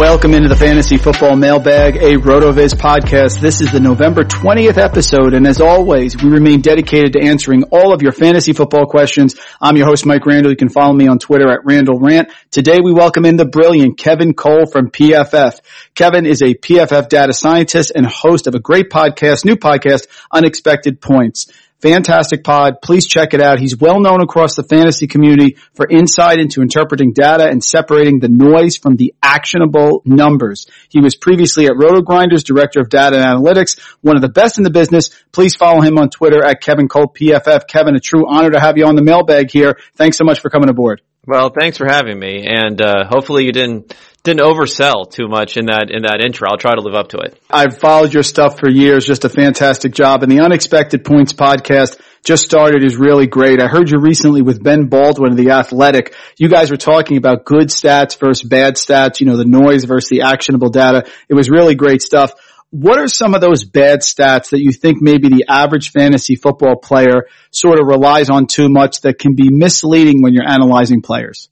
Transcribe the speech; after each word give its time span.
Welcome 0.00 0.32
into 0.32 0.48
the 0.48 0.56
Fantasy 0.56 0.96
Football 0.96 1.36
Mailbag, 1.36 1.96
a 1.96 2.16
RotoViz 2.16 2.72
podcast. 2.72 3.38
This 3.38 3.60
is 3.60 3.70
the 3.70 3.80
November 3.80 4.22
20th 4.22 4.78
episode, 4.78 5.34
and 5.34 5.46
as 5.46 5.60
always, 5.60 6.16
we 6.22 6.30
remain 6.30 6.62
dedicated 6.62 7.12
to 7.12 7.20
answering 7.20 7.64
all 7.64 7.92
of 7.92 8.00
your 8.00 8.10
fantasy 8.10 8.54
football 8.54 8.86
questions. 8.86 9.38
I'm 9.60 9.76
your 9.76 9.84
host, 9.84 10.06
Mike 10.06 10.24
Randall. 10.24 10.52
You 10.52 10.56
can 10.56 10.70
follow 10.70 10.94
me 10.94 11.06
on 11.06 11.18
Twitter 11.18 11.52
at 11.52 11.66
Randall 11.66 12.00
Rant. 12.00 12.32
Today 12.50 12.78
we 12.82 12.94
welcome 12.94 13.26
in 13.26 13.36
the 13.36 13.44
brilliant 13.44 13.98
Kevin 13.98 14.32
Cole 14.32 14.64
from 14.64 14.90
PFF. 14.90 15.60
Kevin 15.94 16.24
is 16.24 16.40
a 16.40 16.54
PFF 16.54 17.10
data 17.10 17.34
scientist 17.34 17.92
and 17.94 18.06
host 18.06 18.46
of 18.46 18.54
a 18.54 18.58
great 18.58 18.88
podcast, 18.88 19.44
new 19.44 19.56
podcast, 19.56 20.06
Unexpected 20.32 21.02
Points. 21.02 21.52
Fantastic 21.80 22.44
pod. 22.44 22.82
Please 22.82 23.06
check 23.06 23.32
it 23.32 23.40
out. 23.40 23.58
He's 23.58 23.76
well 23.76 24.00
known 24.00 24.20
across 24.20 24.54
the 24.54 24.62
fantasy 24.62 25.06
community 25.06 25.56
for 25.74 25.88
insight 25.88 26.38
into 26.38 26.60
interpreting 26.60 27.12
data 27.12 27.48
and 27.48 27.64
separating 27.64 28.20
the 28.20 28.28
noise 28.28 28.76
from 28.76 28.96
the 28.96 29.14
actionable 29.22 30.02
numbers. 30.04 30.66
He 30.90 31.00
was 31.00 31.14
previously 31.14 31.66
at 31.66 31.72
RotoGrinders, 31.72 32.44
Director 32.44 32.80
of 32.80 32.90
Data 32.90 33.16
and 33.16 33.24
Analytics, 33.24 33.80
one 34.02 34.16
of 34.16 34.22
the 34.22 34.28
best 34.28 34.58
in 34.58 34.64
the 34.64 34.70
business. 34.70 35.10
Please 35.32 35.56
follow 35.56 35.80
him 35.80 35.98
on 35.98 36.10
Twitter 36.10 36.44
at 36.44 36.60
Kevin 36.60 36.86
Cole 36.88 37.06
PFF. 37.06 37.66
Kevin, 37.66 37.96
a 37.96 38.00
true 38.00 38.28
honor 38.28 38.50
to 38.50 38.60
have 38.60 38.76
you 38.76 38.86
on 38.86 38.94
the 38.94 39.02
mailbag 39.02 39.50
here. 39.50 39.78
Thanks 39.94 40.18
so 40.18 40.24
much 40.24 40.40
for 40.40 40.50
coming 40.50 40.68
aboard. 40.68 41.00
Well, 41.26 41.50
thanks 41.50 41.78
for 41.78 41.86
having 41.86 42.18
me, 42.18 42.46
and 42.46 42.80
uh, 42.80 43.04
hopefully 43.06 43.44
you 43.44 43.52
didn't 43.52 43.94
didn't 44.22 44.40
oversell 44.40 45.10
too 45.10 45.28
much 45.28 45.56
in 45.56 45.66
that 45.66 45.90
in 45.90 46.02
that 46.02 46.20
intro. 46.24 46.50
I'll 46.50 46.58
try 46.58 46.74
to 46.74 46.80
live 46.80 46.94
up 46.94 47.08
to 47.08 47.18
it. 47.18 47.40
I've 47.50 47.78
followed 47.78 48.12
your 48.12 48.22
stuff 48.22 48.58
for 48.58 48.68
years. 48.68 49.06
Just 49.06 49.24
a 49.24 49.28
fantastic 49.28 49.92
job, 49.92 50.22
and 50.22 50.30
the 50.30 50.40
Unexpected 50.40 51.04
Points 51.04 51.32
podcast 51.32 52.00
just 52.22 52.44
started 52.44 52.84
is 52.84 52.96
really 52.96 53.26
great. 53.26 53.62
I 53.62 53.66
heard 53.66 53.90
you 53.90 53.98
recently 53.98 54.42
with 54.42 54.62
Ben 54.62 54.88
Baldwin 54.88 55.32
of 55.32 55.38
the 55.38 55.50
Athletic. 55.50 56.14
You 56.36 56.48
guys 56.48 56.70
were 56.70 56.76
talking 56.76 57.16
about 57.16 57.46
good 57.46 57.68
stats 57.68 58.18
versus 58.18 58.46
bad 58.46 58.74
stats. 58.74 59.20
You 59.20 59.26
know, 59.26 59.36
the 59.36 59.46
noise 59.46 59.84
versus 59.84 60.10
the 60.10 60.22
actionable 60.22 60.68
data. 60.68 61.08
It 61.28 61.34
was 61.34 61.48
really 61.48 61.74
great 61.74 62.02
stuff. 62.02 62.32
What 62.72 62.98
are 62.98 63.08
some 63.08 63.34
of 63.34 63.40
those 63.40 63.64
bad 63.64 64.00
stats 64.00 64.50
that 64.50 64.60
you 64.60 64.70
think 64.70 64.98
maybe 65.00 65.28
the 65.28 65.46
average 65.48 65.90
fantasy 65.90 66.36
football 66.36 66.76
player 66.76 67.26
sort 67.50 67.80
of 67.80 67.86
relies 67.86 68.30
on 68.30 68.46
too 68.46 68.68
much 68.68 69.00
that 69.00 69.18
can 69.18 69.34
be 69.34 69.50
misleading 69.50 70.22
when 70.22 70.34
you're 70.34 70.48
analyzing 70.48 71.02
players? 71.02 71.48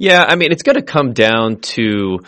Yeah, 0.00 0.24
I 0.26 0.36
mean, 0.36 0.50
it's 0.50 0.62
going 0.62 0.76
to 0.76 0.82
come 0.82 1.12
down 1.12 1.60
to 1.76 2.20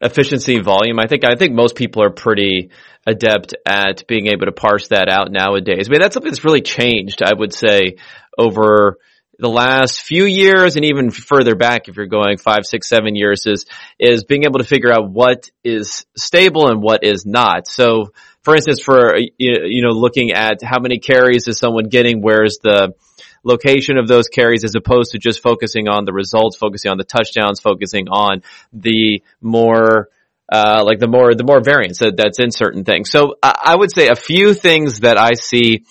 efficiency 0.00 0.54
and 0.54 0.64
volume. 0.64 0.98
I 0.98 1.06
think, 1.06 1.24
I 1.28 1.36
think 1.36 1.52
most 1.52 1.74
people 1.74 2.02
are 2.02 2.08
pretty 2.08 2.70
adept 3.06 3.54
at 3.66 4.06
being 4.06 4.28
able 4.28 4.46
to 4.46 4.52
parse 4.52 4.88
that 4.88 5.10
out 5.10 5.30
nowadays. 5.30 5.88
I 5.88 5.90
mean, 5.90 6.00
that's 6.00 6.14
something 6.14 6.32
that's 6.32 6.46
really 6.46 6.62
changed, 6.62 7.22
I 7.22 7.34
would 7.34 7.52
say, 7.52 7.96
over 8.38 8.96
the 9.38 9.50
last 9.50 10.00
few 10.00 10.24
years 10.24 10.76
and 10.76 10.86
even 10.86 11.10
further 11.10 11.54
back, 11.54 11.88
if 11.88 11.96
you're 11.96 12.06
going 12.06 12.38
five, 12.38 12.64
six, 12.64 12.88
seven 12.88 13.14
years 13.14 13.42
is, 13.44 13.66
is 13.98 14.24
being 14.24 14.44
able 14.44 14.60
to 14.60 14.64
figure 14.64 14.90
out 14.90 15.10
what 15.10 15.50
is 15.62 16.06
stable 16.16 16.70
and 16.70 16.80
what 16.80 17.04
is 17.04 17.26
not. 17.26 17.68
So 17.68 18.14
for 18.40 18.54
instance, 18.54 18.80
for, 18.80 19.18
you 19.36 19.82
know, 19.82 19.90
looking 19.90 20.32
at 20.32 20.62
how 20.62 20.80
many 20.80 20.98
carries 20.98 21.46
is 21.46 21.58
someone 21.58 21.90
getting, 21.90 22.22
where's 22.22 22.56
the, 22.62 22.94
location 23.44 23.98
of 23.98 24.08
those 24.08 24.28
carries 24.28 24.64
as 24.64 24.74
opposed 24.74 25.12
to 25.12 25.18
just 25.18 25.42
focusing 25.42 25.88
on 25.88 26.04
the 26.04 26.12
results, 26.12 26.56
focusing 26.56 26.90
on 26.90 26.98
the 26.98 27.04
touchdowns, 27.04 27.60
focusing 27.60 28.08
on 28.08 28.42
the 28.72 29.22
more 29.40 30.08
uh, 30.50 30.82
like 30.84 30.98
the 30.98 31.08
more 31.08 31.34
the 31.34 31.44
more 31.44 31.62
variance 31.62 31.98
that, 31.98 32.16
that's 32.16 32.40
in 32.40 32.50
certain 32.50 32.84
things. 32.84 33.10
So 33.10 33.36
I, 33.42 33.54
I 33.64 33.76
would 33.76 33.92
say 33.92 34.08
a 34.08 34.16
few 34.16 34.54
things 34.54 35.00
that 35.00 35.18
I 35.18 35.34
see 35.34 35.84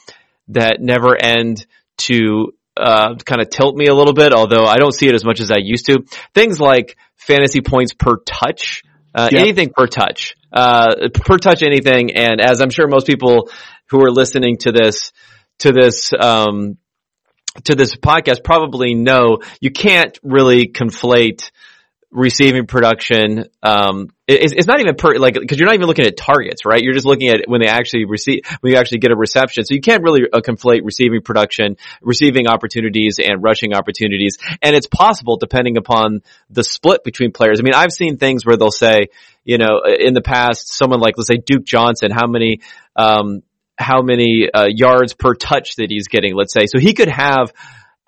that 0.50 0.78
never 0.80 1.16
end 1.16 1.66
to 1.98 2.54
uh, 2.76 3.16
kind 3.16 3.42
of 3.42 3.50
tilt 3.50 3.76
me 3.76 3.88
a 3.88 3.94
little 3.94 4.14
bit, 4.14 4.34
although 4.34 4.66
I 4.66 4.78
don't 4.78 4.94
see 4.94 5.08
it 5.08 5.16
as 5.16 5.26
much 5.26 5.40
as 5.40 5.52
I 5.52 5.58
used 5.58 5.88
to. 5.88 6.04
Things 6.34 6.60
like 6.60 6.98
fantasy 7.16 7.62
points 7.62 7.94
per 7.94 8.18
touch, 8.26 8.84
uh, 9.14 9.30
anything 9.36 9.72
per 9.76 9.88
touch, 9.88 10.36
uh, 10.52 11.10
per 11.14 11.38
touch 11.38 11.64
anything. 11.64 12.16
And 12.16 12.40
as 12.40 12.62
I'm 12.62 12.70
sure 12.70 12.88
most 12.88 13.08
people 13.08 13.50
who 13.90 14.04
are 14.04 14.12
listening 14.12 14.58
to 14.60 14.72
this, 14.72 15.12
to 15.60 15.72
this, 15.72 16.12
um, 16.14 16.78
to 17.66 17.76
this 17.76 17.96
podcast 17.96 18.44
probably 18.44 18.94
know 18.94 19.40
you 19.60 19.72
can't 19.72 20.18
really 20.24 20.68
conflate 20.68 21.52
receiving 22.12 22.66
production. 22.68 23.46
Um, 23.62 24.10
it's, 24.28 24.54
it's, 24.54 24.68
not 24.68 24.80
even 24.80 24.96
per, 24.96 25.18
like, 25.18 25.36
cause 25.36 25.58
you're 25.58 25.68
not 25.68 25.76
even 25.76 25.88
looking 25.88 26.06
at 26.06 26.16
targets, 26.16 26.66
right? 26.66 26.82
You're 26.82 26.94
just 26.94 27.06
looking 27.06 27.30
at 27.30 27.42
when 27.48 27.62
they 27.62 27.68
actually 27.68 28.06
receive, 28.06 28.42
when 28.62 28.72
you 28.74 28.80
actually 28.80 29.00
get 29.00 29.12
a 29.12 29.16
reception. 29.16 29.66
So 29.66 29.74
you 29.74 29.82
can't 29.82 30.04
really 30.04 30.22
uh, 30.32 30.40
conflate 30.40 30.82
receiving 30.84 31.22
production, 31.22 31.78
receiving 32.02 32.48
opportunities 32.48 33.20
and 33.20 33.44
rushing 33.44 33.74
opportunities. 33.74 34.38
And 34.62 34.76
it's 34.76 34.88
possible 34.88 35.38
depending 35.38 35.78
upon 35.78 36.22
the 36.50 36.64
split 36.64 37.04
between 37.04 37.32
players. 37.32 37.60
I 37.60 37.64
mean, 37.64 37.76
I've 37.76 37.92
seen 37.92 38.18
things 38.18 38.46
where 38.46 38.58
they'll 38.58 38.72
say, 38.72 39.08
you 39.44 39.58
know, 39.58 39.82
in 39.86 40.14
the 40.14 40.22
past, 40.22 40.74
someone 40.74 41.00
like, 41.00 41.16
let's 41.18 41.28
say 41.28 41.38
Duke 41.38 41.66
Johnson, 41.66 42.10
how 42.12 42.28
many, 42.28 42.62
um, 42.96 43.44
how 43.78 44.02
many 44.02 44.50
uh, 44.54 44.68
yards 44.68 45.14
per 45.14 45.34
touch 45.34 45.76
that 45.78 45.88
he's 45.90 46.08
getting, 46.08 46.36
let's 46.36 46.54
say. 46.54 46.66
So 46.66 46.80
he 46.80 46.94
could 46.94 47.10
have 47.10 47.54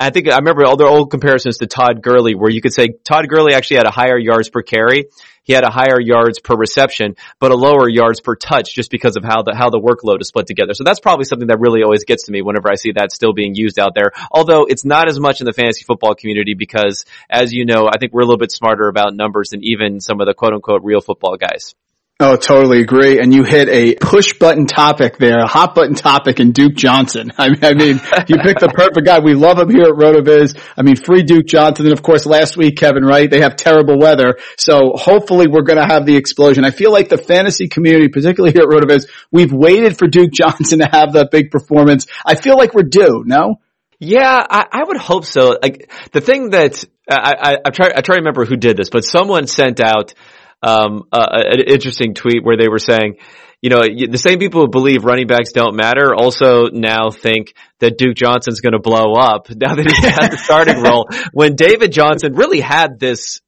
I 0.01 0.11
think 0.11 0.29
I 0.29 0.37
remember 0.37 0.63
all 0.63 0.77
the 0.77 0.85
old 0.85 1.11
comparisons 1.11 1.57
to 1.57 1.67
Todd 1.67 2.01
Gurley 2.01 2.33
where 2.33 2.49
you 2.49 2.61
could 2.61 2.73
say 2.73 2.87
Todd 3.03 3.27
Gurley 3.27 3.53
actually 3.53 3.77
had 3.77 3.85
a 3.85 3.91
higher 3.91 4.17
yards 4.17 4.49
per 4.49 4.61
carry. 4.61 5.07
He 5.43 5.51
had 5.51 5.65
a 5.65 5.69
higher 5.69 5.99
yards 5.99 6.39
per 6.39 6.55
reception, 6.55 7.15
but 7.39 7.51
a 7.51 7.55
lower 7.55 7.89
yards 7.89 8.21
per 8.21 8.35
touch 8.35 8.73
just 8.73 8.91
because 8.91 9.17
of 9.17 9.23
how 9.25 9.41
the, 9.41 9.53
how 9.53 9.69
the 9.69 9.79
workload 9.79 10.21
is 10.21 10.29
split 10.29 10.47
together. 10.47 10.73
So 10.73 10.85
that's 10.85 11.01
probably 11.01 11.25
something 11.25 11.47
that 11.47 11.59
really 11.59 11.83
always 11.83 12.05
gets 12.05 12.25
to 12.25 12.31
me 12.31 12.41
whenever 12.41 12.69
I 12.69 12.75
see 12.75 12.93
that 12.93 13.11
still 13.11 13.33
being 13.33 13.55
used 13.55 13.77
out 13.77 13.93
there. 13.93 14.11
Although 14.31 14.65
it's 14.69 14.85
not 14.85 15.09
as 15.09 15.19
much 15.19 15.41
in 15.41 15.45
the 15.45 15.53
fantasy 15.53 15.83
football 15.83 16.15
community 16.15 16.53
because 16.53 17.03
as 17.29 17.51
you 17.51 17.65
know, 17.65 17.89
I 17.91 17.97
think 17.97 18.13
we're 18.13 18.21
a 18.21 18.25
little 18.25 18.37
bit 18.37 18.53
smarter 18.53 18.87
about 18.87 19.15
numbers 19.15 19.49
than 19.49 19.63
even 19.63 19.99
some 19.99 20.21
of 20.21 20.27
the 20.27 20.33
quote 20.33 20.53
unquote 20.53 20.83
real 20.83 21.01
football 21.01 21.35
guys. 21.35 21.75
Oh, 22.21 22.35
totally 22.35 22.81
agree. 22.81 23.21
And 23.21 23.33
you 23.33 23.45
hit 23.45 23.69
a 23.69 23.95
push 23.95 24.33
button 24.33 24.65
topic 24.65 25.17
there, 25.17 25.37
a 25.37 25.47
hot 25.47 25.73
button 25.73 25.95
topic 25.95 26.41
in 26.41 26.51
Duke 26.51 26.75
Johnson. 26.75 27.31
I 27.37 27.47
mean, 27.47 27.63
I 27.63 27.73
mean 27.73 28.01
you 28.27 28.35
picked 28.43 28.59
the 28.59 28.73
perfect 28.73 29.05
guy. 29.05 29.19
We 29.19 29.35
love 29.35 29.57
him 29.57 29.69
here 29.69 29.85
at 29.85 29.93
RotoViz. 29.93 30.59
I 30.75 30.81
mean, 30.81 30.97
free 30.97 31.23
Duke 31.23 31.45
Johnson. 31.45 31.85
And 31.85 31.93
of 31.93 32.03
course, 32.03 32.25
last 32.25 32.57
week, 32.57 32.75
Kevin, 32.75 33.05
right? 33.05 33.31
They 33.31 33.39
have 33.39 33.55
terrible 33.55 33.97
weather. 33.97 34.37
So 34.57 34.91
hopefully 34.95 35.47
we're 35.47 35.61
going 35.61 35.79
to 35.79 35.85
have 35.85 36.05
the 36.05 36.17
explosion. 36.17 36.65
I 36.65 36.71
feel 36.71 36.91
like 36.91 37.07
the 37.07 37.17
fantasy 37.17 37.69
community, 37.69 38.09
particularly 38.09 38.51
here 38.51 38.63
at 38.63 38.67
RotoViz, 38.67 39.07
we've 39.31 39.53
waited 39.53 39.97
for 39.97 40.07
Duke 40.07 40.33
Johnson 40.33 40.79
to 40.79 40.89
have 40.91 41.13
that 41.13 41.31
big 41.31 41.51
performance. 41.51 42.05
I 42.25 42.35
feel 42.35 42.57
like 42.57 42.73
we're 42.73 42.83
due, 42.83 43.23
no? 43.25 43.61
Yeah, 43.97 44.45
I, 44.49 44.65
I 44.69 44.83
would 44.83 44.97
hope 44.97 45.23
so. 45.23 45.57
Like 45.61 45.89
the 46.11 46.19
thing 46.19 46.49
that 46.49 46.83
I, 47.09 47.33
I, 47.39 47.57
I 47.65 47.69
try, 47.69 47.87
I 47.95 48.01
try 48.01 48.15
to 48.15 48.21
remember 48.21 48.43
who 48.43 48.57
did 48.57 48.75
this, 48.75 48.89
but 48.89 49.05
someone 49.05 49.47
sent 49.47 49.79
out 49.79 50.13
um, 50.61 51.03
uh, 51.11 51.27
an 51.31 51.61
interesting 51.61 52.13
tweet 52.13 52.43
where 52.43 52.57
they 52.57 52.67
were 52.67 52.79
saying, 52.79 53.15
you 53.61 53.69
know, 53.69 53.81
the 53.81 54.17
same 54.17 54.39
people 54.39 54.61
who 54.61 54.67
believe 54.69 55.03
running 55.03 55.27
backs 55.27 55.51
don't 55.51 55.75
matter 55.75 56.15
also 56.15 56.67
now 56.71 57.09
think 57.09 57.53
that 57.79 57.97
Duke 57.97 58.15
Johnson's 58.15 58.61
going 58.61 58.73
to 58.73 58.79
blow 58.79 59.13
up 59.13 59.49
now 59.55 59.75
that 59.75 59.85
he 59.85 60.07
has 60.07 60.31
the 60.31 60.37
starting 60.37 60.81
role. 60.81 61.09
When 61.33 61.55
David 61.55 61.91
Johnson 61.91 62.33
really 62.33 62.61
had 62.61 62.99
this 62.99 63.41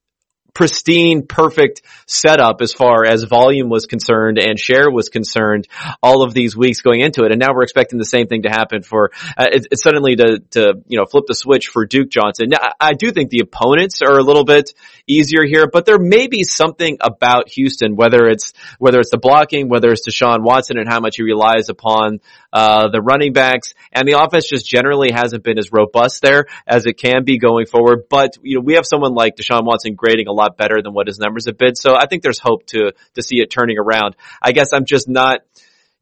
pristine, 0.53 1.25
perfect 1.25 1.81
setup 2.05 2.61
as 2.61 2.73
far 2.73 3.05
as 3.05 3.23
volume 3.23 3.69
was 3.69 3.85
concerned 3.85 4.37
and 4.37 4.59
share 4.59 4.91
was 4.91 5.09
concerned 5.09 5.67
all 6.03 6.23
of 6.23 6.33
these 6.33 6.55
weeks 6.55 6.81
going 6.81 7.01
into 7.01 7.23
it. 7.23 7.31
And 7.31 7.39
now 7.39 7.53
we're 7.53 7.63
expecting 7.63 7.99
the 7.99 8.05
same 8.05 8.27
thing 8.27 8.43
to 8.43 8.49
happen 8.49 8.83
for, 8.83 9.11
uh, 9.37 9.47
it, 9.51 9.67
it 9.71 9.79
suddenly 9.79 10.15
to, 10.15 10.39
to, 10.51 10.73
you 10.87 10.97
know, 10.97 11.05
flip 11.05 11.25
the 11.27 11.35
switch 11.35 11.67
for 11.67 11.85
Duke 11.85 12.09
Johnson. 12.09 12.49
Now, 12.49 12.73
I 12.79 12.93
do 12.93 13.11
think 13.11 13.29
the 13.29 13.39
opponents 13.39 14.01
are 14.01 14.17
a 14.17 14.23
little 14.23 14.45
bit 14.45 14.73
easier 15.07 15.45
here, 15.45 15.67
but 15.71 15.85
there 15.85 15.99
may 15.99 16.27
be 16.27 16.43
something 16.43 16.97
about 16.99 17.49
Houston, 17.49 17.95
whether 17.95 18.27
it's, 18.27 18.53
whether 18.79 18.99
it's 18.99 19.11
the 19.11 19.17
blocking, 19.17 19.69
whether 19.69 19.91
it's 19.91 20.07
Deshaun 20.07 20.43
Watson 20.43 20.77
and 20.77 20.89
how 20.89 20.99
much 20.99 21.15
he 21.17 21.23
relies 21.23 21.69
upon, 21.69 22.19
uh, 22.51 22.89
the 22.89 23.01
running 23.01 23.31
backs 23.31 23.73
and 23.93 24.07
the 24.07 24.19
offense 24.21 24.49
just 24.49 24.67
generally 24.67 25.11
hasn't 25.11 25.43
been 25.43 25.57
as 25.57 25.71
robust 25.71 26.21
there 26.21 26.47
as 26.67 26.85
it 26.85 26.93
can 26.93 27.23
be 27.23 27.37
going 27.37 27.65
forward. 27.65 28.03
But, 28.09 28.37
you 28.41 28.57
know, 28.57 28.63
we 28.63 28.73
have 28.73 28.85
someone 28.85 29.13
like 29.13 29.35
Deshaun 29.37 29.65
Watson 29.65 29.95
grading 29.95 30.27
a 30.27 30.33
lot 30.33 30.40
better 30.49 30.81
than 30.81 30.93
what 30.93 31.07
his 31.07 31.19
numbers 31.19 31.45
have 31.45 31.57
been. 31.57 31.75
So 31.75 31.95
I 31.95 32.05
think 32.07 32.23
there's 32.23 32.39
hope 32.39 32.65
to, 32.67 32.93
to 33.15 33.21
see 33.21 33.37
it 33.37 33.49
turning 33.49 33.77
around. 33.77 34.15
I 34.41 34.51
guess 34.51 34.73
I'm 34.73 34.85
just 34.85 35.07
not, 35.07 35.41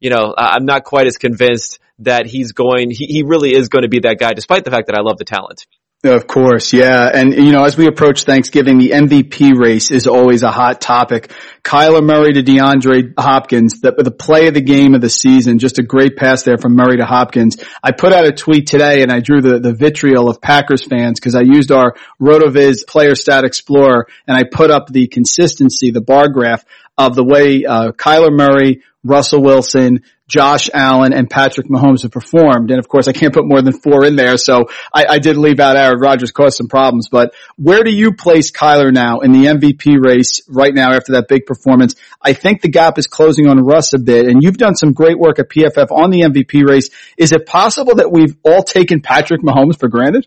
you 0.00 0.10
know, 0.10 0.34
I'm 0.36 0.64
not 0.64 0.84
quite 0.84 1.06
as 1.06 1.18
convinced 1.18 1.78
that 2.00 2.26
he's 2.26 2.52
going, 2.52 2.90
he, 2.90 3.06
he 3.06 3.22
really 3.22 3.54
is 3.54 3.68
going 3.68 3.82
to 3.82 3.88
be 3.88 4.00
that 4.00 4.18
guy 4.18 4.32
despite 4.32 4.64
the 4.64 4.70
fact 4.70 4.86
that 4.86 4.96
I 4.96 5.02
love 5.02 5.18
the 5.18 5.24
talent. 5.24 5.66
Of 6.02 6.26
course, 6.26 6.72
yeah. 6.72 7.10
And 7.12 7.34
you 7.34 7.52
know, 7.52 7.62
as 7.64 7.76
we 7.76 7.86
approach 7.86 8.24
Thanksgiving, 8.24 8.78
the 8.78 8.92
MVP 8.92 9.54
race 9.54 9.90
is 9.90 10.06
always 10.06 10.42
a 10.42 10.50
hot 10.50 10.80
topic. 10.80 11.30
Kyler 11.62 12.02
Murray 12.02 12.32
to 12.32 12.42
DeAndre 12.42 13.12
Hopkins, 13.18 13.82
the, 13.82 13.92
the 13.92 14.10
play 14.10 14.46
of 14.46 14.54
the 14.54 14.62
game 14.62 14.94
of 14.94 15.02
the 15.02 15.10
season, 15.10 15.58
just 15.58 15.78
a 15.78 15.82
great 15.82 16.16
pass 16.16 16.42
there 16.42 16.56
from 16.56 16.74
Murray 16.74 16.96
to 16.96 17.04
Hopkins. 17.04 17.62
I 17.82 17.92
put 17.92 18.14
out 18.14 18.24
a 18.24 18.32
tweet 18.32 18.66
today 18.66 19.02
and 19.02 19.12
I 19.12 19.20
drew 19.20 19.42
the, 19.42 19.58
the 19.58 19.74
vitriol 19.74 20.30
of 20.30 20.40
Packers 20.40 20.86
fans 20.86 21.20
because 21.20 21.34
I 21.34 21.42
used 21.42 21.70
our 21.70 21.94
RotoViz 22.18 22.86
player 22.86 23.14
stat 23.14 23.44
explorer 23.44 24.06
and 24.26 24.34
I 24.34 24.44
put 24.44 24.70
up 24.70 24.88
the 24.88 25.06
consistency, 25.06 25.90
the 25.90 26.00
bar 26.00 26.30
graph 26.30 26.64
of 26.96 27.14
the 27.14 27.24
way, 27.24 27.66
uh, 27.66 27.92
Kyler 27.92 28.32
Murray, 28.32 28.80
Russell 29.04 29.42
Wilson, 29.42 30.02
Josh 30.30 30.70
Allen 30.72 31.12
and 31.12 31.28
Patrick 31.28 31.66
Mahomes 31.66 32.02
have 32.02 32.12
performed. 32.12 32.70
And 32.70 32.78
of 32.78 32.88
course, 32.88 33.08
I 33.08 33.12
can't 33.12 33.34
put 33.34 33.44
more 33.46 33.60
than 33.60 33.72
four 33.72 34.06
in 34.06 34.14
there. 34.14 34.36
So 34.36 34.66
I, 34.94 35.06
I 35.10 35.18
did 35.18 35.36
leave 35.36 35.58
out 35.58 35.76
Aaron 35.76 35.98
Rodgers 35.98 36.30
caused 36.30 36.56
some 36.56 36.68
problems, 36.68 37.08
but 37.08 37.34
where 37.56 37.82
do 37.82 37.90
you 37.90 38.12
place 38.12 38.52
Kyler 38.52 38.92
now 38.92 39.20
in 39.20 39.32
the 39.32 39.46
MVP 39.46 40.00
race 40.00 40.40
right 40.48 40.72
now 40.72 40.92
after 40.92 41.12
that 41.14 41.26
big 41.28 41.46
performance? 41.46 41.96
I 42.22 42.32
think 42.32 42.62
the 42.62 42.70
gap 42.70 42.96
is 42.96 43.08
closing 43.08 43.48
on 43.48 43.58
Russ 43.58 43.92
a 43.92 43.98
bit 43.98 44.26
and 44.26 44.40
you've 44.42 44.56
done 44.56 44.76
some 44.76 44.92
great 44.92 45.18
work 45.18 45.40
at 45.40 45.50
PFF 45.50 45.90
on 45.90 46.10
the 46.10 46.20
MVP 46.20 46.64
race. 46.64 46.90
Is 47.16 47.32
it 47.32 47.46
possible 47.46 47.96
that 47.96 48.12
we've 48.12 48.36
all 48.44 48.62
taken 48.62 49.00
Patrick 49.00 49.42
Mahomes 49.42 49.78
for 49.78 49.88
granted? 49.88 50.26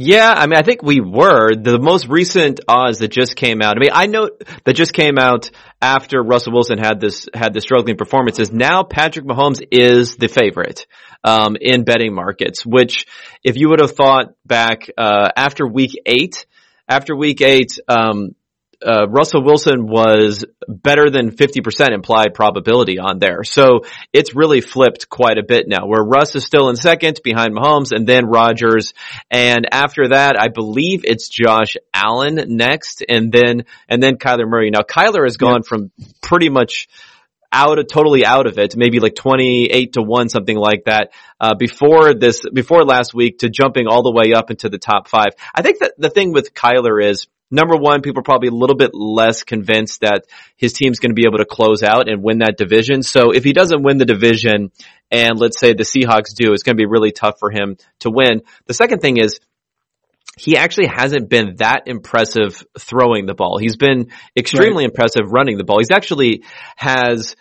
Yeah, 0.00 0.32
I 0.32 0.46
mean, 0.46 0.56
I 0.56 0.62
think 0.62 0.80
we 0.80 1.00
were. 1.00 1.56
The 1.56 1.80
most 1.80 2.06
recent 2.06 2.60
odds 2.68 3.00
that 3.00 3.08
just 3.08 3.34
came 3.34 3.60
out, 3.60 3.76
I 3.76 3.80
mean, 3.80 3.90
I 3.92 4.06
know 4.06 4.30
that 4.64 4.74
just 4.74 4.92
came 4.92 5.18
out 5.18 5.50
after 5.82 6.22
Russell 6.22 6.52
Wilson 6.52 6.78
had 6.78 7.00
this, 7.00 7.28
had 7.34 7.52
the 7.52 7.60
struggling 7.60 7.96
performances. 7.96 8.52
Now 8.52 8.84
Patrick 8.84 9.26
Mahomes 9.26 9.60
is 9.72 10.14
the 10.14 10.28
favorite, 10.28 10.86
um, 11.24 11.56
in 11.60 11.82
betting 11.82 12.14
markets, 12.14 12.64
which 12.64 13.06
if 13.42 13.56
you 13.56 13.70
would 13.70 13.80
have 13.80 13.90
thought 13.90 14.34
back, 14.46 14.88
uh, 14.96 15.30
after 15.34 15.66
week 15.66 16.00
eight, 16.06 16.46
after 16.88 17.16
week 17.16 17.40
eight, 17.40 17.80
um, 17.88 18.36
uh, 18.84 19.08
Russell 19.08 19.42
Wilson 19.42 19.86
was 19.86 20.44
better 20.68 21.10
than 21.10 21.32
50% 21.32 21.92
implied 21.92 22.34
probability 22.34 22.98
on 22.98 23.18
there. 23.18 23.42
So 23.42 23.80
it's 24.12 24.34
really 24.34 24.60
flipped 24.60 25.08
quite 25.08 25.38
a 25.38 25.42
bit 25.46 25.66
now 25.66 25.86
where 25.86 26.02
Russ 26.02 26.34
is 26.36 26.44
still 26.44 26.68
in 26.68 26.76
second 26.76 27.20
behind 27.24 27.56
Mahomes 27.56 27.90
and 27.90 28.06
then 28.06 28.26
Rodgers. 28.26 28.92
And 29.30 29.66
after 29.72 30.08
that, 30.08 30.36
I 30.40 30.48
believe 30.48 31.04
it's 31.04 31.28
Josh 31.28 31.76
Allen 31.92 32.56
next 32.56 33.04
and 33.08 33.32
then, 33.32 33.64
and 33.88 34.02
then 34.02 34.16
Kyler 34.16 34.48
Murray. 34.48 34.70
Now 34.70 34.82
Kyler 34.82 35.24
has 35.24 35.36
gone 35.36 35.62
from 35.62 35.90
pretty 36.22 36.48
much 36.48 36.88
out 37.50 37.78
of 37.78 37.88
totally 37.88 38.26
out 38.26 38.46
of 38.46 38.58
it, 38.58 38.76
maybe 38.76 39.00
like 39.00 39.14
28 39.14 39.94
to 39.94 40.02
1, 40.02 40.28
something 40.28 40.56
like 40.56 40.84
that, 40.84 41.12
uh, 41.40 41.54
before 41.54 42.12
this, 42.12 42.42
before 42.52 42.84
last 42.84 43.14
week 43.14 43.38
to 43.38 43.48
jumping 43.48 43.86
all 43.88 44.02
the 44.02 44.12
way 44.12 44.34
up 44.34 44.50
into 44.50 44.68
the 44.68 44.78
top 44.78 45.08
five. 45.08 45.30
I 45.54 45.62
think 45.62 45.78
that 45.78 45.94
the 45.96 46.10
thing 46.10 46.32
with 46.32 46.52
Kyler 46.52 47.02
is 47.02 47.26
number 47.50 47.76
one, 47.76 48.02
people 48.02 48.20
are 48.20 48.24
probably 48.24 48.48
a 48.48 48.52
little 48.52 48.76
bit 48.76 48.90
less 48.94 49.42
convinced 49.42 50.00
that 50.00 50.24
his 50.56 50.72
team's 50.72 50.98
going 50.98 51.10
to 51.10 51.14
be 51.14 51.26
able 51.26 51.38
to 51.38 51.44
close 51.44 51.82
out 51.82 52.08
and 52.08 52.22
win 52.22 52.38
that 52.38 52.56
division. 52.56 53.02
So 53.02 53.32
if 53.32 53.44
he 53.44 53.52
doesn't 53.52 53.82
win 53.82 53.98
the 53.98 54.04
division 54.04 54.70
and 55.10 55.38
let's 55.38 55.58
say 55.58 55.72
the 55.72 55.84
Seahawks 55.84 56.34
do, 56.34 56.52
it's 56.52 56.62
going 56.62 56.76
to 56.76 56.80
be 56.80 56.86
really 56.86 57.12
tough 57.12 57.36
for 57.38 57.50
him 57.50 57.76
to 58.00 58.10
win. 58.10 58.42
The 58.66 58.74
second 58.74 59.00
thing 59.00 59.16
is 59.18 59.40
he 60.36 60.56
actually 60.56 60.86
hasn't 60.86 61.28
been 61.28 61.56
that 61.56 61.82
impressive 61.86 62.64
throwing 62.78 63.26
the 63.26 63.34
ball. 63.34 63.58
He's 63.58 63.76
been 63.76 64.10
extremely 64.36 64.84
right. 64.84 64.90
impressive 64.90 65.32
running 65.32 65.58
the 65.58 65.64
ball. 65.64 65.78
He's 65.78 65.90
actually 65.90 66.44
has 66.76 67.34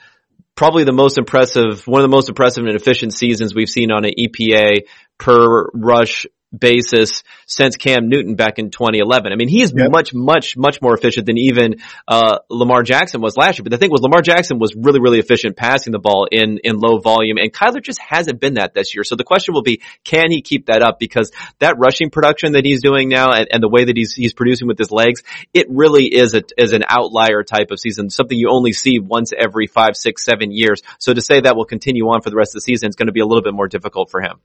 probably 0.55 0.83
the 0.83 0.93
most 0.93 1.17
impressive, 1.17 1.85
one 1.85 2.01
of 2.01 2.09
the 2.09 2.15
most 2.15 2.29
impressive 2.29 2.65
and 2.65 2.75
efficient 2.75 3.13
seasons 3.13 3.53
we've 3.53 3.69
seen 3.69 3.91
on 3.91 4.05
an 4.05 4.11
EPA 4.19 4.87
per 5.17 5.69
rush 5.73 6.25
basis 6.57 7.23
since 7.45 7.75
Cam 7.75 8.07
Newton 8.07 8.35
back 8.35 8.59
in 8.59 8.69
2011. 8.69 9.31
I 9.31 9.35
mean, 9.35 9.49
he 9.49 9.61
is 9.61 9.73
yep. 9.75 9.91
much, 9.91 10.13
much, 10.13 10.55
much 10.55 10.81
more 10.81 10.93
efficient 10.93 11.25
than 11.25 11.37
even 11.37 11.77
uh, 12.07 12.39
Lamar 12.49 12.83
Jackson 12.83 13.21
was 13.21 13.35
last 13.37 13.57
year. 13.57 13.63
But 13.63 13.71
the 13.71 13.77
thing 13.77 13.91
was, 13.91 14.01
Lamar 14.01 14.21
Jackson 14.21 14.59
was 14.59 14.75
really, 14.75 14.99
really 14.99 15.19
efficient 15.19 15.57
passing 15.57 15.91
the 15.91 15.99
ball 15.99 16.27
in 16.31 16.59
in 16.63 16.77
low 16.77 16.99
volume, 16.99 17.37
and 17.37 17.51
Kyler 17.51 17.81
just 17.81 17.99
hasn't 17.99 18.39
been 18.39 18.55
that 18.55 18.73
this 18.73 18.95
year. 18.95 19.03
So 19.03 19.15
the 19.15 19.23
question 19.23 19.53
will 19.53 19.63
be, 19.63 19.81
can 20.03 20.31
he 20.31 20.41
keep 20.41 20.67
that 20.67 20.81
up? 20.81 20.99
Because 20.99 21.31
that 21.59 21.77
rushing 21.77 22.09
production 22.09 22.53
that 22.53 22.65
he's 22.65 22.81
doing 22.81 23.09
now, 23.09 23.31
and, 23.31 23.47
and 23.51 23.61
the 23.61 23.69
way 23.69 23.85
that 23.85 23.97
he's 23.97 24.13
he's 24.13 24.33
producing 24.33 24.67
with 24.67 24.77
his 24.77 24.91
legs, 24.91 25.23
it 25.53 25.67
really 25.69 26.05
is 26.05 26.33
a 26.33 26.43
is 26.57 26.73
an 26.73 26.83
outlier 26.87 27.43
type 27.43 27.71
of 27.71 27.79
season, 27.79 28.09
something 28.09 28.37
you 28.37 28.49
only 28.49 28.73
see 28.73 28.99
once 28.99 29.33
every 29.37 29.67
five, 29.67 29.95
six, 29.95 30.23
seven 30.23 30.51
years. 30.51 30.81
So 30.99 31.13
to 31.13 31.21
say 31.21 31.41
that 31.41 31.55
will 31.55 31.65
continue 31.65 32.05
on 32.05 32.21
for 32.21 32.29
the 32.29 32.35
rest 32.35 32.51
of 32.51 32.61
the 32.61 32.61
season 32.61 32.89
is 32.89 32.95
going 32.95 33.07
to 33.07 33.13
be 33.13 33.21
a 33.21 33.25
little 33.25 33.43
bit 33.43 33.53
more 33.53 33.67
difficult 33.67 34.09
for 34.09 34.21
him. 34.21 34.39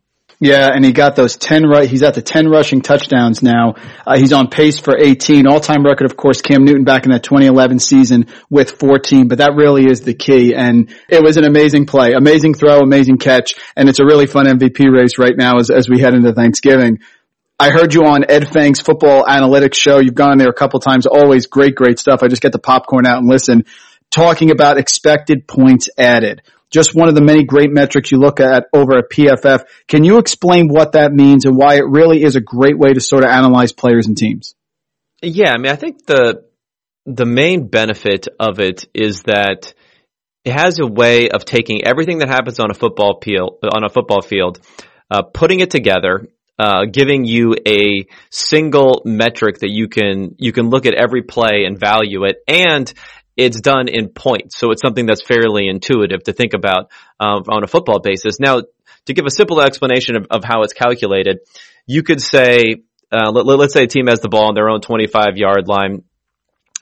Yeah, 0.45 0.71
and 0.75 0.85
he 0.85 0.91
got 0.91 1.15
those 1.15 1.37
10 1.37 1.69
right. 1.69 1.89
He's 1.89 2.03
at 2.03 2.15
the 2.15 2.21
10 2.21 2.49
rushing 2.49 2.81
touchdowns 2.81 3.45
now. 3.45 3.77
Uh, 4.05 4.19
he's 4.19 4.33
on 4.33 4.49
pace 4.49 4.77
for 4.77 4.99
18. 4.99 5.47
All-time 5.47 5.85
record, 5.85 6.05
of 6.05 6.17
course, 6.17 6.43
Cam 6.43 6.65
Newton 6.65 6.83
back 6.83 7.05
in 7.05 7.13
that 7.13 7.23
2011 7.23 7.79
season 7.79 8.27
with 8.51 8.73
14, 8.73 9.29
but 9.29 9.39
that 9.39 9.53
really 9.55 9.89
is 9.89 10.01
the 10.01 10.15
key. 10.15 10.53
And 10.53 10.93
it 11.09 11.23
was 11.23 11.37
an 11.37 11.45
amazing 11.45 11.87
play, 11.87 12.15
amazing 12.15 12.55
throw, 12.55 12.81
amazing 12.81 13.19
catch, 13.19 13.55
and 13.77 13.89
it's 13.89 14.01
a 14.01 14.05
really 14.05 14.27
fun 14.27 14.47
MVP 14.47 14.93
race 14.93 15.17
right 15.17 15.37
now 15.37 15.59
as, 15.59 15.71
as 15.71 15.89
we 15.89 16.01
head 16.01 16.13
into 16.13 16.33
Thanksgiving. 16.33 16.99
I 17.61 17.71
heard 17.71 17.95
you 17.95 18.01
on 18.07 18.29
Ed 18.29 18.49
Feng's 18.49 18.81
football 18.81 19.23
analytics 19.23 19.75
show. 19.75 20.01
You've 20.01 20.17
gone 20.17 20.39
there 20.39 20.49
a 20.49 20.53
couple 20.53 20.81
times. 20.81 21.07
Always 21.07 21.47
great, 21.47 21.77
great 21.77 22.01
stuff. 22.01 22.25
I 22.25 22.27
just 22.27 22.43
get 22.43 22.51
the 22.51 22.59
popcorn 22.59 23.07
out 23.07 23.19
and 23.19 23.29
listen. 23.29 23.65
Talking 24.11 24.51
about 24.51 24.77
expected 24.77 25.47
points 25.47 25.89
added 25.97 26.43
just 26.73 26.95
one 26.95 27.09
of 27.09 27.15
the 27.15 27.23
many 27.23 27.45
great 27.45 27.71
metrics 27.71 28.11
you 28.11 28.19
look 28.19 28.41
at 28.41 28.67
over 28.73 28.99
at 28.99 29.11
PFF. 29.11 29.65
Can 29.87 30.05
you 30.05 30.19
explain 30.19 30.69
what 30.69 30.93
that 30.93 31.13
means 31.13 31.45
and 31.45 31.57
why 31.57 31.77
it 31.77 31.85
really 31.87 32.23
is 32.23 32.35
a 32.35 32.41
great 32.41 32.79
way 32.79 32.93
to 32.93 33.01
sort 33.01 33.23
of 33.23 33.31
analyze 33.31 33.73
players 33.73 34.07
and 34.07 34.17
teams? 34.17 34.55
Yeah, 35.21 35.53
I 35.53 35.59
mean, 35.59 35.71
I 35.71 35.77
think 35.77 36.07
the 36.07 36.45
the 37.05 37.27
main 37.27 37.69
benefit 37.69 38.29
of 38.41 38.59
it 38.61 38.87
is 38.95 39.23
that 39.25 39.75
it 40.45 40.53
has 40.53 40.79
a 40.81 40.87
way 40.87 41.29
of 41.29 41.45
taking 41.45 41.85
everything 41.85 42.19
that 42.19 42.29
happens 42.29 42.59
on 42.59 42.71
a 42.71 42.75
football 42.75 43.21
field, 43.23 43.59
on 43.73 43.85
a 43.85 43.89
football 43.89 44.23
field, 44.23 44.61
uh, 45.11 45.23
putting 45.23 45.61
it 45.61 45.71
together, 45.71 46.27
uh, 46.59 46.85
giving 46.91 47.25
you 47.25 47.55
a 47.67 48.07
single 48.31 49.03
metric 49.05 49.59
that 49.61 49.71
you 49.71 49.89
can 49.89 50.35
you 50.39 50.53
can 50.53 50.71
look 50.71 50.87
at 50.87 50.95
every 50.95 51.23
play 51.23 51.65
and 51.67 51.79
value 51.79 52.25
it, 52.25 52.37
and 52.49 52.93
it's 53.37 53.61
done 53.61 53.89
in 53.89 54.09
points. 54.09 54.59
So 54.59 54.71
it's 54.71 54.83
something 54.83 55.07
that's 55.07 55.23
fairly 55.23 55.69
intuitive 55.69 56.25
to 56.25 56.33
think 56.33 56.55
about 56.55 56.91
um, 57.19 57.45
on 57.49 57.65
a 57.65 57.67
football 57.67 58.01
basis. 58.01 58.39
Now, 58.39 58.63
to 59.07 59.15
give 59.15 59.27
a 59.27 59.31
simple 59.31 59.61
explanation 59.61 60.17
of, 60.17 60.27
of 60.31 60.45
how 60.45 60.63
it's 60.63 60.73
calculated, 60.73 61.39
you 61.87 62.03
could 62.03 62.21
say, 62.21 62.83
uh, 63.11 63.31
let, 63.31 63.61
us 63.61 63.73
say 63.73 63.85
a 63.85 63.87
team 63.87 64.07
has 64.07 64.21
the 64.21 64.29
ball 64.29 64.49
on 64.49 64.55
their 64.55 64.69
own 64.69 64.81
25 64.81 65.37
yard 65.37 65.67
line, 65.67 66.05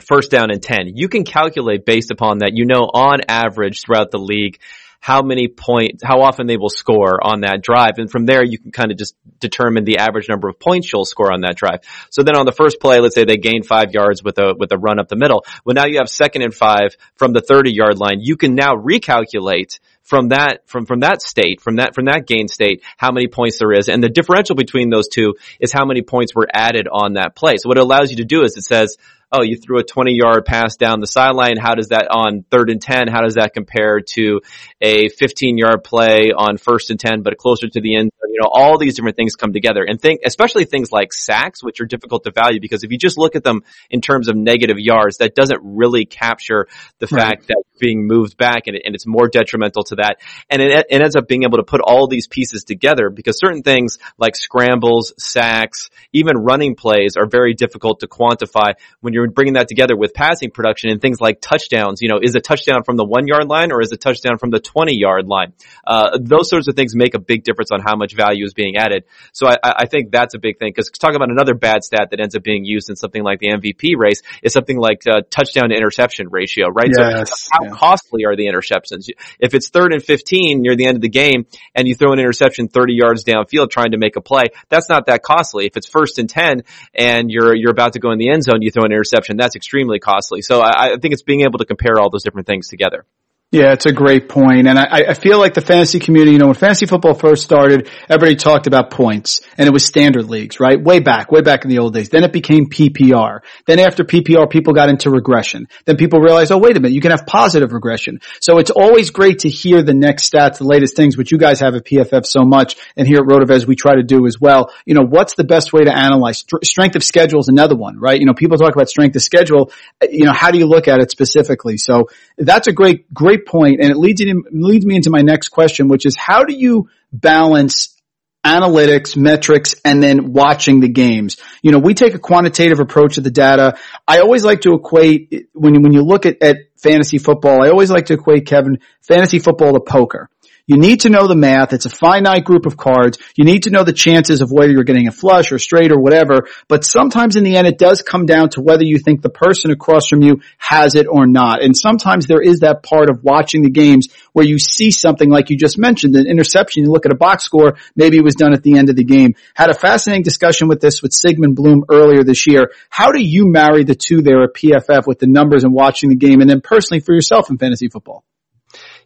first 0.05 0.31
down 0.31 0.51
and 0.51 0.63
10. 0.63 0.93
You 0.95 1.09
can 1.09 1.25
calculate 1.25 1.87
based 1.87 2.11
upon 2.11 2.39
that. 2.39 2.53
You 2.55 2.67
know, 2.67 2.81
on 2.83 3.21
average 3.29 3.83
throughout 3.83 4.11
the 4.11 4.19
league, 4.19 4.59
how 5.01 5.23
many 5.23 5.49
points, 5.49 6.03
how 6.05 6.21
often 6.21 6.47
they 6.47 6.59
will 6.59 6.69
score 6.69 7.19
on 7.25 7.41
that 7.41 7.63
drive. 7.63 7.95
And 7.97 8.11
from 8.11 8.27
there, 8.27 8.45
you 8.45 8.59
can 8.59 8.71
kind 8.71 8.93
of 8.93 8.99
just 8.99 9.17
determine 9.39 9.85
the 9.85 9.99
average 9.99 10.29
number 10.29 10.49
of 10.49 10.61
points 10.61 10.93
you'll 10.93 11.07
score 11.07 11.33
on 11.33 11.41
that 11.41 11.57
drive. 11.57 11.81
So 12.11 12.23
then 12.23 12.37
on 12.37 12.45
the 12.45 12.53
first 12.53 12.81
play, 12.81 13.01
let's 13.01 13.15
say 13.15 13.25
they 13.25 13.39
gain 13.39 13.63
five 13.63 13.93
yards 13.93 14.23
with 14.23 14.39
a, 14.39 14.55
with 14.57 14.71
a 14.73 14.79
run 14.79 15.01
up 15.01 15.09
the 15.09 15.17
middle. 15.17 15.45
Well, 15.65 15.75
now 15.75 15.87
you 15.87 15.99
have 15.99 16.11
second 16.11 16.43
and 16.43 16.55
five 16.55 16.97
from 17.17 17.33
the 17.33 17.41
30 17.41 17.73
yard 17.73 17.99
line. 17.99 18.19
You 18.21 18.37
can 18.37 18.55
now 18.55 18.75
recalculate 18.75 19.79
from 20.03 20.29
that 20.29 20.63
from 20.67 20.87
from 20.87 21.01
that 21.01 21.23
state 21.23 21.61
from 21.61 21.77
that 21.77 21.95
from 21.95 22.07
that 22.07 22.27
gain 22.27 22.49
state 22.49 22.83
how 22.97 23.13
many 23.13 23.29
points 23.29 23.59
there 23.59 23.73
is 23.73 23.89
and 23.89 24.03
the 24.03 24.09
differential 24.09 24.57
between 24.57 24.91
those 24.91 25.09
two 25.09 25.35
is 25.61 25.73
how 25.73 25.85
many 25.85 26.03
points 26.03 26.35
were 26.35 26.49
added 26.53 26.89
on 26.91 27.13
that 27.13 27.37
play 27.37 27.57
so 27.59 27.69
what 27.69 27.77
it 27.77 27.83
allows 27.83 28.11
you 28.11 28.17
to 28.17 28.25
do 28.25 28.43
is 28.43 28.57
it 28.57 28.65
says 28.65 28.97
oh, 29.33 29.43
you 29.43 29.57
threw 29.57 29.79
a 29.79 29.85
20 29.85 30.13
yard 30.15 30.45
pass 30.45 30.77
down 30.77 31.01
the 31.01 31.07
sideline. 31.07 31.57
How 31.57 31.75
does 31.75 31.89
that 31.89 32.09
on 32.11 32.45
third 32.51 32.71
and 32.71 32.83
10? 32.83 33.09
How 33.09 33.23
does 33.23 33.35
that 33.35 33.55
compare 33.55 34.01
to 34.15 34.41
a 34.81 35.09
15 35.09 35.59
yard 35.59 35.85
play 35.85 36.33
on 36.37 36.57
first 36.57 36.91
and 36.91 36.99
10, 36.99 37.23
but 37.23 37.37
closer 37.37 37.69
to 37.69 37.81
the 37.81 37.97
end? 37.97 38.11
You 38.29 38.41
know, 38.43 38.51
all 38.53 38.79
these 38.79 38.95
different 38.95 39.17
things 39.17 39.37
come 39.37 39.53
together 39.53 39.85
and 39.87 40.01
think, 40.01 40.21
especially 40.25 40.65
things 40.65 40.93
like 40.93 41.13
sacks, 41.13 41.63
which 41.63 41.81
are 41.81 41.87
difficult 41.87 42.25
to 42.25 42.33
value 42.33 42.61
because 42.61 42.85
if 42.85 42.91
you 42.91 42.99
just 42.99 43.19
look 43.19 43.37
at 43.37 43.45
them 43.45 43.63
in 43.91 44.01
terms 44.01 44.29
of 44.29 44.37
negative 44.37 44.79
yards, 44.79 45.19
that 45.19 45.35
doesn't 45.35 45.61
really 45.63 46.05
capture 46.07 46.67
the 46.99 47.07
right. 47.11 47.21
fact 47.21 47.49
that 47.49 47.63
being 47.81 48.07
moved 48.07 48.37
back 48.37 48.67
and, 48.67 48.77
it, 48.77 48.83
and, 48.85 48.95
it's 48.95 49.07
more 49.07 49.27
detrimental 49.27 49.83
to 49.83 49.97
that. 49.97 50.19
And 50.51 50.61
it, 50.61 50.87
it 50.91 51.03
ends 51.03 51.17
up 51.17 51.27
being 51.27 51.45
able 51.45 51.57
to 51.57 51.65
put 51.65 51.81
all 51.81 52.07
these 52.07 52.29
pieces 52.29 52.63
together 52.63 53.09
because 53.11 53.39
certain 53.39 53.63
things 53.63 53.99
like 54.19 54.37
scrambles, 54.37 55.15
sacks, 55.19 55.89
even 56.13 56.37
running 56.37 56.77
plays 56.77 57.17
are 57.17 57.27
very 57.27 57.55
difficult 57.55 58.01
to 58.01 58.07
quantify 58.07 58.75
when 59.01 59.15
you're 59.15 59.20
bringing 59.29 59.55
that 59.55 59.69
together 59.69 59.97
with 59.97 60.15
passing 60.15 60.51
production 60.51 60.91
and 60.91 61.01
things 61.01 61.21
like 61.21 61.41
touchdowns. 61.41 62.01
You 62.03 62.09
know, 62.09 62.19
is 62.23 62.35
a 62.35 62.41
touchdown 62.41 62.85
from 62.85 62.97
the 62.97 63.05
one 63.05 63.27
yard 63.27 63.49
line 63.49 63.73
or 63.73 63.81
is 63.81 63.93
a 63.93 63.97
touchdown 63.97 64.39
from 64.39 64.51
the 64.51 64.61
20 64.61 64.97
yard 64.97 65.27
line? 65.27 65.53
Uh, 65.87 66.19
those 66.21 66.49
sorts 66.49 66.69
of 66.69 66.77
things 66.77 66.95
make 66.95 67.15
a 67.15 67.19
big 67.19 67.45
difference 67.45 67.71
on 67.73 67.81
how 67.81 67.97
much 67.97 68.15
value 68.15 68.45
is 68.45 68.55
being 68.55 68.77
added. 68.77 69.05
So 69.33 69.49
I, 69.49 69.57
I 69.63 69.87
think 69.87 70.11
that's 70.11 70.35
a 70.35 70.39
big 70.39 70.59
thing 70.59 70.73
because 70.75 70.91
talk 70.91 71.15
about 71.15 71.31
another 71.31 71.55
bad 71.55 71.85
stat 71.85 72.09
that 72.11 72.21
ends 72.21 72.37
up 72.37 72.43
being 72.43 72.65
used 72.65 72.91
in 72.91 72.97
something 72.97 73.23
like 73.23 73.41
the 73.41 73.49
MVP 73.49 73.97
race 73.97 74.23
is 74.43 74.53
something 74.53 74.79
like 74.79 75.03
uh, 75.07 75.23
touchdown 75.31 75.71
to 75.71 75.77
interception 75.77 76.29
ratio, 76.31 76.69
right? 76.69 76.91
Yes. 76.97 77.31
So 77.31 77.49
how 77.53 77.65
yeah. 77.65 77.71
costly 77.71 78.25
are 78.25 78.37
the 78.37 78.47
interceptions? 78.47 79.09
If 79.39 79.55
it's 79.55 79.69
third 79.69 79.93
and 79.93 80.03
15 80.03 80.61
near 80.61 80.77
the 80.77 80.87
end 80.87 80.97
of 80.97 81.03
the 81.03 81.09
game 81.09 81.47
and 81.75 81.87
you 81.89 81.95
throw 81.95 82.13
an 82.13 82.19
interception 82.19 82.69
30 82.69 82.95
yards 82.95 83.25
downfield 83.25 83.71
trying 83.71 83.93
to 83.93 83.99
make 83.99 84.17
a 84.17 84.21
play, 84.21 84.45
that's 84.69 84.89
not 84.89 85.07
that 85.07 85.23
costly. 85.23 85.67
If 85.67 85.77
it's 85.77 85.89
first 85.89 86.19
and 86.19 86.29
10 86.29 86.63
and 86.95 87.31
you're, 87.31 87.55
you're 87.55 87.71
about 87.71 87.95
to 87.95 88.01
go 88.01 88.11
in 88.13 88.19
the 88.19 88.31
end 88.31 88.45
zone, 88.45 88.63
you 88.63 88.71
throw 88.71 88.85
an 88.85 88.93
interception, 88.93 89.10
that's 89.11 89.57
extremely 89.57 89.99
costly. 89.99 90.43
So 90.43 90.61
I, 90.61 90.93
I 90.93 90.97
think 90.97 91.13
it's 91.13 91.23
being 91.23 91.43
able 91.43 91.59
to 91.59 91.65
compare 91.65 91.99
all 92.01 92.11
those 92.11 92.23
different 92.23 92.47
things 92.47 92.69
together. 92.69 93.05
Yeah, 93.53 93.73
it's 93.73 93.87
a 93.87 93.93
great 93.93 94.29
point. 94.29 94.69
And 94.69 94.79
I, 94.79 95.07
I 95.09 95.15
feel 95.15 95.41
like 95.41 95.55
the 95.55 95.61
fantasy 95.61 95.99
community, 95.99 96.35
you 96.35 96.39
know, 96.39 96.47
when 96.47 96.55
fantasy 96.55 96.87
football 96.87 97.15
first 97.15 97.43
started, 97.43 97.91
everybody 98.09 98.37
talked 98.37 98.69
about 98.69 98.93
points 98.93 99.41
and 99.59 99.67
it 99.67 99.73
was 99.73 99.85
standard 99.85 100.31
leagues, 100.31 100.61
right? 100.61 100.81
Way 100.81 101.01
back, 101.01 101.33
way 101.33 101.41
back 101.41 101.65
in 101.65 101.69
the 101.69 101.81
old 101.81 101.93
days. 101.93 102.11
Then 102.11 102.23
it 102.23 102.33
became 102.33 102.71
PPR. 102.71 103.41
Then 103.67 103.81
after 103.81 104.05
PPR, 104.05 104.49
people 104.49 104.73
got 104.73 104.89
into 104.89 105.11
regression. 105.11 105.67
Then 105.85 105.97
people 105.97 106.21
realized, 106.21 106.53
oh, 106.53 106.59
wait 106.59 106.77
a 106.77 106.81
minute, 106.81 106.95
you 106.95 107.01
can 107.01 107.11
have 107.11 107.27
positive 107.27 107.73
regression. 107.73 108.21
So 108.41 108.59
it's 108.59 108.71
always 108.71 109.11
great 109.11 109.41
to 109.41 109.49
hear 109.49 109.83
the 109.83 109.95
next 109.95 110.33
stats, 110.33 110.59
the 110.59 110.65
latest 110.65 110.95
things, 110.95 111.17
which 111.17 111.33
you 111.33 111.39
guys 111.39 111.59
have 111.59 111.75
at 111.75 111.85
PFF 111.85 112.27
so 112.27 112.45
much. 112.45 112.77
And 112.97 113.05
here 113.05 113.19
at 113.19 113.25
RotoViz, 113.25 113.67
we 113.67 113.75
try 113.75 113.97
to 113.97 114.05
do 114.05 114.29
as 114.29 114.41
well. 114.41 114.73
You 114.85 114.95
know, 114.95 115.05
what's 115.05 115.35
the 115.35 115.43
best 115.43 115.73
way 115.73 115.83
to 115.83 115.93
analyze? 115.93 116.45
Strength 116.63 116.95
of 116.95 117.03
schedule 117.03 117.41
is 117.41 117.49
another 117.49 117.75
one, 117.75 117.99
right? 117.99 118.21
You 118.21 118.27
know, 118.27 118.35
people 118.35 118.59
talk 118.59 118.77
about 118.77 118.89
strength 118.89 119.17
of 119.17 119.23
schedule. 119.23 119.73
You 120.09 120.27
know, 120.27 120.33
how 120.33 120.53
do 120.53 120.59
you 120.59 120.67
look 120.67 120.87
at 120.87 121.01
it 121.01 121.11
specifically? 121.11 121.79
So 121.79 122.11
that's 122.39 122.69
a 122.69 122.73
great, 122.73 123.13
great 123.13 123.40
great 123.41 123.47
point, 123.47 123.81
and 123.81 123.91
it 123.91 123.97
leads, 123.97 124.21
in, 124.21 124.43
leads 124.51 124.85
me 124.85 124.97
into 124.97 125.11
my 125.11 125.23
next 125.23 125.49
question, 125.49 125.89
which 125.89 126.07
is 126.07 126.17
how 126.17 126.45
do 126.45 126.55
you 126.55 126.89
balance 127.13 127.97
analytics, 128.45 129.17
metrics, 129.17 129.75
and 129.85 130.03
then 130.03 130.33
watching 130.33 130.81
the 130.81 130.89
games. 130.89 131.37
You 131.63 131.73
know, 131.73 131.79
we 131.79 131.95
take 131.95 132.15
a 132.15 132.19
quantitative 132.19 132.81
approach 132.81 133.17
to 133.17 133.21
the 133.21 133.31
data. 133.31 133.77
I 134.09 134.21
always 134.21 134.45
like 134.45 134.63
to 134.63 134.75
equate 134.75 135.49
when 135.53 135.83
when 135.83 135.93
you 135.93 136.03
look 136.03 136.25
at, 136.25 136.43
at 136.43 136.57
fantasy 136.79 137.19
football. 137.19 137.63
I 137.63 137.69
always 137.69 137.91
like 137.91 138.07
to 138.07 138.15
equate 138.15 138.47
Kevin 138.47 138.79
fantasy 139.03 139.41
football 139.41 139.75
to 139.75 139.81
poker. 139.81 140.31
You 140.71 140.77
need 140.77 141.01
to 141.01 141.11
know 141.11 141.27
the 141.27 141.35
math. 141.35 141.73
It's 141.73 141.87
a 141.87 141.91
finite 141.91 142.45
group 142.45 142.65
of 142.65 142.77
cards. 142.77 143.19
You 143.35 143.45
need 143.45 143.65
to 143.65 143.71
know 143.71 143.83
the 143.83 143.93
chances 143.93 144.41
of 144.41 144.53
whether 144.53 144.71
you're 144.71 144.85
getting 144.85 145.09
a 145.09 145.11
flush 145.11 145.51
or 145.51 145.59
straight 145.59 145.91
or 145.91 145.99
whatever. 145.99 146.47
But 146.69 146.85
sometimes 146.85 147.35
in 147.35 147.43
the 147.43 147.57
end, 147.57 147.67
it 147.67 147.77
does 147.77 148.03
come 148.03 148.25
down 148.25 148.51
to 148.51 148.61
whether 148.61 148.85
you 148.85 149.01
think 149.01 149.21
the 149.21 149.31
person 149.31 149.73
across 149.73 150.07
from 150.07 150.23
you 150.23 150.43
has 150.59 150.95
it 150.95 151.09
or 151.11 151.27
not. 151.27 151.61
And 151.61 151.77
sometimes 151.77 152.29
there 152.29 152.41
is 152.41 152.61
that 152.61 152.85
part 152.85 153.11
of 153.11 153.25
watching 153.25 153.63
the 153.63 153.71
games 153.71 154.11
where 154.33 154.47
you 154.47 154.61
see 154.61 154.93
something 154.93 155.29
like 155.29 155.51
you 155.51 155.57
just 155.57 155.77
mentioned, 155.77 156.15
an 156.15 156.29
interception. 156.29 156.85
You 156.85 156.93
look 156.93 157.05
at 157.05 157.11
a 157.11 157.17
box 157.17 157.43
score. 157.43 157.77
Maybe 157.97 158.19
it 158.19 158.23
was 158.23 158.37
done 158.37 158.53
at 158.53 158.63
the 158.63 158.79
end 158.79 158.91
of 158.91 158.95
the 158.95 159.03
game. 159.03 159.35
Had 159.57 159.71
a 159.71 159.75
fascinating 159.75 160.23
discussion 160.23 160.69
with 160.69 160.81
this 160.81 161.03
with 161.03 161.13
Sigmund 161.13 161.57
Bloom 161.57 161.85
earlier 161.91 162.23
this 162.23 162.47
year. 162.47 162.71
How 162.91 163.11
do 163.11 163.21
you 163.21 163.51
marry 163.51 163.83
the 163.83 163.97
two 163.97 164.23
there 164.23 164.45
at 164.45 164.55
PFF 164.55 165.09
with 165.09 165.19
the 165.19 165.27
numbers 165.27 165.65
and 165.65 165.75
watching 165.75 166.11
the 166.11 166.15
game 166.15 166.41
and 166.41 166.49
then 166.49 166.61
personally 166.61 167.01
for 167.01 167.13
yourself 167.13 167.51
in 167.51 167.59
fantasy 167.59 167.89
football? 167.89 168.23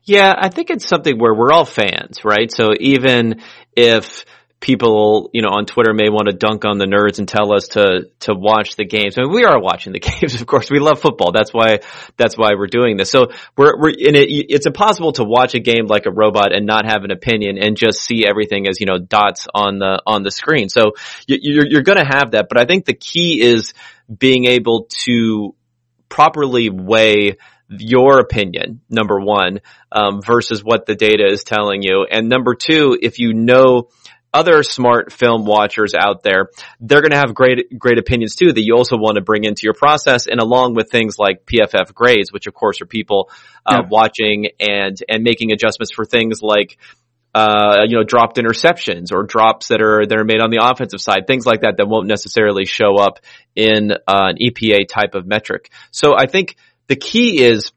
Yeah, 0.05 0.35
I 0.37 0.49
think 0.51 0.71
it's 0.71 0.87
something 0.87 1.19
where 1.19 1.35
we're 1.35 1.53
all 1.53 1.65
fans, 1.65 2.25
right? 2.25 2.51
So 2.53 2.73
even 2.79 3.41
if 3.75 4.25
people, 4.65 5.29
you 5.35 5.43
know, 5.43 5.51
on 5.51 5.67
Twitter 5.67 5.93
may 5.93 6.09
want 6.09 6.27
to 6.27 6.35
dunk 6.35 6.65
on 6.65 6.79
the 6.79 6.87
nerds 6.87 7.19
and 7.19 7.29
tell 7.29 7.55
us 7.55 7.69
to 7.69 8.07
to 8.21 8.35
watch 8.35 8.77
the 8.77 8.87
games. 8.87 9.19
I 9.19 9.23
mean, 9.23 9.31
we 9.31 9.45
are 9.45 9.61
watching 9.61 9.93
the 9.93 10.01
games, 10.11 10.41
of 10.41 10.47
course. 10.47 10.71
We 10.71 10.79
love 10.79 11.01
football. 11.01 11.33
That's 11.33 11.53
why 11.53 11.81
that's 12.17 12.37
why 12.37 12.53
we're 12.57 12.67
doing 12.67 12.97
this. 12.97 13.11
So 13.11 13.27
we're 13.59 13.79
we're 13.79 13.91
in 13.91 14.15
it. 14.15 14.29
It's 14.31 14.67
impossible 14.67 15.13
to 15.13 15.25
watch 15.25 15.55
a 15.55 15.61
game 15.61 15.87
like 15.87 16.07
a 16.07 16.11
robot 16.11 16.55
and 16.55 16.65
not 16.65 16.87
have 16.87 17.05
an 17.05 17.11
opinion 17.11 17.59
and 17.59 17.77
just 17.77 18.01
see 18.01 18.27
everything 18.27 18.67
as 18.67 18.81
you 18.81 18.87
know 18.87 18.99
dots 18.99 19.47
on 19.55 19.79
the 19.79 20.03
on 20.07 20.23
the 20.23 20.31
screen. 20.31 20.71
So 20.71 20.93
you're 21.27 21.67
you're 21.67 21.83
going 21.83 21.99
to 21.99 22.11
have 22.11 22.31
that, 22.31 22.47
but 22.49 22.59
I 22.59 22.65
think 22.65 22.87
the 22.87 22.95
key 22.95 23.43
is 23.43 23.75
being 24.19 24.47
able 24.47 24.89
to 25.05 25.55
properly 26.09 26.71
weigh 26.71 27.37
your 27.81 28.19
opinion, 28.21 28.81
number 28.89 29.21
one, 29.21 29.61
um, 29.93 30.21
versus 30.23 30.63
what 30.63 30.87
the 30.87 30.95
data 30.95 31.27
is 31.27 31.45
telling 31.45 31.83
you. 31.83 32.07
And 32.11 32.29
number 32.29 32.55
two, 32.55 32.99
if 33.01 33.19
you 33.19 33.33
know 33.35 33.89
other 34.35 34.65
smart 34.65 35.13
film 35.13 35.45
watchers 35.45 35.95
out 35.95 36.25
there, 36.25 36.51
they're 36.81 37.01
going 37.01 37.13
to 37.13 37.17
have 37.17 37.35
great, 37.35 37.79
great 37.79 37.99
opinions 37.99 38.35
too 38.35 38.53
that 38.53 38.61
you 38.61 38.75
also 38.77 38.97
want 38.97 39.15
to 39.15 39.23
bring 39.23 39.45
into 39.45 39.63
your 39.63 39.75
process. 39.75 40.27
And 40.27 40.41
along 40.41 40.75
with 40.75 40.91
things 40.91 41.17
like 41.19 41.47
PFF 41.47 41.95
grades, 41.95 42.33
which 42.33 42.49
of 42.49 42.55
course 42.55 42.83
are 42.83 42.87
people, 42.87 43.31
uh, 43.65 43.83
yeah. 43.83 43.89
watching 43.89 44.49
and, 44.59 44.97
and 45.09 45.23
making 45.23 45.53
adjustments 45.53 45.93
for 45.95 46.05
things 46.05 46.43
like, 46.43 46.77
uh, 47.33 47.85
you 47.87 47.97
know, 47.97 48.05
dropped 48.05 48.37
interceptions 48.37 49.13
or 49.13 49.25
drops 49.25 49.69
that 49.69 49.81
are 49.83 50.07
that 50.07 50.19
are 50.19 50.25
made 50.25 50.41
on 50.41 50.51
the 50.51 50.61
offensive 50.63 51.01
side, 51.01 51.27
things 51.27 51.45
like 51.45 51.63
that 51.63 51.79
that 51.79 51.87
won't 51.87 52.07
necessarily 52.07 52.65
show 52.65 52.97
up 52.97 53.19
in 53.57 53.91
uh, 53.91 53.97
an 54.07 54.37
EPA 54.37 54.87
type 54.89 55.15
of 55.15 55.27
metric. 55.27 55.71
So 55.91 56.15
I 56.17 56.27
think 56.27 56.57
the 56.87 56.97
key 56.97 57.43
is 57.43 57.73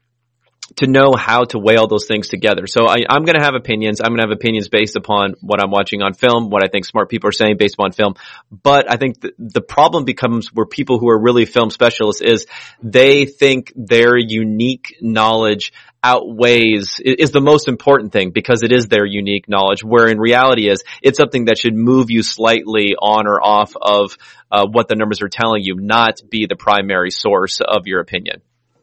to 0.76 0.86
know 0.86 1.14
how 1.16 1.44
to 1.44 1.58
weigh 1.58 1.76
all 1.76 1.88
those 1.88 2.06
things 2.06 2.28
together. 2.28 2.66
So 2.66 2.86
I, 2.86 2.98
am 3.08 3.24
going 3.24 3.36
to 3.36 3.42
have 3.42 3.54
opinions. 3.54 4.00
I'm 4.00 4.08
going 4.08 4.18
to 4.18 4.28
have 4.28 4.36
opinions 4.36 4.68
based 4.68 4.96
upon 4.96 5.34
what 5.40 5.62
I'm 5.62 5.70
watching 5.70 6.02
on 6.02 6.14
film, 6.14 6.50
what 6.50 6.62
I 6.62 6.68
think 6.68 6.84
smart 6.84 7.08
people 7.08 7.28
are 7.28 7.32
saying 7.32 7.56
based 7.58 7.74
upon 7.74 7.92
film. 7.92 8.14
But 8.50 8.90
I 8.90 8.96
think 8.96 9.20
the, 9.20 9.32
the 9.38 9.60
problem 9.60 10.04
becomes 10.04 10.52
where 10.52 10.66
people 10.66 10.98
who 10.98 11.08
are 11.08 11.20
really 11.20 11.46
film 11.46 11.70
specialists 11.70 12.22
is 12.22 12.46
they 12.82 13.24
think 13.24 13.72
their 13.74 14.16
unique 14.16 14.96
knowledge 15.00 15.72
outweighs 16.04 17.00
is 17.04 17.32
the 17.32 17.40
most 17.40 17.66
important 17.66 18.12
thing 18.12 18.30
because 18.30 18.62
it 18.62 18.70
is 18.70 18.86
their 18.86 19.04
unique 19.04 19.48
knowledge 19.48 19.82
where 19.82 20.06
in 20.06 20.20
reality 20.20 20.70
is 20.70 20.84
it's 21.02 21.18
something 21.18 21.46
that 21.46 21.58
should 21.58 21.74
move 21.74 22.08
you 22.08 22.22
slightly 22.22 22.94
on 22.96 23.26
or 23.26 23.44
off 23.44 23.72
of 23.74 24.16
uh, 24.52 24.64
what 24.70 24.86
the 24.86 24.94
numbers 24.94 25.20
are 25.22 25.28
telling 25.28 25.60
you 25.64 25.74
not 25.74 26.20
be 26.30 26.46
the 26.46 26.54
primary 26.54 27.10
source 27.10 27.60
of 27.60 27.88
your 27.88 28.00
opinion 28.00 28.40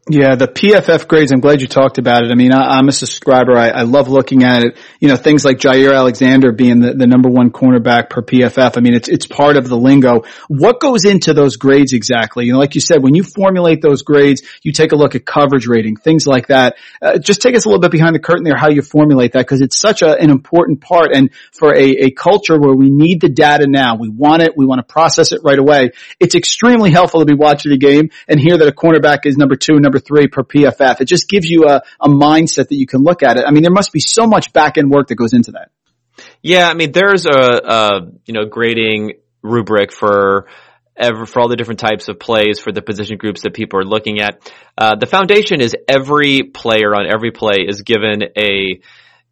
yeah, 0.07 0.35
the 0.35 0.47
PFF 0.47 1.07
grades, 1.07 1.31
I'm 1.31 1.39
glad 1.39 1.61
you 1.61 1.67
talked 1.67 1.97
about 1.97 2.23
it. 2.23 2.31
I 2.31 2.35
mean, 2.35 2.53
I, 2.53 2.77
am 2.77 2.87
a 2.87 2.91
subscriber. 2.91 3.57
I, 3.57 3.69
I, 3.69 3.81
love 3.81 4.07
looking 4.07 4.43
at 4.43 4.61
it. 4.61 4.77
You 4.99 5.07
know, 5.07 5.15
things 5.15 5.43
like 5.43 5.57
Jaire 5.57 5.95
Alexander 5.95 6.51
being 6.51 6.79
the, 6.79 6.93
the 6.93 7.07
number 7.07 7.27
one 7.27 7.49
cornerback 7.49 8.11
per 8.11 8.21
PFF. 8.21 8.77
I 8.77 8.81
mean, 8.81 8.93
it's, 8.93 9.09
it's 9.09 9.25
part 9.25 9.57
of 9.57 9.67
the 9.67 9.75
lingo. 9.75 10.21
What 10.47 10.79
goes 10.79 11.05
into 11.05 11.33
those 11.33 11.57
grades 11.57 11.91
exactly? 11.91 12.45
You 12.45 12.53
know, 12.53 12.59
like 12.59 12.75
you 12.75 12.81
said, 12.81 13.01
when 13.01 13.15
you 13.15 13.23
formulate 13.23 13.81
those 13.81 14.03
grades, 14.03 14.43
you 14.61 14.73
take 14.73 14.91
a 14.91 14.95
look 14.95 15.15
at 15.15 15.25
coverage 15.25 15.65
rating, 15.65 15.95
things 15.95 16.27
like 16.27 16.47
that. 16.47 16.75
Uh, 17.01 17.17
just 17.17 17.41
take 17.41 17.55
us 17.55 17.65
a 17.65 17.69
little 17.69 17.81
bit 17.81 17.89
behind 17.89 18.13
the 18.13 18.19
curtain 18.19 18.43
there, 18.43 18.57
how 18.57 18.69
you 18.69 18.83
formulate 18.83 19.31
that, 19.31 19.39
because 19.39 19.61
it's 19.61 19.75
such 19.75 20.03
a, 20.03 20.15
an 20.19 20.29
important 20.29 20.81
part. 20.81 21.15
And 21.15 21.31
for 21.51 21.73
a, 21.73 22.05
a 22.05 22.11
culture 22.11 22.59
where 22.59 22.75
we 22.75 22.91
need 22.91 23.21
the 23.21 23.29
data 23.29 23.65
now, 23.67 23.95
we 23.95 24.09
want 24.09 24.43
it, 24.43 24.55
we 24.55 24.67
want 24.67 24.87
to 24.87 24.93
process 24.93 25.31
it 25.31 25.41
right 25.43 25.57
away. 25.57 25.93
It's 26.19 26.35
extremely 26.35 26.91
helpful 26.91 27.21
to 27.21 27.25
be 27.25 27.33
watching 27.33 27.71
a 27.71 27.77
game 27.77 28.11
and 28.27 28.39
hear 28.39 28.55
that 28.55 28.67
a 28.67 28.71
cornerback 28.71 29.25
is 29.25 29.35
number 29.35 29.55
two, 29.55 29.79
number 29.79 29.94
number 29.95 30.05
three 30.05 30.27
per 30.27 30.43
PFF. 30.43 31.01
It 31.01 31.05
just 31.05 31.29
gives 31.29 31.47
you 31.47 31.65
a, 31.67 31.81
a 31.99 32.09
mindset 32.09 32.69
that 32.69 32.75
you 32.75 32.87
can 32.87 33.03
look 33.03 33.23
at 33.23 33.37
it. 33.37 33.45
I 33.47 33.51
mean, 33.51 33.63
there 33.63 33.71
must 33.71 33.91
be 33.91 33.99
so 33.99 34.27
much 34.27 34.53
back 34.53 34.77
end 34.77 34.89
work 34.89 35.07
that 35.07 35.15
goes 35.15 35.33
into 35.33 35.51
that. 35.51 35.71
Yeah, 36.41 36.67
I 36.67 36.73
mean, 36.73 36.91
there's 36.91 37.25
a, 37.25 37.31
a 37.31 38.01
you 38.25 38.33
know 38.33 38.45
grading 38.45 39.13
rubric 39.41 39.91
for 39.91 40.47
ever 40.95 41.25
for 41.25 41.41
all 41.41 41.49
the 41.49 41.57
different 41.57 41.79
types 41.79 42.07
of 42.07 42.19
plays 42.19 42.59
for 42.59 42.71
the 42.71 42.81
position 42.81 43.17
groups 43.17 43.41
that 43.41 43.53
people 43.53 43.79
are 43.79 43.85
looking 43.85 44.21
at. 44.21 44.39
Uh, 44.77 44.95
the 44.95 45.05
foundation 45.05 45.59
is 45.59 45.75
every 45.87 46.43
player 46.43 46.95
on 46.95 47.05
every 47.05 47.31
play 47.31 47.65
is 47.67 47.81
given 47.81 48.23
a 48.37 48.81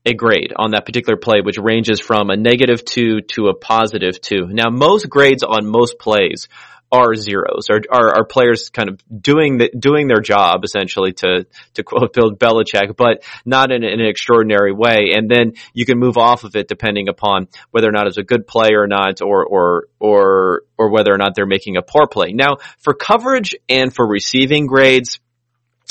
a 0.06 0.14
grade 0.14 0.52
on 0.58 0.72
that 0.72 0.86
particular 0.86 1.18
play, 1.18 1.40
which 1.42 1.58
ranges 1.58 2.02
from 2.02 2.30
a 2.30 2.36
negative 2.36 2.84
two 2.84 3.22
to 3.22 3.48
a 3.48 3.54
positive 3.54 4.20
two. 4.20 4.48
Now, 4.48 4.70
most 4.70 5.10
grades 5.10 5.44
on 5.44 5.66
most 5.66 5.98
plays 5.98 6.50
are 6.94 7.16
zeros, 7.16 7.70
are, 7.72 7.82
are, 7.90 8.20
are 8.20 8.26
players 8.26 8.70
kind 8.70 8.88
of 8.88 9.02
doing 9.22 9.58
the, 9.58 9.70
doing 9.78 10.08
their 10.08 10.22
job 10.22 10.64
essentially 10.64 11.12
to, 11.12 11.48
to 11.74 11.84
quote 11.84 12.14
Bill 12.14 12.36
Belichick, 12.36 12.96
but 12.96 13.24
not 13.46 13.72
in, 13.72 13.84
in, 13.84 14.00
an 14.00 14.06
extraordinary 14.06 14.72
way. 14.72 15.14
And 15.16 15.28
then 15.28 15.54
you 15.74 15.88
can 15.88 15.98
move 15.98 16.18
off 16.18 16.44
of 16.44 16.56
it 16.56 16.68
depending 16.68 17.10
upon 17.10 17.48
whether 17.72 17.90
or 17.90 17.92
not 17.92 18.06
it's 18.06 18.18
a 18.18 18.24
good 18.24 18.46
play 18.46 18.76
or 18.76 18.86
not, 18.86 19.24
or, 19.24 19.44
or, 19.44 19.88
or, 20.00 20.62
or 20.78 20.92
whether 20.92 21.12
or 21.12 21.18
not 21.18 21.34
they're 21.36 21.48
making 21.48 21.78
a 21.78 21.82
poor 21.82 22.06
play. 22.06 22.32
Now, 22.32 22.58
for 22.78 22.94
coverage 22.94 23.56
and 23.68 23.94
for 23.94 24.08
receiving 24.08 24.68
grades, 24.68 25.20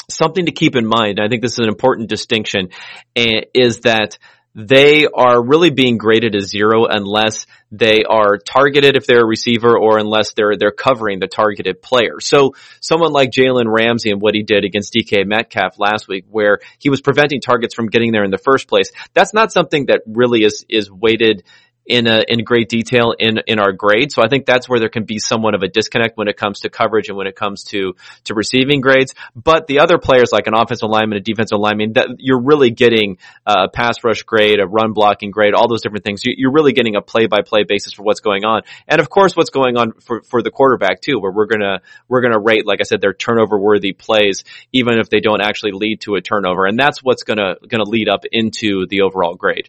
something 0.08 0.46
to 0.46 0.52
keep 0.52 0.76
in 0.76 0.86
mind, 0.86 1.18
I 1.20 1.26
think 1.28 1.42
this 1.42 1.54
is 1.54 1.58
an 1.58 1.68
important 1.68 2.08
distinction, 2.10 2.68
eh, 3.16 3.42
is 3.54 3.80
that 3.80 4.18
they 4.54 5.06
are 5.06 5.42
really 5.42 5.70
being 5.70 5.96
graded 5.96 6.36
as 6.36 6.48
zero 6.48 6.84
unless 6.86 7.46
they 7.70 8.04
are 8.04 8.36
targeted 8.36 8.96
if 8.96 9.06
they're 9.06 9.22
a 9.22 9.26
receiver 9.26 9.78
or 9.78 9.98
unless 9.98 10.34
they're 10.34 10.56
they're 10.58 10.70
covering 10.70 11.20
the 11.20 11.26
targeted 11.26 11.80
player. 11.80 12.20
So 12.20 12.54
someone 12.80 13.12
like 13.12 13.30
Jalen 13.30 13.64
Ramsey 13.66 14.10
and 14.10 14.20
what 14.20 14.34
he 14.34 14.42
did 14.42 14.64
against 14.64 14.92
DK 14.92 15.26
Metcalf 15.26 15.78
last 15.78 16.06
week, 16.06 16.26
where 16.28 16.58
he 16.78 16.90
was 16.90 17.00
preventing 17.00 17.40
targets 17.40 17.74
from 17.74 17.86
getting 17.86 18.12
there 18.12 18.24
in 18.24 18.30
the 18.30 18.38
first 18.38 18.68
place, 18.68 18.90
that's 19.14 19.32
not 19.32 19.52
something 19.52 19.86
that 19.86 20.02
really 20.06 20.44
is 20.44 20.66
is 20.68 20.90
weighted 20.90 21.44
in 21.84 22.06
a, 22.06 22.22
in 22.28 22.44
great 22.44 22.68
detail 22.68 23.14
in, 23.18 23.38
in 23.46 23.58
our 23.58 23.72
grade. 23.72 24.12
So 24.12 24.22
I 24.22 24.28
think 24.28 24.46
that's 24.46 24.68
where 24.68 24.78
there 24.78 24.88
can 24.88 25.04
be 25.04 25.18
somewhat 25.18 25.54
of 25.54 25.62
a 25.62 25.68
disconnect 25.68 26.16
when 26.16 26.28
it 26.28 26.36
comes 26.36 26.60
to 26.60 26.70
coverage 26.70 27.08
and 27.08 27.18
when 27.18 27.26
it 27.26 27.34
comes 27.34 27.64
to, 27.64 27.94
to 28.24 28.34
receiving 28.34 28.80
grades. 28.80 29.14
But 29.34 29.66
the 29.66 29.80
other 29.80 29.98
players 29.98 30.30
like 30.32 30.46
an 30.46 30.54
offensive 30.54 30.88
lineman, 30.88 31.18
a 31.18 31.20
defensive 31.20 31.58
lineman, 31.58 31.94
that 31.94 32.08
you're 32.18 32.40
really 32.40 32.70
getting 32.70 33.18
uh, 33.46 33.66
a 33.66 33.68
pass 33.68 34.04
rush 34.04 34.22
grade, 34.22 34.60
a 34.60 34.66
run 34.66 34.92
blocking 34.92 35.30
grade, 35.30 35.54
all 35.54 35.68
those 35.68 35.82
different 35.82 36.04
things. 36.04 36.22
You're 36.24 36.52
really 36.52 36.72
getting 36.72 36.94
a 36.94 37.02
play 37.02 37.26
by 37.26 37.42
play 37.42 37.64
basis 37.64 37.94
for 37.94 38.02
what's 38.02 38.20
going 38.20 38.44
on. 38.44 38.62
And 38.86 39.00
of 39.00 39.10
course, 39.10 39.34
what's 39.34 39.50
going 39.50 39.76
on 39.76 39.92
for, 40.00 40.22
for 40.22 40.42
the 40.42 40.50
quarterback 40.50 41.00
too, 41.00 41.18
where 41.18 41.32
we're 41.32 41.46
gonna, 41.46 41.80
we're 42.08 42.22
gonna 42.22 42.40
rate, 42.40 42.66
like 42.66 42.80
I 42.80 42.84
said, 42.84 43.00
their 43.00 43.14
turnover 43.14 43.58
worthy 43.58 43.92
plays, 43.92 44.44
even 44.72 44.98
if 44.98 45.10
they 45.10 45.20
don't 45.20 45.40
actually 45.42 45.72
lead 45.72 46.02
to 46.02 46.14
a 46.14 46.20
turnover. 46.20 46.66
And 46.66 46.78
that's 46.78 47.02
what's 47.02 47.24
gonna, 47.24 47.56
gonna 47.66 47.88
lead 47.88 48.08
up 48.08 48.24
into 48.30 48.86
the 48.88 49.00
overall 49.02 49.34
grade. 49.34 49.68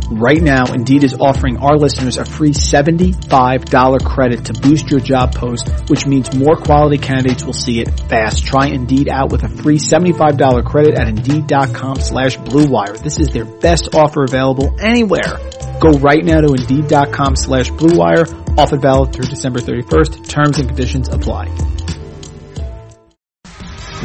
Right 0.11 0.41
now, 0.41 0.65
Indeed 0.73 1.05
is 1.05 1.13
offering 1.13 1.57
our 1.57 1.77
listeners 1.77 2.17
a 2.17 2.25
free 2.25 2.51
$75 2.51 4.05
credit 4.05 4.45
to 4.45 4.53
boost 4.53 4.91
your 4.91 4.99
job 4.99 5.33
post, 5.33 5.69
which 5.89 6.05
means 6.05 6.35
more 6.35 6.57
quality 6.57 6.97
candidates 6.97 7.45
will 7.45 7.53
see 7.53 7.79
it 7.79 7.97
fast. 8.09 8.45
Try 8.45 8.67
Indeed 8.67 9.07
out 9.07 9.31
with 9.31 9.43
a 9.43 9.47
free 9.47 9.77
$75 9.77 10.65
credit 10.65 10.99
at 10.99 11.07
Indeed.com 11.07 11.95
slash 11.95 12.37
BlueWire. 12.37 13.01
This 13.01 13.19
is 13.19 13.29
their 13.29 13.45
best 13.45 13.95
offer 13.95 14.25
available 14.25 14.75
anywhere. 14.81 15.39
Go 15.79 15.91
right 15.99 16.23
now 16.23 16.41
to 16.41 16.53
Indeed.com 16.55 17.37
slash 17.37 17.71
BlueWire. 17.71 18.57
Offer 18.57 18.77
valid 18.77 19.13
through 19.13 19.29
December 19.29 19.59
31st. 19.61 20.27
Terms 20.27 20.59
and 20.59 20.67
conditions 20.67 21.07
apply. 21.07 21.80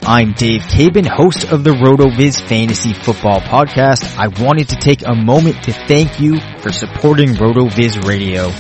I'm 0.05 0.33
Dave 0.33 0.63
Caban, 0.63 1.07
host 1.07 1.51
of 1.51 1.65
the 1.65 1.71
RotoViz 1.71 2.41
Fantasy 2.41 2.93
Football 2.93 3.41
Podcast. 3.41 4.17
I 4.17 4.29
wanted 4.43 4.69
to 4.71 4.77
take 4.77 5.07
a 5.07 5.15
moment 5.15 5.65
to 5.65 5.73
thank 5.73 6.21
you 6.21 6.39
for 6.61 6.71
supporting 6.71 7.31
RotoViz 7.31 8.07
Radio. 8.07 8.51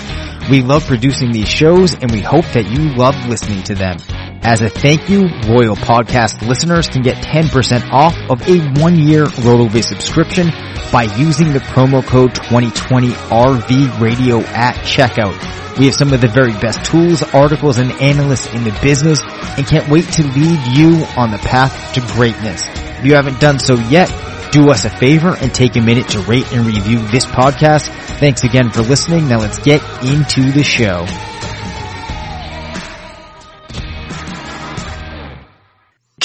We 0.50 0.62
love 0.62 0.86
producing 0.86 1.32
these 1.32 1.48
shows 1.48 1.94
and 1.94 2.10
we 2.10 2.20
hope 2.20 2.46
that 2.54 2.70
you 2.70 2.94
love 2.96 3.28
listening 3.28 3.62
to 3.64 3.74
them. 3.74 3.98
As 4.46 4.62
a 4.62 4.70
thank 4.70 5.10
you, 5.10 5.22
Royal 5.48 5.74
Podcast 5.74 6.46
listeners 6.46 6.86
can 6.86 7.02
get 7.02 7.16
10% 7.16 7.90
off 7.90 8.16
of 8.30 8.40
a 8.48 8.60
one-year 8.80 9.24
RotoViz 9.24 9.82
subscription 9.82 10.50
by 10.92 11.12
using 11.18 11.52
the 11.52 11.58
promo 11.58 12.00
code 12.06 12.32
2020 12.32 13.08
RV 13.08 14.00
Radio 14.00 14.38
at 14.38 14.76
checkout. 14.84 15.36
We 15.80 15.86
have 15.86 15.96
some 15.96 16.12
of 16.12 16.20
the 16.20 16.28
very 16.28 16.52
best 16.52 16.84
tools, 16.84 17.24
articles, 17.34 17.78
and 17.78 17.90
analysts 18.00 18.46
in 18.54 18.62
the 18.62 18.78
business 18.82 19.20
and 19.58 19.66
can't 19.66 19.88
wait 19.88 20.04
to 20.12 20.22
lead 20.22 20.78
you 20.78 21.04
on 21.16 21.32
the 21.32 21.38
path 21.38 21.94
to 21.94 22.00
greatness. 22.14 22.62
If 23.00 23.04
you 23.04 23.14
haven't 23.14 23.40
done 23.40 23.58
so 23.58 23.74
yet, 23.74 24.08
do 24.52 24.70
us 24.70 24.84
a 24.84 24.90
favor 24.90 25.34
and 25.34 25.52
take 25.52 25.74
a 25.74 25.82
minute 25.82 26.10
to 26.10 26.20
rate 26.20 26.52
and 26.52 26.64
review 26.64 27.04
this 27.08 27.26
podcast. 27.26 27.88
Thanks 28.20 28.44
again 28.44 28.70
for 28.70 28.82
listening. 28.82 29.26
Now 29.26 29.40
let's 29.40 29.58
get 29.58 29.82
into 30.04 30.52
the 30.52 30.62
show. 30.62 31.04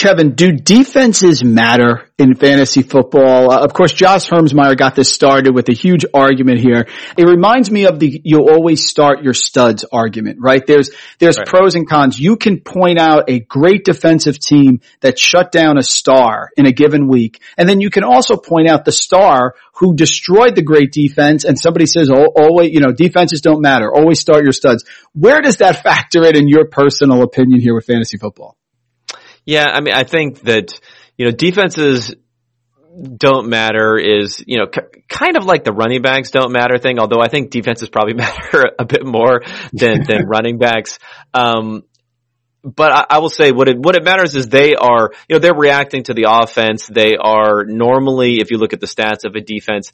Kevin, 0.01 0.33
do 0.33 0.51
defenses 0.51 1.43
matter 1.43 2.09
in 2.17 2.33
fantasy 2.33 2.81
football? 2.81 3.51
Uh, 3.51 3.63
of 3.63 3.71
course, 3.71 3.93
Josh 3.93 4.27
Hermsmeyer 4.27 4.75
got 4.75 4.95
this 4.95 5.13
started 5.13 5.53
with 5.53 5.69
a 5.69 5.73
huge 5.73 6.05
argument 6.11 6.59
here. 6.59 6.87
It 7.15 7.25
reminds 7.25 7.69
me 7.69 7.85
of 7.85 7.99
the 7.99 8.19
you 8.23 8.49
always 8.49 8.83
start 8.83 9.21
your 9.21 9.35
studs 9.35 9.85
argument, 9.93 10.39
right? 10.41 10.65
There's 10.65 10.89
there's 11.19 11.37
right. 11.37 11.45
pros 11.45 11.75
and 11.75 11.87
cons. 11.87 12.19
You 12.19 12.35
can 12.35 12.61
point 12.61 12.97
out 12.97 13.29
a 13.29 13.41
great 13.41 13.85
defensive 13.85 14.39
team 14.39 14.81
that 15.01 15.19
shut 15.19 15.51
down 15.51 15.77
a 15.77 15.83
star 15.83 16.49
in 16.57 16.65
a 16.65 16.71
given 16.71 17.07
week, 17.07 17.39
and 17.55 17.69
then 17.69 17.79
you 17.79 17.91
can 17.91 18.03
also 18.03 18.37
point 18.37 18.67
out 18.67 18.85
the 18.85 18.91
star 18.91 19.53
who 19.75 19.95
destroyed 19.95 20.55
the 20.55 20.63
great 20.63 20.91
defense 20.91 21.45
and 21.45 21.59
somebody 21.59 21.85
says, 21.85 22.09
oh, 22.11 22.25
always, 22.35 22.71
you 22.71 22.79
know, 22.79 22.91
defenses 22.91 23.41
don't 23.41 23.61
matter. 23.61 23.93
Always 23.93 24.19
start 24.19 24.43
your 24.43 24.51
studs. 24.51 24.83
Where 25.13 25.41
does 25.41 25.57
that 25.57 25.83
factor 25.83 26.25
in 26.25 26.35
in 26.35 26.47
your 26.47 26.65
personal 26.65 27.21
opinion 27.21 27.61
here 27.61 27.75
with 27.75 27.85
fantasy 27.85 28.17
football? 28.17 28.57
Yeah, 29.45 29.65
I 29.65 29.81
mean, 29.81 29.93
I 29.93 30.03
think 30.03 30.41
that, 30.41 30.79
you 31.17 31.25
know, 31.25 31.31
defenses 31.31 32.13
don't 33.17 33.49
matter 33.49 33.97
is, 33.97 34.43
you 34.45 34.57
know, 34.57 34.65
c- 34.73 35.01
kind 35.07 35.37
of 35.37 35.45
like 35.45 35.63
the 35.63 35.71
running 35.71 36.01
backs 36.01 36.31
don't 36.31 36.51
matter 36.51 36.77
thing, 36.77 36.99
although 36.99 37.21
I 37.21 37.29
think 37.29 37.49
defenses 37.51 37.89
probably 37.89 38.13
matter 38.15 38.63
a 38.77 38.85
bit 38.85 39.05
more 39.05 39.41
than, 39.73 40.03
than 40.03 40.25
running 40.27 40.57
backs. 40.57 40.99
Um, 41.33 41.83
but 42.63 42.91
I, 42.91 43.05
I, 43.15 43.19
will 43.19 43.29
say 43.29 43.51
what 43.51 43.67
it 43.67 43.79
what 43.79 43.95
it 43.95 44.03
matters 44.03 44.35
is 44.35 44.47
they 44.47 44.75
are 44.75 45.11
you 45.27 45.35
know 45.35 45.39
they're 45.39 45.55
reacting 45.55 46.03
to 46.03 46.13
the 46.13 46.27
offense. 46.29 46.85
They 46.85 47.13
are 47.19 47.65
normally, 47.65 48.39
if 48.39 48.51
you 48.51 48.57
look 48.57 48.73
at 48.73 48.79
the 48.79 48.85
stats 48.85 49.25
of 49.25 49.35
a 49.35 49.41
defense, 49.41 49.91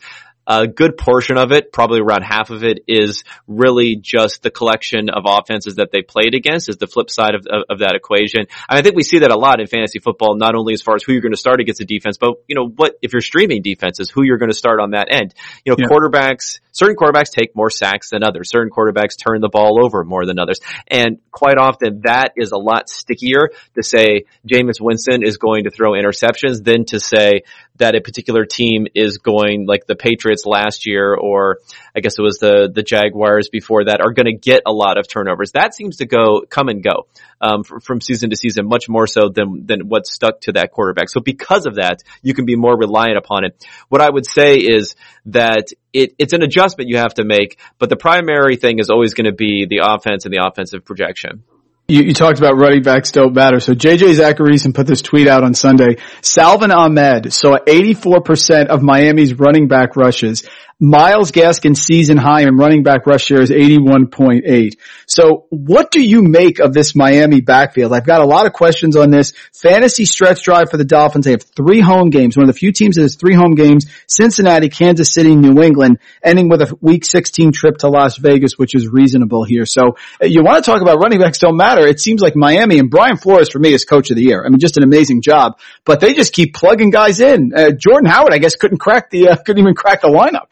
a 0.47 0.65
good 0.65 0.97
portion 0.97 1.38
of 1.38 1.51
it, 1.51 1.73
probably 1.73 1.99
around 1.99 2.23
half 2.23 2.49
of 2.49 2.63
it, 2.63 2.86
is 2.88 3.23
really 3.47 3.97
just 3.97 4.41
the 4.41 4.49
collection 4.49 5.10
of 5.10 5.23
offenses 5.25 5.75
that 5.75 5.91
they 5.91 6.01
played 6.01 6.33
against. 6.33 6.69
Is 6.69 6.77
the 6.77 6.88
flip 6.88 7.10
side 7.10 7.36
of, 7.36 7.45
of, 7.45 7.63
of 7.69 7.79
that 7.79 7.95
equation. 7.95 8.41
And 8.69 8.79
I 8.79 8.81
think 8.81 8.95
we 8.95 9.03
see 9.03 9.19
that 9.19 9.31
a 9.31 9.38
lot 9.38 9.60
in 9.60 9.67
fantasy 9.67 9.99
football, 9.99 10.38
not 10.38 10.55
only 10.55 10.73
as 10.73 10.81
far 10.81 10.95
as 10.95 11.03
who 11.03 11.12
you're 11.12 11.21
going 11.21 11.33
to 11.33 11.38
start 11.38 11.60
against 11.60 11.81
a 11.81 11.86
defense, 11.86 12.17
but 12.17 12.36
you 12.47 12.55
know 12.55 12.67
what 12.67 12.97
if 13.01 13.12
you're 13.12 13.21
streaming 13.21 13.62
defenses, 13.62 14.10
who 14.10 14.23
you're 14.23 14.38
going 14.38 14.51
to 14.51 14.57
start 14.57 14.79
on 14.79 14.91
that 14.91 15.07
end. 15.12 15.33
You 15.65 15.73
know, 15.73 15.77
yeah. 15.79 15.88
quarterbacks, 15.88 16.60
certain 16.71 16.95
quarterbacks 16.95 17.29
take 17.29 17.55
more 17.55 17.69
sacks 17.69 18.12
than 18.12 18.23
others. 18.23 18.49
Certain 18.49 18.71
quarterbacks 18.71 19.17
turn 19.21 19.41
the 19.41 19.49
ball 19.49 19.83
over 19.83 20.05
more 20.05 20.25
than 20.25 20.39
others, 20.39 20.60
and 20.88 21.19
quite 21.31 21.57
often 21.57 22.01
that 22.05 22.31
is 22.38 22.51
a 22.51 22.57
lot 22.57 22.89
stickier 22.89 23.49
to 23.75 23.83
say 23.83 24.23
Jameis 24.47 24.79
Winston 24.79 25.23
is 25.23 25.38
going 25.38 25.65
to 25.65 25.71
throw 25.71 25.91
interceptions 25.91 26.63
than 26.63 26.86
to 26.86 26.99
say 26.99 27.43
that 27.77 27.95
a 27.95 28.01
particular 28.01 28.45
team 28.45 28.87
is 28.93 29.17
going 29.17 29.65
like 29.67 29.85
the 29.85 29.95
Patriots 29.95 30.45
last 30.45 30.85
year 30.85 31.15
or 31.15 31.59
I 31.95 31.99
guess 31.99 32.17
it 32.17 32.21
was 32.21 32.37
the 32.37 32.69
the 32.73 32.83
Jaguars 32.83 33.49
before 33.49 33.85
that 33.85 34.01
are 34.01 34.11
going 34.11 34.25
to 34.25 34.37
get 34.37 34.63
a 34.65 34.71
lot 34.71 34.97
of 34.97 35.07
turnovers. 35.07 35.51
That 35.51 35.73
seems 35.73 35.97
to 35.97 36.05
go 36.05 36.41
come 36.49 36.69
and 36.69 36.83
go 36.83 37.07
um, 37.41 37.63
from 37.63 38.01
season 38.01 38.29
to 38.31 38.35
season, 38.35 38.67
much 38.67 38.89
more 38.89 39.07
so 39.07 39.29
than 39.29 39.65
than 39.65 39.87
what's 39.87 40.11
stuck 40.11 40.41
to 40.41 40.53
that 40.53 40.71
quarterback. 40.71 41.09
So 41.09 41.21
because 41.21 41.65
of 41.65 41.75
that, 41.75 42.03
you 42.21 42.33
can 42.33 42.45
be 42.45 42.55
more 42.55 42.77
reliant 42.77 43.17
upon 43.17 43.45
it. 43.45 43.65
What 43.89 44.01
I 44.01 44.09
would 44.09 44.25
say 44.25 44.57
is 44.57 44.95
that 45.27 45.67
it, 45.93 46.15
it's 46.17 46.33
an 46.33 46.43
adjustment 46.43 46.89
you 46.89 46.97
have 46.97 47.15
to 47.15 47.23
make, 47.23 47.59
but 47.79 47.89
the 47.89 47.97
primary 47.97 48.55
thing 48.55 48.79
is 48.79 48.89
always 48.89 49.13
going 49.13 49.25
to 49.25 49.33
be 49.33 49.65
the 49.69 49.81
offense 49.83 50.25
and 50.25 50.33
the 50.33 50.45
offensive 50.45 50.85
projection. 50.85 51.43
You, 51.89 52.02
you, 52.04 52.13
talked 52.13 52.38
about 52.38 52.58
running 52.58 52.84
backs 52.84 53.13
don't 53.13 53.34
matter. 53.34 53.62
So 53.62 53.73
JJ 53.73 54.15
Zachariason 54.15 54.76
put 54.76 54.88
this 54.88 55.02
tweet 55.02 55.26
out 55.26 55.45
on 55.45 55.54
Sunday. 55.54 55.95
Salvon 56.21 56.69
Ahmed 56.69 57.32
saw 57.32 57.56
84% 57.65 58.67
of 58.67 58.84
Miami's 58.84 59.34
running 59.36 59.69
back 59.69 59.95
rushes. 59.95 60.43
Myles 60.79 61.31
Gaskin's 61.31 61.81
season 61.81 62.17
high 62.17 62.41
in 62.41 62.55
running 62.55 62.83
back 62.83 63.07
rush 63.07 63.25
share 63.25 63.41
is 63.41 63.49
81.8. 63.49 64.77
So 65.07 65.47
what 65.49 65.89
do 65.89 65.99
you 65.99 66.21
make 66.21 66.59
of 66.59 66.71
this 66.71 66.95
Miami 66.95 67.41
backfield? 67.41 67.93
I've 67.93 68.05
got 68.05 68.21
a 68.21 68.27
lot 68.27 68.45
of 68.45 68.53
questions 68.53 68.95
on 68.95 69.09
this. 69.09 69.33
Fantasy 69.59 70.05
stretch 70.05 70.43
drive 70.43 70.69
for 70.69 70.77
the 70.77 70.85
Dolphins. 70.85 71.25
They 71.25 71.31
have 71.31 71.41
three 71.41 71.79
home 71.79 72.11
games. 72.11 72.37
One 72.37 72.47
of 72.47 72.53
the 72.53 72.59
few 72.59 72.71
teams 72.71 72.95
that 72.95 73.01
has 73.01 73.15
three 73.15 73.33
home 73.33 73.55
games. 73.55 73.87
Cincinnati, 74.05 74.69
Kansas 74.69 75.11
City, 75.11 75.35
New 75.35 75.63
England, 75.63 75.97
ending 76.23 76.47
with 76.47 76.61
a 76.61 76.77
week 76.79 77.05
16 77.05 77.53
trip 77.53 77.77
to 77.77 77.87
Las 77.87 78.17
Vegas, 78.17 78.59
which 78.59 78.75
is 78.75 78.87
reasonable 78.87 79.45
here. 79.45 79.65
So 79.65 79.97
uh, 80.21 80.27
you 80.27 80.43
want 80.43 80.63
to 80.63 80.71
talk 80.71 80.83
about 80.83 80.99
running 81.01 81.19
backs 81.19 81.39
don't 81.39 81.57
matter. 81.57 81.87
It 81.87 81.99
seems 81.99 82.21
like 82.21 82.35
Miami 82.35 82.77
and 82.77 82.91
Brian 82.91 83.17
Flores 83.17 83.49
for 83.49 83.57
me 83.57 83.73
is 83.73 83.83
coach 83.83 84.11
of 84.11 84.15
the 84.15 84.23
year. 84.23 84.45
I 84.45 84.49
mean, 84.49 84.59
just 84.59 84.77
an 84.77 84.83
amazing 84.83 85.23
job, 85.23 85.57
but 85.85 86.01
they 86.01 86.13
just 86.13 86.33
keep 86.33 86.53
plugging 86.53 86.91
guys 86.91 87.19
in. 87.19 87.51
Uh, 87.55 87.71
Jordan 87.71 88.07
Howard, 88.07 88.31
I 88.31 88.37
guess, 88.37 88.55
couldn't 88.55 88.77
crack 88.77 89.09
the, 89.09 89.29
uh, 89.29 89.35
couldn't 89.37 89.63
even 89.63 89.73
crack 89.73 90.01
the 90.01 90.09
lineup. 90.09 90.49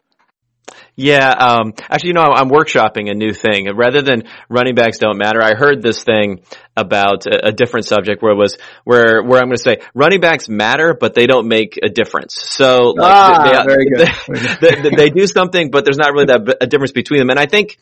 Yeah, 0.98 1.30
um, 1.30 1.74
actually, 1.90 2.10
you 2.10 2.14
know, 2.14 2.22
I'm 2.22 2.50
workshopping 2.50 3.12
a 3.12 3.14
new 3.14 3.34
thing. 3.34 3.68
Rather 3.76 4.02
than 4.02 4.24
running 4.48 4.76
backs 4.76 4.98
don't 4.98 5.18
matter, 5.18 5.42
I 5.42 5.54
heard 5.54 5.82
this 5.82 6.04
thing 6.04 6.42
about 6.76 7.26
a, 7.26 7.48
a 7.48 7.52
different 7.52 7.86
subject 7.86 8.22
where 8.22 8.32
it 8.32 8.38
was 8.38 8.58
where 8.86 9.22
where 9.22 9.42
I'm 9.42 9.48
going 9.48 9.58
to 9.58 9.62
say 9.62 9.78
running 9.94 10.22
backs 10.22 10.48
matter, 10.48 10.96
but 10.98 11.14
they 11.14 11.28
don't 11.28 11.50
make 11.50 11.78
a 11.84 11.90
difference. 11.90 12.36
So, 12.40 12.94
like, 12.98 13.12
ah, 13.12 13.64
they, 13.66 13.74
very 13.74 13.90
good. 13.90 14.10
They, 14.62 14.90
they, 14.90 14.96
they, 14.96 15.10
do 15.10 15.28
something, 15.28 15.70
but 15.70 15.84
there's 15.84 15.98
not 15.98 16.14
really 16.14 16.28
that 16.28 16.58
a 16.62 16.68
difference 16.68 16.94
between 16.94 17.20
them. 17.20 17.30
And 17.30 17.40
I 17.40 17.46
think 17.46 17.78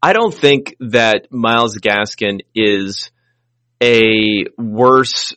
I 0.00 0.12
don't 0.12 0.34
think 0.34 0.76
that 0.78 1.26
Myles 1.32 1.78
Gaskin 1.78 2.40
is 2.54 3.10
a 3.82 4.44
worse 4.56 5.34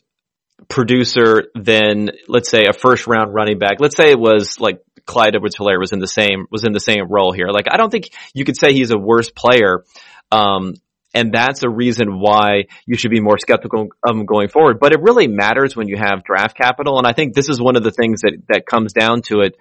producer 0.68 1.44
than 1.54 2.10
let's 2.28 2.48
say 2.48 2.66
a 2.68 2.72
first 2.72 3.08
round 3.08 3.34
running 3.34 3.58
back. 3.58 3.80
Let's 3.80 3.96
say 3.96 4.10
it 4.10 4.18
was 4.18 4.60
like 4.60 4.80
Clyde 5.06 5.36
Edwards 5.36 5.56
Helaire 5.56 5.78
was 5.78 5.92
in 5.92 5.98
the 5.98 6.08
same 6.08 6.46
was 6.50 6.64
in 6.64 6.72
the 6.72 6.80
same 6.80 7.08
role 7.08 7.32
here. 7.32 7.48
Like 7.48 7.66
I 7.70 7.76
don't 7.76 7.90
think 7.90 8.10
you 8.34 8.44
could 8.44 8.56
say 8.56 8.72
he's 8.72 8.90
a 8.90 8.98
worse 8.98 9.30
player. 9.30 9.84
Um, 10.30 10.74
and 11.14 11.32
that's 11.32 11.62
a 11.62 11.70
reason 11.70 12.20
why 12.20 12.64
you 12.84 12.96
should 12.98 13.10
be 13.10 13.20
more 13.20 13.38
skeptical 13.38 13.88
of 14.06 14.14
him 14.14 14.26
going 14.26 14.48
forward. 14.48 14.78
But 14.78 14.92
it 14.92 15.00
really 15.00 15.28
matters 15.28 15.74
when 15.74 15.88
you 15.88 15.96
have 15.96 16.24
draft 16.24 16.56
capital, 16.56 16.98
and 16.98 17.06
I 17.06 17.14
think 17.14 17.34
this 17.34 17.48
is 17.48 17.58
one 17.60 17.76
of 17.76 17.82
the 17.82 17.90
things 17.90 18.20
that 18.20 18.36
that 18.48 18.66
comes 18.66 18.92
down 18.92 19.22
to 19.28 19.40
it 19.40 19.56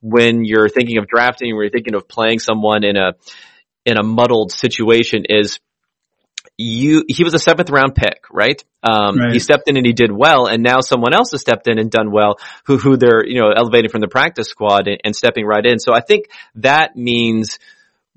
when 0.00 0.44
you're 0.44 0.68
thinking 0.68 0.98
of 0.98 1.08
drafting, 1.08 1.54
when 1.56 1.64
you're 1.64 1.70
thinking 1.70 1.94
of 1.94 2.06
playing 2.06 2.38
someone 2.38 2.84
in 2.84 2.96
a 2.96 3.14
in 3.84 3.96
a 3.96 4.04
muddled 4.04 4.52
situation 4.52 5.24
is 5.28 5.58
you 6.60 7.04
he 7.08 7.24
was 7.24 7.34
a 7.34 7.38
seventh 7.38 7.70
round 7.70 7.94
pick, 7.94 8.24
right? 8.30 8.62
Um, 8.82 9.18
right? 9.18 9.32
He 9.32 9.38
stepped 9.38 9.68
in 9.68 9.76
and 9.76 9.86
he 9.86 9.92
did 9.92 10.12
well, 10.12 10.46
and 10.46 10.62
now 10.62 10.80
someone 10.80 11.14
else 11.14 11.30
has 11.32 11.40
stepped 11.40 11.68
in 11.68 11.78
and 11.78 11.90
done 11.90 12.10
well, 12.10 12.38
who 12.64 12.76
who 12.76 12.96
they're 12.96 13.26
you 13.26 13.40
know 13.40 13.50
elevating 13.50 13.90
from 13.90 14.00
the 14.00 14.08
practice 14.08 14.48
squad 14.48 14.86
and, 14.86 15.00
and 15.04 15.16
stepping 15.16 15.46
right 15.46 15.64
in. 15.64 15.78
So 15.78 15.94
I 15.94 16.00
think 16.00 16.26
that 16.56 16.96
means 16.96 17.58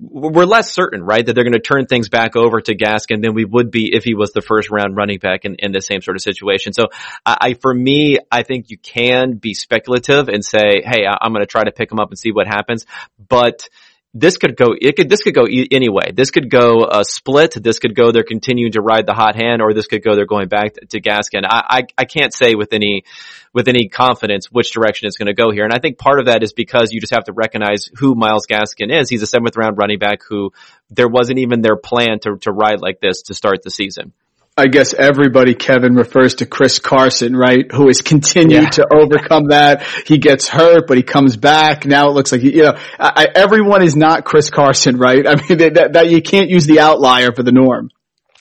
we're 0.00 0.44
less 0.44 0.72
certain, 0.72 1.02
right, 1.02 1.24
that 1.24 1.34
they're 1.34 1.44
going 1.44 1.54
to 1.54 1.60
turn 1.60 1.86
things 1.86 2.08
back 2.08 2.36
over 2.36 2.60
to 2.60 2.76
Gaskin 2.76 3.22
than 3.22 3.32
we 3.32 3.44
would 3.44 3.70
be 3.70 3.94
if 3.94 4.02
he 4.02 4.14
was 4.14 4.32
the 4.32 4.42
first 4.42 4.68
round 4.68 4.96
running 4.96 5.18
back 5.18 5.44
in, 5.44 5.54
in 5.60 5.72
the 5.72 5.80
same 5.80 6.02
sort 6.02 6.16
of 6.16 6.20
situation. 6.22 6.72
So 6.72 6.88
I, 7.24 7.36
I, 7.40 7.54
for 7.54 7.72
me, 7.72 8.18
I 8.30 8.42
think 8.42 8.70
you 8.70 8.76
can 8.76 9.36
be 9.36 9.54
speculative 9.54 10.28
and 10.28 10.44
say, 10.44 10.82
hey, 10.84 11.06
I, 11.06 11.16
I'm 11.20 11.32
going 11.32 11.42
to 11.42 11.46
try 11.46 11.62
to 11.62 11.70
pick 11.70 11.92
him 11.92 12.00
up 12.00 12.10
and 12.10 12.18
see 12.18 12.32
what 12.32 12.48
happens, 12.48 12.86
but 13.28 13.68
this 14.14 14.36
could 14.36 14.56
go, 14.56 14.76
it 14.80 14.94
could, 14.94 15.08
this 15.08 15.22
could 15.24 15.34
go 15.34 15.46
e- 15.48 15.68
anyway. 15.72 16.12
This 16.12 16.30
could 16.30 16.48
go 16.48 16.86
a 16.88 17.04
split. 17.04 17.60
This 17.60 17.80
could 17.80 17.96
go 17.96 18.12
they're 18.12 18.22
continuing 18.22 18.72
to 18.72 18.80
ride 18.80 19.06
the 19.06 19.12
hot 19.12 19.34
hand, 19.34 19.60
or 19.60 19.74
this 19.74 19.88
could 19.88 20.04
go 20.04 20.14
they're 20.14 20.24
going 20.24 20.48
back 20.48 20.74
to, 20.74 20.86
to 20.86 21.00
Gaskin. 21.00 21.42
I, 21.44 21.62
I, 21.68 21.82
I 21.98 22.04
can't 22.04 22.32
say 22.32 22.54
with 22.54 22.72
any, 22.72 23.04
with 23.52 23.66
any 23.66 23.88
confidence 23.88 24.46
which 24.52 24.70
direction 24.70 25.08
it's 25.08 25.18
going 25.18 25.26
to 25.26 25.34
go 25.34 25.50
here. 25.50 25.64
And 25.64 25.74
I 25.74 25.80
think 25.80 25.98
part 25.98 26.20
of 26.20 26.26
that 26.26 26.44
is 26.44 26.52
because 26.52 26.92
you 26.92 27.00
just 27.00 27.12
have 27.12 27.24
to 27.24 27.32
recognize 27.32 27.90
who 27.96 28.14
Myles 28.14 28.46
Gaskin 28.46 28.96
is. 28.96 29.10
He's 29.10 29.22
a 29.22 29.26
seventh 29.26 29.56
round 29.56 29.78
running 29.78 29.98
back 29.98 30.20
who 30.28 30.52
there 30.90 31.08
wasn't 31.08 31.40
even 31.40 31.60
their 31.60 31.76
plan 31.76 32.20
to, 32.20 32.36
to 32.42 32.52
ride 32.52 32.80
like 32.80 33.00
this 33.00 33.22
to 33.22 33.34
start 33.34 33.62
the 33.64 33.70
season. 33.70 34.12
I 34.56 34.68
guess 34.68 34.94
everybody, 34.94 35.56
Kevin, 35.56 35.96
refers 35.96 36.36
to 36.36 36.46
Chris 36.46 36.78
Carson, 36.78 37.34
right? 37.36 37.66
Who 37.72 37.88
has 37.88 38.02
continued 38.02 38.62
yeah. 38.62 38.70
to 38.70 38.86
overcome 38.94 39.48
that. 39.48 39.82
He 40.06 40.18
gets 40.18 40.48
hurt, 40.48 40.86
but 40.86 40.96
he 40.96 41.02
comes 41.02 41.36
back. 41.36 41.86
Now 41.86 42.08
it 42.08 42.12
looks 42.12 42.30
like, 42.30 42.42
you 42.42 42.62
know, 42.62 42.78
I, 42.96 43.26
everyone 43.34 43.82
is 43.82 43.96
not 43.96 44.24
Chris 44.24 44.50
Carson, 44.50 44.96
right? 44.96 45.26
I 45.28 45.34
mean, 45.34 45.58
that, 45.58 45.94
that 45.94 46.08
you 46.08 46.22
can't 46.22 46.50
use 46.50 46.66
the 46.66 46.78
outlier 46.78 47.32
for 47.34 47.42
the 47.42 47.50
norm. 47.50 47.90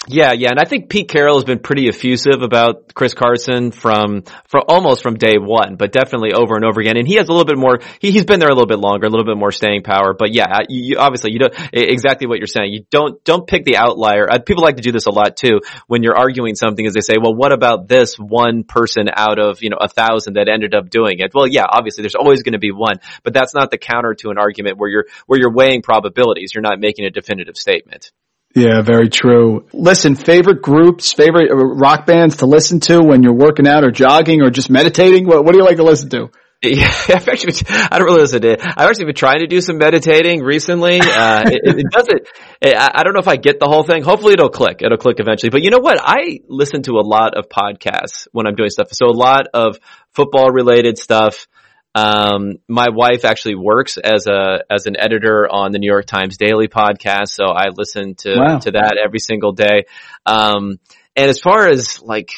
Yeah, 0.07 0.33
yeah, 0.33 0.49
and 0.49 0.59
I 0.59 0.65
think 0.65 0.89
Pete 0.89 1.07
Carroll 1.07 1.35
has 1.35 1.45
been 1.45 1.59
pretty 1.59 1.87
effusive 1.87 2.41
about 2.41 2.93
Chris 2.93 3.13
Carson 3.13 3.71
from 3.71 4.23
from 4.49 4.63
almost 4.67 5.01
from 5.01 5.15
day 5.15 5.35
one, 5.39 5.77
but 5.77 5.93
definitely 5.93 6.33
over 6.33 6.55
and 6.55 6.65
over 6.65 6.81
again. 6.81 6.97
And 6.97 7.07
he 7.07 7.15
has 7.15 7.29
a 7.29 7.31
little 7.31 7.45
bit 7.45 7.57
more. 7.57 7.79
He, 7.99 8.11
has 8.11 8.25
been 8.25 8.41
there 8.41 8.49
a 8.49 8.53
little 8.53 8.67
bit 8.67 8.79
longer, 8.79 9.07
a 9.07 9.09
little 9.09 9.25
bit 9.25 9.37
more 9.37 9.53
staying 9.53 9.83
power. 9.83 10.13
But 10.13 10.33
yeah, 10.33 10.47
you, 10.67 10.97
obviously 10.97 11.31
you 11.31 11.39
don't 11.39 11.53
exactly 11.71 12.27
what 12.27 12.39
you're 12.39 12.47
saying. 12.47 12.73
You 12.73 12.85
don't 12.89 13.23
don't 13.23 13.47
pick 13.47 13.63
the 13.63 13.77
outlier. 13.77 14.29
Uh, 14.29 14.39
people 14.39 14.63
like 14.63 14.75
to 14.75 14.81
do 14.81 14.91
this 14.91 15.05
a 15.05 15.09
lot 15.09 15.37
too 15.37 15.61
when 15.87 16.03
you're 16.03 16.17
arguing 16.17 16.55
something. 16.55 16.85
Is 16.85 16.93
they 16.93 17.01
say, 17.01 17.15
well, 17.21 17.33
what 17.33 17.53
about 17.53 17.87
this 17.87 18.15
one 18.15 18.65
person 18.65 19.05
out 19.09 19.39
of 19.39 19.63
you 19.63 19.69
know 19.69 19.77
a 19.79 19.87
thousand 19.87 20.33
that 20.33 20.49
ended 20.49 20.75
up 20.75 20.89
doing 20.89 21.19
it? 21.19 21.31
Well, 21.33 21.47
yeah, 21.47 21.63
obviously 21.69 22.01
there's 22.01 22.15
always 22.15 22.43
going 22.43 22.53
to 22.53 22.59
be 22.59 22.73
one, 22.73 22.97
but 23.23 23.33
that's 23.33 23.53
not 23.53 23.71
the 23.71 23.77
counter 23.77 24.15
to 24.15 24.31
an 24.31 24.37
argument 24.37 24.77
where 24.77 24.89
you're 24.89 25.05
where 25.27 25.39
you're 25.39 25.53
weighing 25.53 25.81
probabilities. 25.81 26.51
You're 26.53 26.61
not 26.61 26.81
making 26.81 27.05
a 27.05 27.09
definitive 27.09 27.55
statement. 27.55 28.11
Yeah, 28.55 28.81
very 28.81 29.09
true. 29.09 29.65
Listen, 29.73 30.15
favorite 30.15 30.61
groups, 30.61 31.11
favorite 31.11 31.51
uh, 31.51 31.55
rock 31.55 32.05
bands 32.05 32.37
to 32.37 32.45
listen 32.45 32.79
to 32.81 33.01
when 33.01 33.23
you're 33.23 33.33
working 33.33 33.67
out 33.67 33.83
or 33.83 33.89
jogging 33.89 34.43
or 34.43 34.51
just 34.51 34.69
meditating? 34.69 35.25
What, 35.25 35.43
what 35.43 35.53
do 35.53 35.57
you 35.57 35.65
like 35.65 35.77
to 35.77 35.83
listen 35.83 36.09
to? 36.09 36.29
Yeah, 36.65 36.87
I've 37.09 37.27
actually, 37.27 37.55
I 37.91 37.97
don't 37.97 38.07
really 38.07 38.21
listen 38.21 38.41
to 38.41 38.53
it. 38.53 38.61
I've 38.63 38.89
actually 38.89 39.07
been 39.07 39.15
trying 39.15 39.39
to 39.39 39.47
do 39.47 39.59
some 39.59 39.77
meditating 39.77 40.41
recently. 40.41 41.01
Uh, 41.01 41.43
it, 41.45 41.79
it, 41.79 41.91
doesn't, 41.91 42.21
I 42.63 43.03
don't 43.03 43.13
know 43.13 43.19
if 43.19 43.27
I 43.27 43.35
get 43.35 43.59
the 43.59 43.67
whole 43.67 43.83
thing. 43.83 44.01
Hopefully 44.01 44.31
it'll 44.31 44.47
click. 44.47 44.81
It'll 44.81 44.97
click 44.97 45.17
eventually. 45.19 45.49
But 45.49 45.61
you 45.61 45.71
know 45.71 45.79
what? 45.79 45.99
I 46.01 46.39
listen 46.47 46.83
to 46.83 46.93
a 46.93 47.03
lot 47.03 47.35
of 47.35 47.49
podcasts 47.49 48.29
when 48.31 48.47
I'm 48.47 48.55
doing 48.55 48.69
stuff. 48.69 48.87
So 48.93 49.07
a 49.07 49.11
lot 49.11 49.47
of 49.53 49.77
football 50.13 50.51
related 50.51 50.97
stuff. 50.97 51.47
Um, 51.95 52.57
my 52.67 52.87
wife 52.89 53.23
actually 53.23 53.55
works 53.55 53.97
as 53.97 54.25
a 54.25 54.63
as 54.69 54.87
an 54.87 54.99
editor 54.99 55.47
on 55.49 55.71
the 55.71 55.79
New 55.79 55.89
York 55.89 56.05
Times 56.05 56.37
Daily 56.37 56.67
podcast, 56.67 57.29
so 57.29 57.45
I 57.45 57.67
listen 57.75 58.15
to 58.15 58.35
wow. 58.35 58.57
to 58.59 58.71
that 58.71 58.97
every 59.03 59.19
single 59.19 59.51
day. 59.51 59.85
Um, 60.25 60.79
and 61.15 61.29
as 61.29 61.39
far 61.39 61.67
as 61.67 62.01
like 62.01 62.31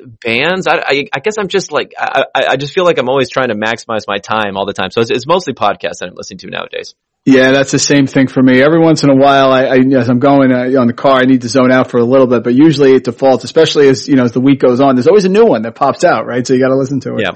bands, 0.00 0.68
I, 0.68 0.76
I, 0.76 1.08
I 1.12 1.18
guess 1.18 1.34
I'm 1.38 1.48
just 1.48 1.72
like 1.72 1.94
I, 1.98 2.24
I 2.50 2.56
just 2.56 2.72
feel 2.72 2.84
like 2.84 2.98
I'm 2.98 3.08
always 3.08 3.28
trying 3.28 3.48
to 3.48 3.56
maximize 3.56 4.04
my 4.06 4.18
time 4.18 4.56
all 4.56 4.66
the 4.66 4.72
time. 4.72 4.92
So 4.92 5.00
it's, 5.00 5.10
it's 5.10 5.26
mostly 5.26 5.54
podcasts 5.54 5.98
that 6.00 6.10
I'm 6.10 6.14
listening 6.14 6.38
to 6.38 6.50
nowadays. 6.50 6.94
Yeah, 7.24 7.50
that's 7.50 7.72
the 7.72 7.80
same 7.80 8.06
thing 8.06 8.28
for 8.28 8.42
me. 8.42 8.62
Every 8.62 8.80
once 8.80 9.02
in 9.02 9.10
a 9.10 9.16
while, 9.16 9.52
I, 9.52 9.64
I 9.64 9.76
as 9.96 10.08
I'm 10.08 10.20
going 10.20 10.52
uh, 10.52 10.80
on 10.80 10.86
the 10.86 10.92
car, 10.92 11.14
I 11.16 11.24
need 11.24 11.42
to 11.42 11.48
zone 11.48 11.72
out 11.72 11.90
for 11.90 11.98
a 11.98 12.04
little 12.04 12.26
bit, 12.28 12.44
but 12.44 12.54
usually 12.54 12.94
it 12.94 13.04
defaults, 13.04 13.44
especially 13.44 13.88
as, 13.88 14.08
you 14.08 14.16
know, 14.16 14.24
as 14.24 14.32
the 14.32 14.40
week 14.40 14.58
goes 14.58 14.80
on, 14.80 14.96
there's 14.96 15.06
always 15.06 15.24
a 15.24 15.28
new 15.28 15.44
one 15.44 15.62
that 15.62 15.76
pops 15.76 16.02
out, 16.02 16.26
right? 16.26 16.44
So 16.44 16.54
you 16.54 16.60
got 16.60 16.70
to 16.70 16.76
listen 16.76 16.98
to 17.00 17.14
it. 17.14 17.22
Yeah 17.22 17.32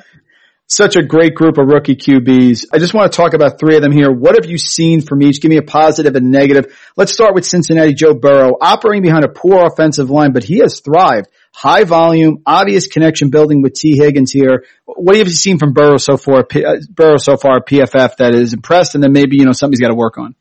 such 0.69 0.97
a 0.97 1.03
great 1.03 1.35
group 1.35 1.59
of 1.59 1.67
rookie 1.67 1.95
QBs. 1.95 2.67
I 2.73 2.79
just 2.79 2.93
want 2.93 3.11
to 3.11 3.17
talk 3.17 3.35
about 3.35 3.59
three 3.59 3.77
of 3.77 3.83
them 3.83 3.93
here. 3.93 4.11
What 4.11 4.35
have 4.35 4.51
you 4.51 4.59
seen 4.59 5.01
from 5.01 5.23
each? 5.23 5.41
Give 5.41 5.49
me 5.49 5.59
a 5.59 5.63
positive 5.63 6.17
and 6.17 6.31
negative. 6.33 6.77
Let's 6.97 7.13
start 7.13 7.35
with 7.35 7.47
Cincinnati 7.47 7.95
Joe 7.95 8.15
Burrow, 8.15 8.57
operating 8.61 9.03
behind 9.03 9.25
a 9.25 9.29
poor 9.29 9.65
offensive 9.65 10.11
line, 10.11 10.33
but 10.33 10.43
he 10.43 10.59
has 10.59 10.81
thrived. 10.81 11.29
High 11.55 11.85
volume, 11.85 12.43
obvious 12.45 12.89
connection 12.89 13.31
building 13.31 13.63
with 13.63 13.75
Tee 13.75 13.97
Higgins 13.97 14.33
here. 14.33 14.65
What 14.85 15.17
have 15.17 15.29
you 15.29 15.33
seen 15.33 15.59
from 15.59 15.73
Burrow 15.73 15.99
so 15.99 16.17
far, 16.17 16.41
uh, 16.41 16.77
Burrow 16.91 17.17
so 17.17 17.37
far 17.37 17.61
PFF 17.61 18.17
that 18.17 18.35
is 18.35 18.53
impressed 18.53 18.95
and 18.95 19.03
then 19.03 19.13
maybe, 19.13 19.37
you 19.37 19.45
know, 19.45 19.53
something 19.53 19.73
he's 19.73 19.81
got 19.81 19.89
to 19.89 19.95
work 19.95 20.19
on? 20.19 20.35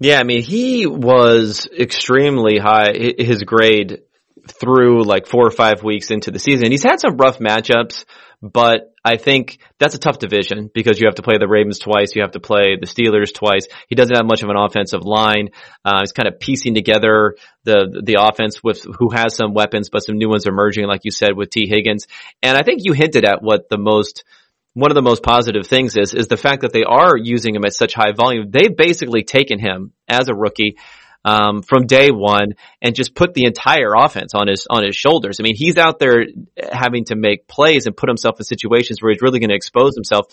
Yeah, 0.00 0.18
I 0.18 0.24
mean, 0.24 0.42
he 0.42 0.86
was 0.86 1.68
extremely 1.78 2.58
high, 2.58 2.92
his 3.18 3.42
grade 3.42 4.00
through 4.48 5.04
like 5.04 5.26
four 5.26 5.46
or 5.46 5.50
five 5.50 5.82
weeks 5.82 6.10
into 6.10 6.30
the 6.30 6.38
season. 6.38 6.70
He's 6.70 6.82
had 6.82 7.00
some 7.00 7.16
rough 7.16 7.38
matchups, 7.38 8.04
but 8.42 8.94
I 9.04 9.16
think 9.16 9.58
that's 9.78 9.94
a 9.94 9.98
tough 9.98 10.18
division 10.18 10.70
because 10.72 11.00
you 11.00 11.06
have 11.06 11.16
to 11.16 11.22
play 11.22 11.36
the 11.38 11.48
Ravens 11.48 11.78
twice, 11.78 12.14
you 12.14 12.22
have 12.22 12.32
to 12.32 12.40
play 12.40 12.76
the 12.80 12.86
Steelers 12.86 13.32
twice. 13.34 13.66
He 13.88 13.94
doesn't 13.94 14.16
have 14.16 14.26
much 14.26 14.42
of 14.42 14.48
an 14.48 14.56
offensive 14.56 15.04
line. 15.04 15.50
Uh, 15.84 16.00
he's 16.00 16.12
kind 16.12 16.28
of 16.28 16.40
piecing 16.40 16.74
together 16.74 17.36
the 17.64 18.02
the 18.04 18.16
offense 18.20 18.62
with 18.62 18.84
who 18.98 19.10
has 19.10 19.34
some 19.34 19.54
weapons, 19.54 19.88
but 19.90 20.00
some 20.00 20.16
new 20.16 20.28
ones 20.28 20.46
emerging, 20.46 20.86
like 20.86 21.02
you 21.04 21.10
said 21.10 21.36
with 21.36 21.50
Tee 21.50 21.68
Higgins. 21.68 22.06
And 22.42 22.56
I 22.56 22.62
think 22.62 22.80
you 22.82 22.92
hinted 22.92 23.24
at 23.24 23.42
what 23.42 23.68
the 23.68 23.78
most 23.78 24.24
one 24.74 24.90
of 24.90 24.94
the 24.94 25.02
most 25.02 25.22
positive 25.22 25.66
things 25.66 25.96
is 25.96 26.14
is 26.14 26.28
the 26.28 26.36
fact 26.36 26.62
that 26.62 26.72
they 26.72 26.84
are 26.84 27.16
using 27.16 27.54
him 27.54 27.64
at 27.64 27.74
such 27.74 27.94
high 27.94 28.12
volume. 28.12 28.50
They've 28.50 28.74
basically 28.74 29.22
taken 29.22 29.58
him 29.58 29.92
as 30.08 30.28
a 30.28 30.34
rookie 30.34 30.76
um, 31.24 31.62
from 31.62 31.86
day 31.86 32.10
one 32.10 32.54
and 32.80 32.94
just 32.94 33.14
put 33.14 33.34
the 33.34 33.44
entire 33.44 33.94
offense 33.96 34.34
on 34.34 34.48
his 34.48 34.66
on 34.70 34.84
his 34.84 34.96
shoulders. 34.96 35.38
I 35.40 35.42
mean, 35.42 35.56
he's 35.56 35.76
out 35.76 35.98
there 35.98 36.24
having 36.72 37.04
to 37.06 37.16
make 37.16 37.46
plays 37.46 37.86
and 37.86 37.96
put 37.96 38.08
himself 38.08 38.38
in 38.38 38.44
situations 38.44 39.00
where 39.00 39.12
he's 39.12 39.22
really 39.22 39.40
going 39.40 39.50
to 39.50 39.56
expose 39.56 39.94
himself. 39.94 40.26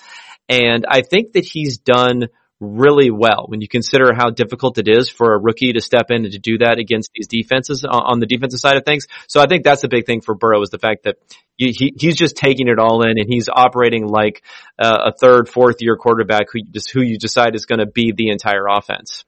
And 0.49 0.85
I 0.87 1.01
think 1.01 1.33
that 1.33 1.45
he's 1.45 1.77
done 1.77 2.27
really 2.59 3.11
well 3.11 3.45
when 3.47 3.61
you 3.61 3.67
consider 3.67 4.13
how 4.15 4.31
difficult 4.31 4.79
it 4.79 4.87
is 4.87 5.09
for 5.09 5.33
a 5.33 5.39
rookie 5.39 5.73
to 5.73 5.81
step 5.81 6.09
in 6.09 6.23
and 6.23 6.31
to 6.31 6.39
do 6.39 6.57
that 6.57 6.79
against 6.79 7.11
these 7.13 7.27
defenses 7.27 7.85
on 7.87 8.19
the 8.19 8.25
defensive 8.25 8.59
side 8.59 8.77
of 8.77 8.83
things. 8.83 9.05
So 9.27 9.39
I 9.39 9.45
think 9.45 9.63
that's 9.63 9.83
the 9.83 9.89
big 9.89 10.07
thing 10.07 10.21
for 10.21 10.33
Burrow 10.33 10.61
is 10.63 10.71
the 10.71 10.79
fact 10.79 11.03
that 11.03 11.17
he, 11.55 11.93
he's 11.95 12.15
just 12.15 12.35
taking 12.35 12.67
it 12.67 12.79
all 12.79 13.03
in 13.03 13.19
and 13.19 13.27
he's 13.27 13.47
operating 13.47 14.07
like 14.07 14.43
a 14.79 15.11
third, 15.11 15.49
fourth 15.49 15.77
year 15.81 15.97
quarterback 15.97 16.47
who 16.51 16.61
just, 16.63 16.89
who 16.91 17.01
you 17.01 17.19
decide 17.19 17.53
is 17.53 17.65
going 17.65 17.79
to 17.79 17.85
be 17.85 18.11
the 18.15 18.29
entire 18.29 18.65
offense. 18.67 19.23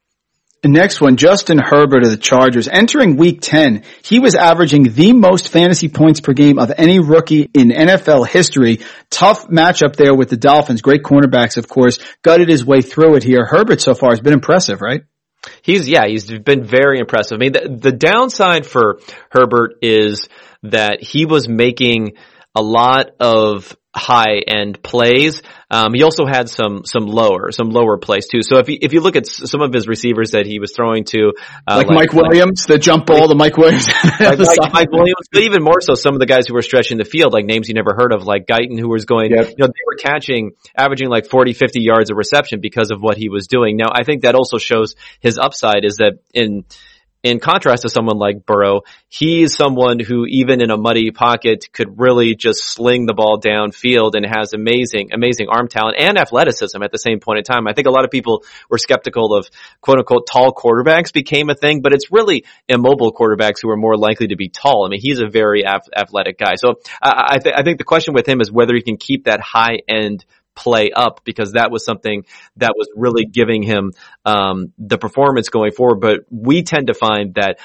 Next 0.63 0.99
one, 0.99 1.15
Justin 1.15 1.57
Herbert 1.57 2.03
of 2.03 2.09
the 2.09 2.17
Chargers. 2.17 2.67
Entering 2.67 3.15
week 3.15 3.39
10, 3.41 3.83
he 4.03 4.19
was 4.19 4.35
averaging 4.35 4.83
the 4.83 5.13
most 5.13 5.47
fantasy 5.49 5.87
points 5.87 6.19
per 6.19 6.33
game 6.33 6.59
of 6.59 6.73
any 6.77 6.99
rookie 6.99 7.49
in 7.53 7.69
NFL 7.69 8.27
history. 8.27 8.79
Tough 9.09 9.47
matchup 9.47 9.95
there 9.95 10.13
with 10.13 10.29
the 10.29 10.35
Dolphins. 10.35 10.81
Great 10.81 11.03
cornerbacks, 11.03 11.55
of 11.55 11.69
course. 11.69 11.99
Gutted 12.23 12.49
his 12.49 12.65
way 12.65 12.81
through 12.81 13.15
it 13.15 13.23
here. 13.23 13.45
Herbert 13.45 13.79
so 13.79 13.93
far 13.93 14.09
has 14.09 14.19
been 14.19 14.33
impressive, 14.33 14.81
right? 14.81 15.03
He's, 15.61 15.87
yeah, 15.87 16.05
he's 16.07 16.29
been 16.29 16.65
very 16.65 16.99
impressive. 16.99 17.37
I 17.37 17.39
mean, 17.39 17.53
the, 17.53 17.77
the 17.79 17.91
downside 17.93 18.65
for 18.65 18.99
Herbert 19.31 19.77
is 19.81 20.27
that 20.63 21.01
he 21.01 21.25
was 21.25 21.47
making 21.47 22.17
a 22.53 22.61
lot 22.61 23.11
of 23.21 23.77
high 23.95 24.39
end 24.45 24.81
plays. 24.83 25.41
Um, 25.71 25.93
he 25.93 26.03
also 26.03 26.25
had 26.25 26.49
some 26.49 26.81
some 26.85 27.05
lower 27.05 27.51
some 27.51 27.69
lower 27.69 27.97
plays 27.97 28.27
too. 28.27 28.41
So 28.41 28.57
if 28.57 28.69
you 28.69 28.77
if 28.81 28.93
you 28.93 29.01
look 29.01 29.15
at 29.15 29.27
some 29.27 29.61
of 29.61 29.73
his 29.73 29.87
receivers 29.87 30.31
that 30.31 30.45
he 30.45 30.59
was 30.59 30.73
throwing 30.75 31.03
to, 31.05 31.33
uh, 31.67 31.77
like, 31.77 31.87
like, 31.87 31.95
Mike 31.95 32.13
Williams, 32.13 32.67
like, 32.67 32.75
the 32.75 32.79
jump 32.79 33.05
ball, 33.05 33.27
the 33.27 33.35
Mike 33.35 33.57
Williams, 33.57 33.87
like, 34.19 34.39
like 34.39 34.73
Mike 34.73 34.91
Williams, 34.91 35.27
but 35.31 35.43
even 35.43 35.63
more 35.63 35.81
so 35.81 35.93
some 35.93 36.13
of 36.13 36.19
the 36.19 36.25
guys 36.25 36.47
who 36.47 36.53
were 36.53 36.61
stretching 36.61 36.97
the 36.97 37.05
field, 37.05 37.33
like 37.33 37.45
names 37.45 37.67
you 37.67 37.75
never 37.75 37.93
heard 37.93 38.13
of, 38.13 38.23
like 38.23 38.45
Guyton, 38.45 38.79
who 38.79 38.89
was 38.89 39.05
going, 39.05 39.31
yep. 39.31 39.47
you 39.49 39.55
know, 39.57 39.67
they 39.67 39.85
were 39.85 39.97
catching, 39.97 40.51
averaging 40.75 41.09
like 41.09 41.27
40, 41.27 41.53
50 41.53 41.81
yards 41.81 42.09
of 42.09 42.17
reception 42.17 42.61
because 42.61 42.91
of 42.91 43.01
what 43.01 43.17
he 43.17 43.29
was 43.29 43.47
doing. 43.47 43.77
Now 43.77 43.89
I 43.93 44.03
think 44.03 44.23
that 44.23 44.35
also 44.35 44.57
shows 44.57 44.95
his 45.19 45.37
upside 45.37 45.85
is 45.85 45.97
that 45.97 46.19
in 46.33 46.65
in 47.21 47.39
contrast 47.39 47.81
to 47.81 47.89
someone 47.89 48.17
like 48.17 48.45
Burrow, 48.45 48.81
he's 49.09 49.55
someone 49.55 49.99
who 49.99 50.25
even 50.25 50.61
in 50.61 50.71
a 50.71 50.77
muddy 50.77 51.11
pocket 51.11 51.67
could 51.73 51.99
really 51.99 52.35
just 52.35 52.63
sling 52.63 53.05
the 53.05 53.13
ball 53.13 53.39
downfield 53.39 54.11
and 54.15 54.25
has 54.25 54.53
amazing, 54.53 55.09
amazing 55.13 55.47
arm 55.49 55.67
talent 55.67 55.97
and 55.99 56.17
athleticism 56.17 56.81
at 56.81 56.91
the 56.91 56.97
same 56.97 57.19
point 57.19 57.39
in 57.39 57.43
time. 57.43 57.67
I 57.67 57.73
think 57.73 57.87
a 57.87 57.91
lot 57.91 58.05
of 58.05 58.11
people 58.11 58.43
were 58.69 58.77
skeptical 58.77 59.33
of 59.35 59.49
quote 59.81 59.99
unquote 59.99 60.27
tall 60.27 60.53
quarterbacks 60.53 61.11
became 61.11 61.49
a 61.49 61.55
thing, 61.55 61.81
but 61.81 61.93
it's 61.93 62.11
really 62.11 62.45
immobile 62.69 63.13
quarterbacks 63.13 63.61
who 63.61 63.69
are 63.69 63.77
more 63.77 63.97
likely 63.97 64.27
to 64.27 64.37
be 64.37 64.47
tall. 64.47 64.85
I 64.85 64.89
mean, 64.89 65.01
he's 65.01 65.19
a 65.19 65.27
very 65.27 65.65
athletic 65.65 66.37
guy. 66.37 66.55
So 66.55 66.75
I, 67.01 67.37
th- 67.43 67.55
I 67.55 67.63
think 67.63 67.79
the 67.79 67.83
question 67.83 68.13
with 68.13 68.27
him 68.27 68.39
is 68.39 68.51
whether 68.51 68.73
he 68.73 68.81
can 68.81 68.97
keep 68.97 69.25
that 69.25 69.41
high 69.41 69.79
end 69.89 70.23
play 70.59 70.91
up 70.95 71.21
because 71.23 71.53
that 71.53 71.71
was 71.71 71.85
something 71.85 72.25
that 72.57 72.73
was 72.77 72.87
really 72.95 73.25
giving 73.25 73.63
him 73.63 73.93
um, 74.25 74.73
the 74.77 74.97
performance 74.97 75.49
going 75.49 75.71
forward. 75.71 76.01
But 76.01 76.19
we 76.29 76.63
tend 76.63 76.87
to 76.87 76.93
find 76.93 77.35
that 77.35 77.57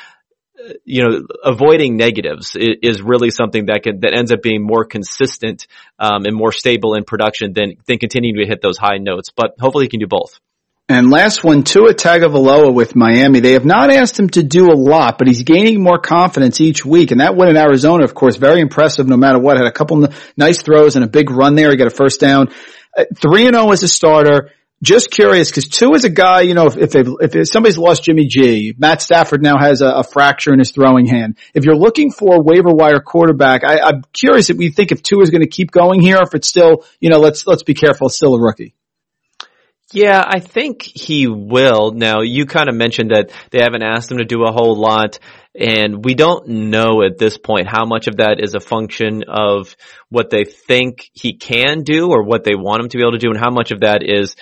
you 0.85 1.03
know, 1.03 1.27
avoiding 1.43 1.97
negatives 1.97 2.57
is, 2.57 3.03
really 3.03 3.31
something 3.31 3.67
that 3.67 3.83
can, 3.83 4.01
that 4.01 4.15
ends 4.17 4.33
up 4.33 4.41
being 4.41 4.63
more 4.63 4.85
consistent, 4.85 5.67
um, 5.99 6.25
and 6.25 6.35
more 6.35 6.53
stable 6.53 6.95
in 6.95 7.05
production 7.05 7.53
than, 7.53 7.75
than 7.87 7.99
continuing 7.99 8.37
to 8.37 8.47
hit 8.47 8.63
those 8.63 8.79
high 8.79 8.99
notes. 8.99 9.31
But 9.35 9.55
hopefully 9.59 9.87
he 9.87 9.89
can 9.89 10.01
do 10.01 10.07
both. 10.07 10.41
And 10.87 11.11
last 11.11 11.43
one, 11.43 11.63
Tua 11.63 11.95
Tagovailoa 11.95 12.73
with 12.75 12.95
Miami. 12.95 13.41
They 13.41 13.53
have 13.53 13.65
not 13.65 13.91
asked 13.91 14.19
him 14.19 14.29
to 14.31 14.43
do 14.43 14.71
a 14.71 14.77
lot, 14.77 15.17
but 15.17 15.27
he's 15.27 15.43
gaining 15.43 15.83
more 15.83 15.99
confidence 15.99 16.61
each 16.61 16.85
week. 16.85 17.11
And 17.11 17.21
that 17.21 17.37
win 17.37 17.49
in 17.49 17.57
Arizona, 17.57 18.05
of 18.05 18.15
course, 18.15 18.37
very 18.37 18.61
impressive 18.61 19.09
no 19.09 19.17
matter 19.17 19.39
what. 19.39 19.57
Had 19.57 19.67
a 19.67 19.73
couple 19.73 20.07
nice 20.37 20.61
throws 20.61 20.97
and 20.97 21.05
a 21.05 21.09
big 21.09 21.31
run 21.31 21.55
there. 21.55 21.71
He 21.71 21.77
got 21.77 21.87
a 21.87 21.91
first 21.91 22.21
down. 22.21 22.49
Three 23.17 23.47
and 23.47 23.55
zero 23.55 23.69
oh 23.69 23.73
as 23.73 23.83
a 23.83 23.89
starter. 23.89 24.51
Just 24.83 25.11
curious 25.11 25.51
because 25.51 25.69
Tua 25.69 25.95
is 25.95 26.05
a 26.05 26.11
guy, 26.11 26.43
you 26.43 26.53
know, 26.53 26.67
if 26.67 26.95
if, 26.95 27.35
if 27.35 27.49
somebody's 27.49 27.79
lost 27.79 28.05
Jimmy 28.05 28.27
G, 28.27 28.75
Matt 28.77 29.01
Stafford 29.01 29.43
now 29.43 29.57
has 29.59 29.81
a, 29.81 29.87
a, 29.87 30.05
fracture 30.05 30.53
in 30.53 30.59
his 30.59 30.73
throwing 30.73 31.07
hand. 31.07 31.39
If 31.55 31.65
you're 31.65 31.77
looking 31.77 32.11
for 32.11 32.37
a 32.37 32.41
waiver 32.41 32.75
wire 32.75 33.01
quarterback, 33.01 33.65
I, 33.65 33.81
I'm 33.81 34.03
curious 34.13 34.51
if 34.51 34.59
you 34.59 34.71
think 34.71 34.93
if 34.93 35.03
Tua 35.03 35.23
is 35.23 35.31
going 35.31 35.41
to 35.41 35.49
keep 35.49 35.71
going 35.71 36.01
here, 36.01 36.19
if 36.21 36.35
it's 36.35 36.49
still, 36.49 36.85
you 37.01 37.09
know, 37.09 37.19
let's 37.19 37.47
let's 37.47 37.63
be 37.63 37.73
careful, 37.73 38.09
it's 38.09 38.17
still 38.17 38.35
a 38.35 38.41
rookie. 38.41 38.75
Yeah, 39.93 40.23
I 40.27 40.41
think 40.41 40.83
he 40.83 41.27
will. 41.29 41.93
Now, 41.93 42.23
you 42.23 42.47
kind 42.47 42.69
of 42.69 42.75
mentioned 42.75 43.11
that 43.11 43.31
they 43.51 43.61
haven't 43.61 43.83
asked 43.83 44.11
him 44.11 44.19
to 44.19 44.25
do 44.25 44.45
a 44.45 44.53
whole 44.53 44.77
lot, 44.77 45.19
and 45.55 46.05
we 46.05 46.15
don't 46.15 46.49
know 46.49 47.03
at 47.03 47.19
this 47.19 47.39
point 47.39 47.69
how 47.69 47.85
much 47.85 48.09
of 48.09 48.17
that 48.17 48.41
is 48.41 48.55
a 48.55 48.61
function 48.61 49.25
of 49.29 49.77
what 50.09 50.31
they 50.31 50.45
think 50.45 51.11
he 51.13 51.35
can 51.35 51.83
do 51.83 52.11
or 52.11 52.25
what 52.25 52.45
they 52.45 52.55
want 52.55 52.83
him 52.83 52.89
to 52.89 52.97
be 52.97 53.03
able 53.03 53.13
to 53.13 53.19
do, 53.19 53.31
and 53.31 53.39
how 53.39 53.51
much 53.51 53.71
of 53.71 53.81
that 53.81 54.03
is 54.03 54.37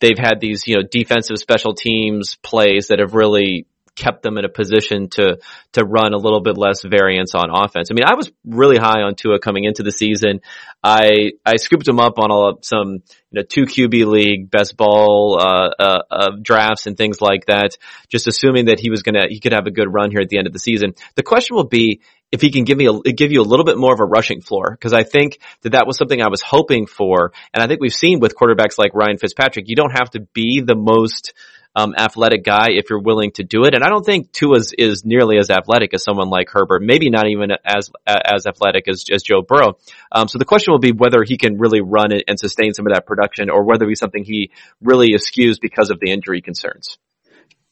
they've 0.00 0.18
had 0.18 0.38
these, 0.40 0.66
you 0.66 0.76
know, 0.76 0.82
defensive 0.88 1.38
special 1.38 1.74
teams 1.74 2.36
plays 2.42 2.88
that 2.88 3.00
have 3.00 3.14
really 3.14 3.66
kept 3.96 4.22
them 4.22 4.38
in 4.38 4.44
a 4.44 4.48
position 4.48 5.08
to 5.08 5.38
to 5.72 5.84
run 5.84 6.12
a 6.12 6.16
little 6.16 6.40
bit 6.40 6.56
less 6.56 6.82
variance 6.82 7.34
on 7.34 7.50
offense. 7.50 7.88
I 7.90 7.94
mean, 7.94 8.04
I 8.04 8.14
was 8.14 8.30
really 8.44 8.76
high 8.76 9.02
on 9.02 9.14
Tua 9.14 9.38
coming 9.38 9.64
into 9.64 9.82
the 9.82 9.92
season. 9.92 10.40
I 10.82 11.32
I 11.44 11.56
scooped 11.56 11.86
him 11.86 12.00
up 12.00 12.18
on 12.18 12.30
all 12.30 12.58
some 12.62 13.02
you 13.30 13.40
know 13.40 13.42
two 13.42 13.62
QB 13.62 14.06
league 14.06 14.50
best 14.50 14.76
ball 14.76 15.38
uh, 15.40 15.70
uh, 15.78 16.02
uh, 16.10 16.30
drafts 16.42 16.86
and 16.86 16.96
things 16.96 17.20
like 17.20 17.46
that, 17.46 17.76
just 18.08 18.26
assuming 18.26 18.66
that 18.66 18.80
he 18.80 18.90
was 18.90 19.02
gonna 19.02 19.26
he 19.28 19.40
could 19.40 19.52
have 19.52 19.66
a 19.66 19.70
good 19.70 19.92
run 19.92 20.10
here 20.10 20.20
at 20.20 20.28
the 20.28 20.38
end 20.38 20.46
of 20.46 20.52
the 20.52 20.58
season. 20.58 20.94
The 21.14 21.22
question 21.22 21.56
will 21.56 21.68
be 21.68 22.00
if 22.32 22.40
he 22.40 22.50
can 22.50 22.64
give 22.64 22.76
me 22.76 22.86
a, 22.86 23.12
give 23.12 23.30
you 23.30 23.40
a 23.40 23.46
little 23.46 23.64
bit 23.64 23.78
more 23.78 23.94
of 23.94 24.00
a 24.00 24.04
rushing 24.04 24.40
floor 24.40 24.72
because 24.72 24.92
I 24.92 25.04
think 25.04 25.38
that 25.62 25.70
that 25.70 25.86
was 25.86 25.96
something 25.96 26.20
I 26.20 26.28
was 26.28 26.42
hoping 26.42 26.86
for, 26.86 27.32
and 27.52 27.62
I 27.62 27.68
think 27.68 27.80
we've 27.80 27.94
seen 27.94 28.18
with 28.18 28.34
quarterbacks 28.34 28.76
like 28.76 28.92
Ryan 28.92 29.18
Fitzpatrick, 29.18 29.66
you 29.68 29.76
don't 29.76 29.96
have 29.96 30.10
to 30.10 30.20
be 30.20 30.60
the 30.60 30.74
most 30.74 31.32
um, 31.74 31.94
athletic 31.96 32.44
guy 32.44 32.68
if 32.70 32.90
you're 32.90 33.00
willing 33.00 33.32
to 33.32 33.44
do 33.44 33.64
it. 33.64 33.74
And 33.74 33.82
I 33.82 33.88
don't 33.88 34.04
think 34.04 34.32
Tua 34.32 34.58
is, 34.58 34.74
is 34.76 35.04
nearly 35.04 35.38
as 35.38 35.50
athletic 35.50 35.94
as 35.94 36.04
someone 36.04 36.28
like 36.28 36.50
Herbert, 36.50 36.82
maybe 36.82 37.10
not 37.10 37.26
even 37.28 37.50
as 37.64 37.90
as 38.06 38.46
athletic 38.46 38.88
as, 38.88 39.04
as 39.12 39.22
Joe 39.22 39.42
Burrow. 39.42 39.78
Um, 40.12 40.28
so 40.28 40.38
the 40.38 40.44
question 40.44 40.72
will 40.72 40.78
be 40.78 40.92
whether 40.92 41.22
he 41.24 41.36
can 41.36 41.58
really 41.58 41.80
run 41.80 42.12
and 42.12 42.38
sustain 42.38 42.74
some 42.74 42.86
of 42.86 42.94
that 42.94 43.06
production, 43.06 43.50
or 43.50 43.64
whether 43.64 43.88
it's 43.88 44.00
something 44.00 44.24
he 44.24 44.50
really 44.80 45.14
eschews 45.14 45.58
because 45.58 45.90
of 45.90 45.98
the 46.00 46.10
injury 46.10 46.40
concerns. 46.40 46.98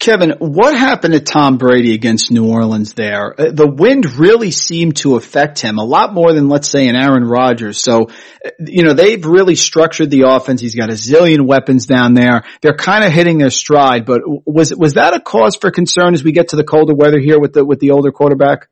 Kevin, 0.03 0.35
what 0.41 0.77
happened 0.77 1.15
to 1.15 1.21
Tom 1.21 1.59
Brady 1.59 1.95
against 1.95 2.33
New 2.33 2.51
Orleans 2.51 2.93
there? 2.93 3.41
Uh, 3.41 3.53
the 3.53 3.69
wind 3.69 4.17
really 4.17 4.51
seemed 4.51 4.97
to 4.97 5.15
affect 5.15 5.61
him 5.61 5.79
a 5.79 5.85
lot 5.85 6.13
more 6.13 6.33
than, 6.33 6.49
let's 6.49 6.69
say, 6.69 6.89
an 6.89 6.97
Aaron 6.97 7.23
Rodgers. 7.23 7.81
So, 7.81 8.11
uh, 8.45 8.51
you 8.59 8.83
know, 8.83 8.95
they've 8.95 9.25
really 9.25 9.55
structured 9.55 10.11
the 10.11 10.23
offense. 10.23 10.61
He's 10.61 10.75
got 10.75 10.91
a 10.91 10.95
zillion 10.95 11.47
weapons 11.47 11.87
down 11.87 12.15
there. 12.15 12.43
They're 12.63 12.75
kind 12.75 13.05
of 13.05 13.13
hitting 13.13 13.39
their 13.39 13.51
stride, 13.51 14.05
but 14.05 14.23
was, 14.27 14.75
was 14.75 14.95
that 14.95 15.15
a 15.15 15.21
cause 15.21 15.55
for 15.55 15.71
concern 15.71 16.15
as 16.15 16.25
we 16.25 16.33
get 16.33 16.49
to 16.49 16.57
the 16.57 16.65
colder 16.65 16.95
weather 16.95 17.21
here 17.21 17.39
with 17.39 17.53
the, 17.53 17.65
with 17.65 17.79
the 17.79 17.93
older 17.93 18.11
quarterback? 18.11 18.69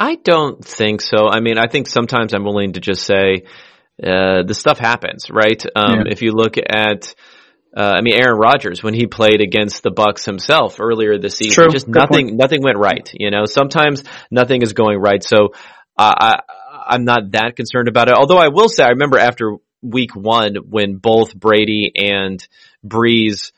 I 0.00 0.16
don't 0.16 0.64
think 0.64 1.00
so. 1.00 1.28
I 1.28 1.38
mean, 1.38 1.58
I 1.58 1.68
think 1.68 1.86
sometimes 1.86 2.34
I'm 2.34 2.42
willing 2.42 2.72
to 2.72 2.80
just 2.80 3.04
say, 3.04 3.44
uh, 4.02 4.42
the 4.42 4.54
stuff 4.54 4.80
happens, 4.80 5.30
right? 5.30 5.64
Um, 5.76 5.92
yeah. 5.92 6.02
if 6.10 6.22
you 6.22 6.32
look 6.32 6.56
at, 6.58 7.14
uh, 7.76 7.94
I 7.98 8.02
mean, 8.02 8.14
Aaron 8.14 8.38
Rodgers 8.38 8.82
when 8.82 8.94
he 8.94 9.06
played 9.06 9.40
against 9.40 9.82
the 9.82 9.90
Bucs 9.90 10.24
himself 10.24 10.78
earlier 10.80 11.18
this 11.18 11.36
season, 11.36 11.54
True. 11.54 11.72
just 11.72 11.86
Good 11.86 11.96
nothing, 11.96 12.26
point. 12.28 12.36
nothing 12.36 12.62
went 12.62 12.78
right. 12.78 13.10
You 13.14 13.30
know, 13.30 13.46
sometimes 13.46 14.04
nothing 14.30 14.62
is 14.62 14.72
going 14.72 14.98
right. 14.98 15.22
So 15.22 15.48
uh, 15.96 16.14
I, 16.18 16.34
I'm 16.86 17.04
not 17.04 17.32
that 17.32 17.56
concerned 17.56 17.88
about 17.88 18.08
it. 18.08 18.14
Although 18.14 18.38
I 18.38 18.48
will 18.48 18.68
say, 18.68 18.84
I 18.84 18.90
remember 18.90 19.18
after 19.18 19.56
week 19.82 20.14
one 20.14 20.56
when 20.68 20.96
both 20.96 21.34
Brady 21.34 21.90
and 21.96 22.46
Brees 22.86 23.52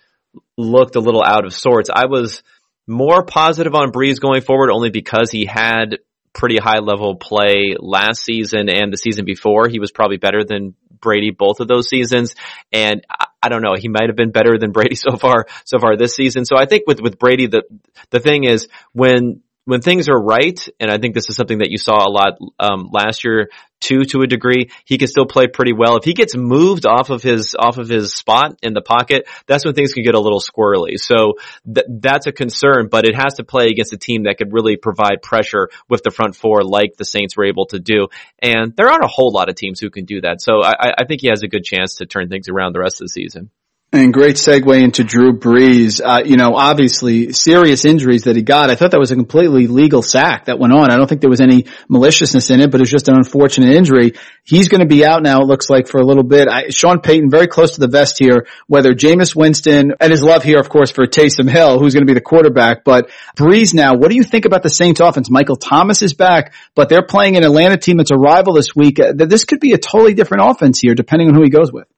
looked 0.57 0.97
a 0.97 1.01
little 1.01 1.23
out 1.23 1.45
of 1.45 1.53
sorts, 1.53 1.91
I 1.93 2.07
was 2.07 2.43
more 2.87 3.25
positive 3.25 3.75
on 3.75 3.93
Brees 3.93 4.21
going 4.21 4.43
forward 4.43 4.71
only 4.71 4.91
because 4.91 5.31
he 5.31 5.45
had 5.45 5.99
pretty 6.33 6.59
high 6.59 6.79
level 6.79 7.17
play 7.17 7.75
last 7.79 8.25
season 8.25 8.69
and 8.69 8.93
the 8.93 8.97
season 8.97 9.25
before. 9.25 9.69
He 9.69 9.79
was 9.81 9.91
probably 9.91 10.19
better 10.19 10.45
than 10.45 10.75
Brady 11.01 11.31
both 11.31 11.61
of 11.61 11.69
those 11.69 11.89
seasons. 11.89 12.35
And 12.73 13.05
I, 13.43 13.49
don't 13.49 13.63
know, 13.63 13.75
he 13.79 13.89
might 13.89 14.09
have 14.09 14.17
been 14.17 14.31
better 14.31 14.59
than 14.59 14.73
Brady 14.73 14.95
so 14.95 15.17
far, 15.17 15.47
so 15.65 15.79
far 15.79 15.97
this 15.97 16.15
season. 16.15 16.45
So 16.45 16.57
I 16.57 16.67
think 16.67 16.85
with, 16.87 17.01
with 17.01 17.19
Brady, 17.19 17.47
the, 17.47 17.63
the 18.11 18.21
thing 18.21 18.45
is 18.45 18.69
when 18.93 19.43
when 19.67 19.83
things 19.83 20.09
are 20.09 20.19
right, 20.19 20.59
and 20.81 20.91
I 20.91 20.99
think 20.99 21.15
this 21.15 21.29
is 21.29 21.37
something 21.37 21.59
that 21.59 21.71
you 21.71 21.77
saw 21.77 22.07
a 22.07 22.11
lot 22.11 22.39
um, 22.59 22.89
last 22.93 23.25
year 23.25 23.51
too, 23.81 24.05
to 24.05 24.23
a 24.23 24.27
degree, 24.27 24.71
he 24.85 24.97
can 24.97 25.09
still 25.09 25.27
play 25.27 25.49
pretty 25.49 25.73
well. 25.73 25.97
If 25.97 26.05
he 26.05 26.15
gets 26.15 26.35
moved 26.37 26.87
off 26.87 27.11
of 27.11 27.23
his 27.23 27.55
off 27.59 27.77
of 27.79 27.89
his 27.89 28.15
spot 28.15 28.59
in 28.63 28.73
the 28.73 28.81
pocket, 28.81 29.29
that's 29.47 29.65
when 29.65 29.75
things 29.75 29.93
can 29.93 30.03
get 30.03 30.15
a 30.15 30.21
little 30.21 30.41
squirrely. 30.41 30.99
So 30.99 31.35
th- 31.67 31.87
that's 31.89 32.27
a 32.27 32.33
concern, 32.33 32.89
but 32.91 33.05
it 33.05 33.15
has 33.15 33.35
to 33.35 33.45
play 33.45 33.67
against 33.67 33.93
a 33.93 33.99
team 33.99 34.25
that 34.25 34.39
could 34.39 34.53
really 34.53 34.77
provide 34.77 35.21
pressure 35.23 35.69
with 35.89 36.03
the 36.03 36.11
front 36.11 36.37
four, 36.37 36.63
like 36.63 36.97
the 36.97 37.05
Saints 37.05 37.37
were 37.37 37.47
able 37.47 37.67
to 37.67 37.79
do. 37.79 38.09
And 38.41 38.75
there 38.77 38.89
aren't 38.89 39.05
a 39.05 39.09
whole 39.13 39.33
lot 39.33 39.49
of 39.49 39.57
teams 39.57 39.81
who 39.81 39.91
can 39.91 40.05
do 40.05 40.23
that. 40.23 40.41
So 40.41 40.63
I, 40.63 40.93
I 40.99 41.05
think 41.07 41.21
he 41.21 41.29
has 41.29 41.43
a 41.43 41.49
good 41.49 41.65
chance 41.65 41.97
to 41.97 42.07
turn 42.07 42.29
things 42.29 42.49
around 42.49 42.75
the 42.75 42.81
rest 42.81 43.01
of 43.01 43.07
the 43.07 43.11
season. 43.11 43.51
And 43.97 44.13
great 44.13 44.37
segue 44.37 44.79
into 44.83 45.05
Drew 45.05 45.39
Brees. 45.39 46.03
Uh, 46.05 46.23
you 46.25 46.37
know, 46.37 46.55
obviously 46.55 47.33
serious 47.33 47.85
injuries 47.85 48.25
that 48.25 48.37
he 48.37 48.43
got. 48.43 48.69
I 48.69 48.75
thought 48.75 48.91
that 48.91 49.01
was 49.01 49.11
a 49.11 49.17
completely 49.17 49.69
legal 49.69 50.03
sack 50.03 50.45
that 50.45 50.59
went 50.59 50.75
on. 50.75 50.91
I 50.91 50.97
don't 50.97 51.09
think 51.09 51.23
there 51.23 51.31
was 51.31 51.41
any 51.41 51.65
maliciousness 51.89 52.51
in 52.51 52.61
it, 52.61 52.71
but 52.71 52.81
it 52.81 52.83
was 52.83 52.91
just 52.91 53.09
an 53.09 53.15
unfortunate 53.15 53.75
injury. 53.75 54.13
He's 54.45 54.69
going 54.69 54.83
to 54.83 54.87
be 54.87 55.05
out 55.05 55.23
now, 55.23 55.41
it 55.41 55.47
looks 55.47 55.71
like, 55.71 55.89
for 55.89 55.99
a 55.99 56.05
little 56.05 56.23
bit. 56.23 56.47
I, 56.47 56.69
Sean 56.69 57.01
Payton 57.01 57.31
very 57.31 57.47
close 57.47 57.75
to 57.75 57.81
the 57.81 57.89
vest 57.89 58.19
here, 58.19 58.47
whether 58.67 58.93
Jameis 58.93 59.35
Winston 59.35 59.95
and 59.99 60.11
his 60.11 60.23
love 60.23 60.43
here, 60.43 60.61
of 60.61 60.69
course, 60.69 60.91
for 60.91 61.07
Taysom 61.07 61.51
Hill, 61.51 61.79
who's 61.79 61.95
going 61.95 62.07
to 62.07 62.11
be 62.11 62.15
the 62.15 62.21
quarterback, 62.21 62.85
but 62.85 63.11
Brees 63.37 63.73
now, 63.73 63.95
what 63.95 64.11
do 64.11 64.17
you 64.17 64.25
think 64.25 64.45
about 64.45 64.63
the 64.63 64.69
Saints 64.69 65.01
offense? 65.01 65.31
Michael 65.31 65.57
Thomas 65.57 66.03
is 66.03 66.13
back, 66.13 66.53
but 66.75 66.89
they're 66.89 67.07
playing 67.07 67.37
an 67.37 67.45
Atlanta 67.45 67.79
team 67.79 67.97
that's 67.97 68.11
a 68.11 68.17
rival 68.17 68.53
this 68.53 68.77
week. 68.77 69.01
Uh, 69.01 69.13
this 69.17 69.45
could 69.45 69.61
be 69.61 69.73
a 69.73 69.79
totally 69.79 70.15
different 70.15 70.45
offense 70.49 70.81
here, 70.81 70.95
depending 70.95 71.29
on 71.29 71.35
who 71.35 71.43
he 71.43 71.51
goes 71.51 71.73
with. 71.73 71.89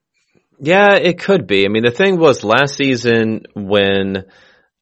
Yeah, 0.61 0.95
it 0.95 1.21
could 1.21 1.47
be. 1.47 1.65
I 1.65 1.69
mean, 1.69 1.85
the 1.85 1.91
thing 1.91 2.19
was 2.19 2.43
last 2.43 2.75
season 2.75 3.43
when 3.55 4.25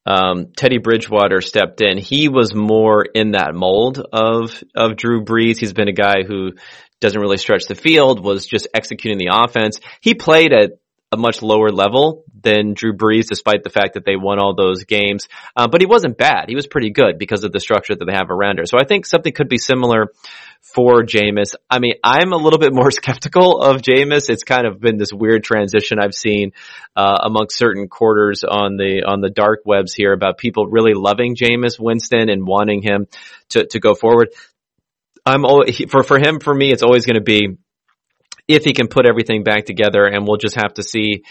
um, 0.07 0.53
Teddy 0.57 0.79
Bridgewater 0.79 1.41
stepped 1.41 1.81
in, 1.81 1.99
he 1.99 2.29
was 2.29 2.55
more 2.55 3.05
in 3.05 3.33
that 3.33 3.55
mold 3.55 4.03
of 4.13 4.63
of 4.75 4.97
Drew 4.97 5.25
Brees. 5.25 5.59
He's 5.59 5.75
been 5.75 5.89
a 5.89 5.93
guy 5.93 6.23
who 6.27 6.53
doesn't 7.01 7.21
really 7.21 7.37
stretch 7.37 7.67
the 7.67 7.75
field, 7.75 8.25
was 8.25 8.47
just 8.47 8.69
executing 8.73 9.19
the 9.19 9.31
offense. 9.33 9.81
He 10.01 10.15
played 10.15 10.53
at 10.53 10.79
a 11.13 11.17
much 11.17 11.43
lower 11.43 11.71
level 11.71 12.25
than 12.43 12.75
Drew 12.75 12.97
Brees, 12.97 13.27
despite 13.29 13.63
the 13.63 13.71
fact 13.71 13.95
that 13.95 14.05
they 14.05 14.17
won 14.17 14.39
all 14.39 14.55
those 14.55 14.85
games. 14.85 15.29
Uh, 15.55 15.69
but 15.69 15.81
he 15.81 15.87
wasn't 15.87 16.19
bad. 16.19 16.47
He 16.49 16.55
was 16.55 16.67
pretty 16.67 16.91
good 16.91 17.19
because 17.19 17.45
of 17.45 17.53
the 17.53 17.61
structure 17.61 17.95
that 17.95 18.05
they 18.05 18.13
have 18.13 18.31
around 18.31 18.59
her. 18.59 18.67
So 18.67 18.79
I 18.79 18.85
think 18.87 19.07
something 19.07 19.33
could 19.33 19.49
be 19.49 19.59
similar 19.59 20.13
for 20.75 21.05
Jameis. 21.05 21.55
I 21.71 21.79
mean, 21.79 21.95
I'm 22.03 22.33
a 22.33 22.37
little 22.37 22.59
bit 22.59 22.75
more 22.75 22.91
skeptical 22.91 23.61
of 23.63 23.83
Jameis. 23.83 24.29
It's 24.29 24.43
kind 24.43 24.67
of 24.67 24.81
been 24.81 24.99
this 24.99 25.13
weird 25.13 25.45
transition 25.45 25.99
I've 25.99 26.15
seen 26.15 26.53
uh, 26.95 27.19
amongst 27.23 27.57
certain 27.57 27.89
quarters 27.89 28.45
on 28.45 28.77
the 28.77 29.05
on 29.07 29.21
the 29.21 29.31
dark 29.31 29.61
webs 29.65 29.95
here 29.95 30.13
about 30.13 30.39
people 30.39 30.67
really 30.67 30.95
loving 30.95 31.37
Jameis 31.37 31.79
Winston 31.79 32.29
and 32.29 32.47
wanting 32.47 32.83
him 32.83 33.07
to 33.51 33.67
to 33.67 33.81
go 33.81 33.95
forward. 33.95 34.29
I'm 35.25 35.45
always, 35.45 35.81
for 35.89 36.03
for 36.03 36.19
him 36.19 36.41
for 36.41 36.55
me, 36.55 36.73
it's 36.73 36.83
always 36.83 37.07
going 37.07 37.17
to 37.17 37.23
be 37.23 37.57
if 38.49 38.65
he 38.65 38.73
can 38.73 38.89
put 38.89 39.07
everything 39.07 39.45
back 39.45 39.65
together, 39.65 40.05
and 40.05 40.27
we'll 40.27 40.37
just 40.37 40.57
have 40.57 40.75
to 40.75 40.83
see 40.83 41.25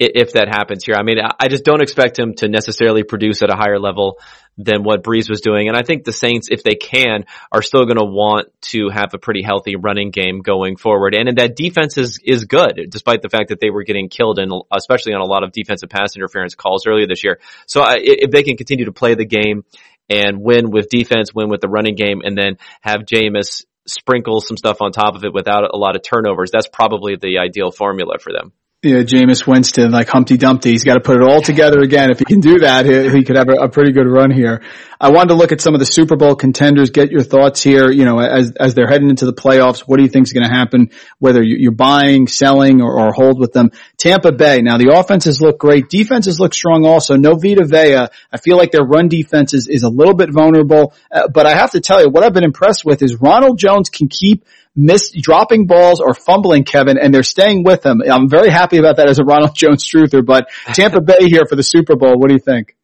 if 0.00 0.32
that 0.32 0.48
happens 0.48 0.82
here. 0.84 0.94
I 0.94 1.02
mean, 1.02 1.18
I 1.20 1.48
just 1.48 1.62
don't 1.62 1.82
expect 1.82 2.18
him 2.18 2.34
to 2.36 2.48
necessarily 2.48 3.02
produce 3.02 3.42
at 3.42 3.50
a 3.50 3.56
higher 3.56 3.78
level 3.78 4.18
than 4.56 4.82
what 4.82 5.02
Brees 5.02 5.28
was 5.28 5.42
doing. 5.42 5.68
And 5.68 5.76
I 5.76 5.82
think 5.82 6.04
the 6.04 6.12
Saints, 6.12 6.48
if 6.50 6.62
they 6.62 6.74
can, 6.74 7.26
are 7.52 7.60
still 7.60 7.84
going 7.84 7.98
to 7.98 8.04
want 8.04 8.48
to 8.72 8.88
have 8.90 9.12
a 9.12 9.18
pretty 9.18 9.42
healthy 9.42 9.76
running 9.76 10.10
game 10.10 10.40
going 10.40 10.76
forward. 10.76 11.14
And 11.14 11.36
that 11.36 11.54
defense 11.54 11.98
is, 11.98 12.18
is 12.24 12.46
good, 12.46 12.86
despite 12.88 13.20
the 13.20 13.28
fact 13.28 13.50
that 13.50 13.60
they 13.60 13.68
were 13.68 13.84
getting 13.84 14.08
killed 14.08 14.38
and 14.38 14.50
especially 14.74 15.12
on 15.12 15.20
a 15.20 15.26
lot 15.26 15.44
of 15.44 15.52
defensive 15.52 15.90
pass 15.90 16.16
interference 16.16 16.54
calls 16.54 16.86
earlier 16.86 17.06
this 17.06 17.22
year. 17.22 17.38
So 17.66 17.82
I, 17.82 17.96
if 17.98 18.30
they 18.30 18.42
can 18.42 18.56
continue 18.56 18.86
to 18.86 18.92
play 18.92 19.14
the 19.14 19.26
game 19.26 19.64
and 20.08 20.40
win 20.40 20.70
with 20.70 20.88
defense, 20.88 21.34
win 21.34 21.50
with 21.50 21.60
the 21.60 21.68
running 21.68 21.94
game, 21.94 22.22
and 22.24 22.36
then 22.36 22.56
have 22.80 23.02
Jameis 23.02 23.64
sprinkle 23.86 24.40
some 24.40 24.56
stuff 24.56 24.78
on 24.80 24.92
top 24.92 25.14
of 25.14 25.24
it 25.24 25.34
without 25.34 25.64
a 25.72 25.76
lot 25.76 25.94
of 25.94 26.02
turnovers, 26.02 26.50
that's 26.50 26.68
probably 26.68 27.16
the 27.16 27.38
ideal 27.38 27.70
formula 27.70 28.16
for 28.18 28.32
them 28.32 28.52
yeah, 28.82 29.02
Jameis 29.02 29.46
Winston, 29.46 29.90
like 29.90 30.08
Humpty 30.08 30.38
Dumpty. 30.38 30.70
He's 30.70 30.84
got 30.84 30.94
to 30.94 31.00
put 31.00 31.16
it 31.16 31.22
all 31.22 31.42
together 31.42 31.80
again. 31.80 32.10
If 32.10 32.18
he 32.18 32.24
can 32.24 32.40
do 32.40 32.60
that, 32.60 32.86
he, 32.86 33.10
he 33.10 33.24
could 33.24 33.36
have 33.36 33.50
a, 33.50 33.64
a, 33.64 33.68
pretty 33.68 33.92
good 33.92 34.06
run 34.06 34.30
here. 34.30 34.62
I 34.98 35.10
wanted 35.10 35.28
to 35.28 35.34
look 35.34 35.52
at 35.52 35.60
some 35.60 35.74
of 35.74 35.80
the 35.80 35.84
Super 35.84 36.16
Bowl 36.16 36.34
contenders, 36.34 36.88
get 36.88 37.10
your 37.10 37.22
thoughts 37.22 37.62
here, 37.62 37.90
you 37.90 38.06
know, 38.06 38.18
as, 38.18 38.52
as 38.58 38.72
they're 38.72 38.86
heading 38.86 39.10
into 39.10 39.26
the 39.26 39.34
playoffs. 39.34 39.80
What 39.80 39.98
do 39.98 40.02
you 40.02 40.08
think 40.08 40.28
is 40.28 40.32
going 40.32 40.46
to 40.46 40.52
happen, 40.52 40.92
whether 41.18 41.42
you're 41.42 41.72
buying, 41.72 42.26
selling, 42.26 42.80
or, 42.80 42.98
or, 42.98 43.12
hold 43.12 43.38
with 43.38 43.52
them? 43.52 43.70
Tampa 43.98 44.32
Bay. 44.32 44.62
Now 44.62 44.78
the 44.78 44.96
offenses 44.96 45.42
look 45.42 45.58
great. 45.58 45.90
Defenses 45.90 46.40
look 46.40 46.54
strong 46.54 46.86
also. 46.86 47.16
No 47.16 47.34
Vita 47.34 47.66
Vea. 47.66 48.08
I 48.32 48.38
feel 48.38 48.56
like 48.56 48.70
their 48.70 48.84
run 48.84 49.08
defense 49.08 49.52
is, 49.52 49.68
is 49.68 49.82
a 49.82 49.90
little 49.90 50.14
bit 50.14 50.30
vulnerable. 50.32 50.94
Uh, 51.12 51.28
but 51.28 51.44
I 51.44 51.54
have 51.54 51.72
to 51.72 51.80
tell 51.80 52.00
you, 52.00 52.08
what 52.08 52.24
I've 52.24 52.32
been 52.32 52.44
impressed 52.44 52.86
with 52.86 53.02
is 53.02 53.20
Ronald 53.20 53.58
Jones 53.58 53.90
can 53.90 54.08
keep 54.08 54.46
miss 54.76 55.10
dropping 55.10 55.66
balls 55.66 56.00
or 56.00 56.14
fumbling 56.14 56.64
Kevin 56.64 56.98
and 56.98 57.12
they're 57.12 57.22
staying 57.22 57.64
with 57.64 57.84
him. 57.84 58.02
I'm 58.10 58.28
very 58.28 58.50
happy 58.50 58.78
about 58.78 58.96
that 58.96 59.08
as 59.08 59.18
a 59.18 59.24
Ronald 59.24 59.54
Jones 59.56 59.88
truther, 59.88 60.24
but 60.24 60.48
Tampa 60.72 61.00
Bay 61.00 61.28
here 61.28 61.42
for 61.48 61.56
the 61.56 61.62
Super 61.62 61.96
Bowl. 61.96 62.18
What 62.18 62.28
do 62.28 62.34
you 62.34 62.40
think? 62.40 62.76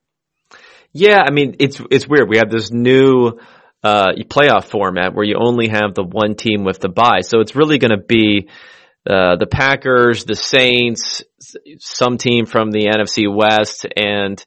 Yeah, 0.92 1.20
I 1.24 1.30
mean, 1.30 1.56
it's, 1.58 1.80
it's 1.90 2.08
weird. 2.08 2.28
We 2.28 2.38
have 2.38 2.50
this 2.50 2.70
new, 2.70 3.38
uh, 3.82 4.12
playoff 4.28 4.64
format 4.64 5.14
where 5.14 5.24
you 5.24 5.36
only 5.38 5.68
have 5.68 5.94
the 5.94 6.02
one 6.02 6.34
team 6.34 6.64
with 6.64 6.80
the 6.80 6.88
bye. 6.88 7.20
So 7.20 7.40
it's 7.40 7.54
really 7.54 7.78
going 7.78 7.90
to 7.90 8.02
be, 8.02 8.48
uh, 9.08 9.36
the 9.36 9.46
Packers, 9.46 10.24
the 10.24 10.34
Saints, 10.34 11.22
some 11.78 12.18
team 12.18 12.46
from 12.46 12.70
the 12.72 12.86
NFC 12.86 13.32
West 13.32 13.86
and, 13.96 14.42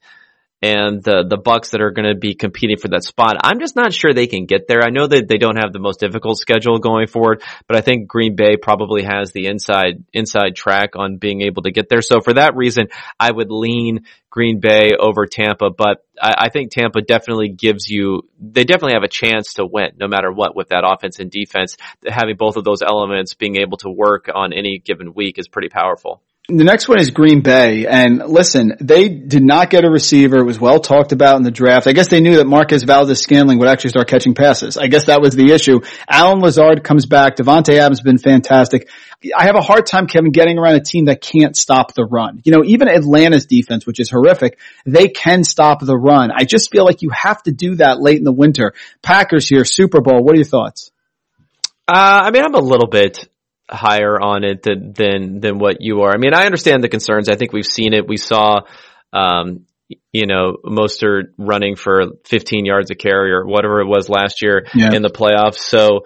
and 0.62 1.02
the 1.02 1.24
the 1.28 1.38
Bucs 1.38 1.70
that 1.70 1.80
are 1.80 1.90
going 1.90 2.08
to 2.08 2.18
be 2.18 2.34
competing 2.34 2.76
for 2.76 2.88
that 2.88 3.04
spot. 3.04 3.36
I'm 3.42 3.60
just 3.60 3.76
not 3.76 3.92
sure 3.92 4.12
they 4.12 4.26
can 4.26 4.44
get 4.44 4.68
there. 4.68 4.82
I 4.82 4.90
know 4.90 5.06
that 5.06 5.26
they 5.28 5.38
don't 5.38 5.56
have 5.56 5.72
the 5.72 5.78
most 5.78 6.00
difficult 6.00 6.38
schedule 6.38 6.78
going 6.78 7.06
forward, 7.06 7.42
but 7.66 7.76
I 7.76 7.80
think 7.80 8.08
Green 8.08 8.36
Bay 8.36 8.56
probably 8.56 9.02
has 9.04 9.32
the 9.32 9.46
inside 9.46 10.04
inside 10.12 10.56
track 10.56 10.90
on 10.96 11.16
being 11.16 11.40
able 11.42 11.62
to 11.62 11.70
get 11.70 11.88
there. 11.88 12.02
So 12.02 12.20
for 12.20 12.34
that 12.34 12.56
reason, 12.56 12.88
I 13.18 13.30
would 13.30 13.50
lean 13.50 14.04
Green 14.28 14.60
Bay 14.60 14.92
over 14.98 15.26
Tampa, 15.26 15.70
but 15.70 16.04
I, 16.20 16.34
I 16.38 16.48
think 16.50 16.70
Tampa 16.70 17.00
definitely 17.00 17.48
gives 17.48 17.88
you 17.88 18.28
they 18.38 18.64
definitely 18.64 18.94
have 18.94 19.02
a 19.02 19.08
chance 19.08 19.54
to 19.54 19.66
win 19.66 19.92
no 19.98 20.08
matter 20.08 20.30
what 20.30 20.54
with 20.54 20.68
that 20.68 20.84
offense 20.86 21.18
and 21.20 21.30
defense. 21.30 21.76
Having 22.06 22.36
both 22.36 22.56
of 22.56 22.64
those 22.64 22.82
elements 22.82 23.34
being 23.34 23.56
able 23.56 23.78
to 23.78 23.90
work 23.90 24.28
on 24.32 24.52
any 24.52 24.78
given 24.78 25.14
week 25.14 25.38
is 25.38 25.48
pretty 25.48 25.68
powerful. 25.68 26.22
The 26.56 26.64
next 26.64 26.88
one 26.88 26.98
is 26.98 27.10
Green 27.10 27.42
Bay. 27.42 27.86
And 27.86 28.18
listen, 28.26 28.74
they 28.80 29.08
did 29.08 29.44
not 29.44 29.70
get 29.70 29.84
a 29.84 29.90
receiver. 29.90 30.38
It 30.38 30.44
was 30.44 30.58
well 30.58 30.80
talked 30.80 31.12
about 31.12 31.36
in 31.36 31.44
the 31.44 31.52
draft. 31.52 31.86
I 31.86 31.92
guess 31.92 32.08
they 32.08 32.20
knew 32.20 32.36
that 32.36 32.46
Marquez 32.46 32.82
Valdes-Scantling 32.82 33.60
would 33.60 33.68
actually 33.68 33.90
start 33.90 34.08
catching 34.08 34.34
passes. 34.34 34.76
I 34.76 34.88
guess 34.88 35.06
that 35.06 35.20
was 35.20 35.36
the 35.36 35.52
issue. 35.52 35.80
Allen 36.08 36.40
Lazard 36.40 36.82
comes 36.82 37.06
back. 37.06 37.36
Davante 37.36 37.74
Adams 37.74 38.00
has 38.00 38.04
been 38.04 38.18
fantastic. 38.18 38.88
I 39.36 39.44
have 39.44 39.54
a 39.54 39.60
hard 39.60 39.86
time, 39.86 40.08
Kevin, 40.08 40.32
getting 40.32 40.58
around 40.58 40.74
a 40.74 40.82
team 40.82 41.04
that 41.04 41.20
can't 41.20 41.56
stop 41.56 41.94
the 41.94 42.04
run. 42.04 42.42
You 42.44 42.52
know, 42.52 42.64
even 42.64 42.88
Atlanta's 42.88 43.46
defense, 43.46 43.86
which 43.86 44.00
is 44.00 44.10
horrific, 44.10 44.58
they 44.84 45.06
can 45.06 45.44
stop 45.44 45.80
the 45.80 45.96
run. 45.96 46.32
I 46.34 46.44
just 46.44 46.72
feel 46.72 46.84
like 46.84 47.02
you 47.02 47.10
have 47.10 47.40
to 47.44 47.52
do 47.52 47.76
that 47.76 48.00
late 48.00 48.18
in 48.18 48.24
the 48.24 48.32
winter. 48.32 48.74
Packers 49.02 49.48
here, 49.48 49.64
Super 49.64 50.00
Bowl. 50.00 50.24
What 50.24 50.34
are 50.34 50.38
your 50.38 50.44
thoughts? 50.44 50.90
Uh, 51.86 52.22
I 52.24 52.30
mean, 52.32 52.42
I'm 52.44 52.54
a 52.54 52.60
little 52.60 52.88
bit 52.88 53.28
higher 53.70 54.20
on 54.20 54.44
it 54.44 54.62
than, 54.62 54.92
than, 54.92 55.40
than 55.40 55.58
what 55.58 55.76
you 55.80 56.02
are. 56.02 56.12
I 56.12 56.16
mean, 56.16 56.34
I 56.34 56.44
understand 56.44 56.82
the 56.82 56.88
concerns. 56.88 57.28
I 57.28 57.36
think 57.36 57.52
we've 57.52 57.66
seen 57.66 57.92
it. 57.94 58.08
We 58.08 58.16
saw, 58.16 58.60
um, 59.12 59.66
you 60.12 60.26
know, 60.26 60.56
Mostert 60.64 61.32
running 61.36 61.76
for 61.76 62.12
15 62.26 62.64
yards 62.64 62.90
a 62.90 62.94
carry 62.94 63.32
or 63.32 63.46
whatever 63.46 63.80
it 63.80 63.86
was 63.86 64.08
last 64.08 64.42
year 64.42 64.66
yeah. 64.74 64.92
in 64.92 65.02
the 65.02 65.10
playoffs. 65.10 65.58
So 65.58 66.00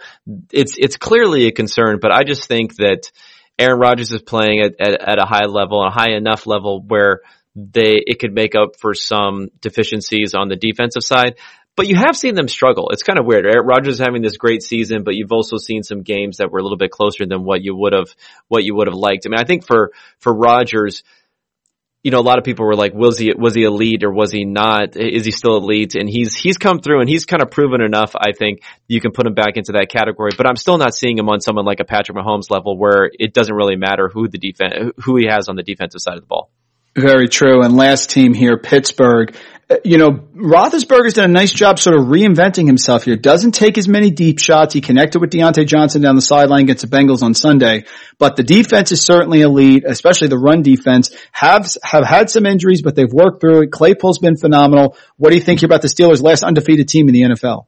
it's, 0.53 0.77
it's 0.79 0.97
clearly 0.97 1.47
a 1.47 1.53
concern, 1.53 1.99
but 2.01 2.13
I 2.13 2.25
just 2.25 2.47
think 2.47 2.77
that 2.77 3.11
Aaron 3.59 3.79
Rodgers 3.79 4.13
is 4.13 4.23
playing 4.23 4.61
at, 4.61 4.75
at, 4.81 5.01
at 5.01 5.19
a 5.19 5.27
high 5.27 5.47
level, 5.47 5.85
a 5.85 5.91
high 5.91 6.13
enough 6.13 6.47
level 6.47 6.83
where 6.87 7.21
they, 7.55 7.95
it 8.05 8.19
could 8.19 8.33
make 8.33 8.55
up 8.55 8.81
for 8.81 8.95
some 8.95 9.49
deficiencies 9.61 10.35
on 10.35 10.49
the 10.49 10.57
defensive 10.57 11.05
side. 11.05 11.37
But 11.77 11.89
you 11.89 11.97
have 11.97 12.17
seen 12.17 12.37
them 12.37 12.47
struggle. 12.47 12.91
It's 12.91 13.03
kind 13.03 13.19
of 13.19 13.27
weird. 13.27 13.45
Right? 13.45 13.65
Rodgers 13.65 13.99
having 13.99 14.23
this 14.23 14.37
great 14.37 14.63
season, 14.63 15.03
but 15.03 15.15
you've 15.15 15.33
also 15.33 15.57
seen 15.57 15.83
some 15.83 16.03
games 16.03 16.37
that 16.37 16.53
were 16.53 16.61
a 16.61 16.63
little 16.63 16.79
bit 16.79 16.91
closer 16.91 17.27
than 17.27 17.45
what 17.45 17.63
you 17.63 17.75
would 17.75 17.93
have, 17.93 18.15
what 18.49 18.63
you 18.63 18.77
would 18.77 18.87
have 18.87 18.97
liked. 18.97 19.27
I 19.27 19.31
mean, 19.31 19.41
I 19.41 19.45
think 19.45 19.67
for, 19.67 19.91
for 20.19 20.33
Rodgers, 20.33 21.03
you 22.05 22.11
know, 22.11 22.21
a 22.21 22.23
lot 22.23 22.39
of 22.39 22.45
people 22.45 22.67
were 22.67 22.77
like, 22.77 22.95
was 22.95 23.19
he, 23.19 23.33
was 23.37 23.55
he 23.55 23.65
elite 23.65 24.05
or 24.05 24.13
was 24.13 24.31
he 24.31 24.45
not? 24.45 24.95
Is 24.95 25.25
he 25.25 25.31
still 25.33 25.57
elite? 25.57 25.95
And 25.97 26.09
he's, 26.09 26.37
he's 26.37 26.59
come 26.59 26.79
through 26.79 27.01
and 27.01 27.09
he's 27.09 27.25
kind 27.25 27.43
of 27.43 27.51
proven 27.51 27.81
enough. 27.81 28.15
I 28.15 28.33
think 28.39 28.63
you 28.87 29.01
can 29.01 29.11
put 29.11 29.27
him 29.27 29.35
back 29.35 29.57
into 29.57 29.73
that 29.73 29.89
category, 29.89 30.31
but 30.37 30.47
I'm 30.47 30.57
still 30.57 30.77
not 30.77 30.95
seeing 30.95 31.19
him 31.19 31.29
on 31.29 31.41
someone 31.41 31.65
like 31.65 31.81
a 31.81 31.85
Patrick 31.85 32.17
Mahomes 32.17 32.51
level 32.51 32.79
where 32.79 33.11
it 33.19 33.33
doesn't 33.33 33.55
really 33.55 33.77
matter 33.77 34.09
who 34.13 34.29
the 34.29 34.39
defense, 34.39 34.93
who 34.99 35.17
he 35.17 35.27
has 35.29 35.49
on 35.49 35.57
the 35.57 35.63
defensive 35.63 36.03
side 36.03 36.19
of 36.19 36.21
the 36.21 36.27
ball. 36.27 36.51
Very 36.97 37.29
true. 37.29 37.63
And 37.65 37.75
last 37.75 38.11
team 38.11 38.35
here, 38.35 38.57
Pittsburgh. 38.57 39.35
You 39.83 39.97
know, 39.97 40.11
Roethlisberger's 40.11 41.15
done 41.15 41.31
a 41.31 41.33
nice 41.33 41.53
job 41.53 41.79
sort 41.79 41.97
of 41.97 42.07
reinventing 42.07 42.67
himself 42.67 43.05
here. 43.05 43.17
Doesn't 43.17 43.53
take 43.53 43.79
as 43.79 43.89
many 43.89 44.11
deep 44.11 44.39
shots. 44.39 44.75
He 44.75 44.83
connected 44.83 45.21
with 45.21 45.31
Diontae 45.31 45.67
Johnson 45.67 46.03
down 46.03 46.17
the 46.17 46.23
sideline 46.23 46.65
against 46.65 46.89
the 46.89 46.95
Bengals 46.95 47.23
on 47.23 47.33
Sunday. 47.33 47.85
But 48.19 48.37
the 48.37 48.43
defense 48.43 48.93
is 48.93 49.03
certainly 49.03 49.41
elite, 49.41 49.85
especially 49.87 50.29
the 50.29 50.39
run 50.39 50.63
defense. 50.63 51.17
Have, 51.33 51.67
have 51.83 52.05
had 52.05 52.29
some 52.29 52.45
injuries, 52.45 52.83
but 52.83 52.95
they've 52.95 53.11
worked 53.11 53.41
through 53.41 53.63
it. 53.63 53.73
Claypool's 53.73 54.19
been 54.19 54.37
phenomenal. 54.37 54.97
What 55.17 55.31
do 55.31 55.37
you 55.37 55.43
think 55.43 55.63
about 55.63 55.81
the 55.81 55.89
Steelers' 55.89 56.23
last 56.23 56.45
undefeated 56.45 56.89
team 56.89 57.09
in 57.09 57.15
the 57.15 57.23
NFL? 57.23 57.67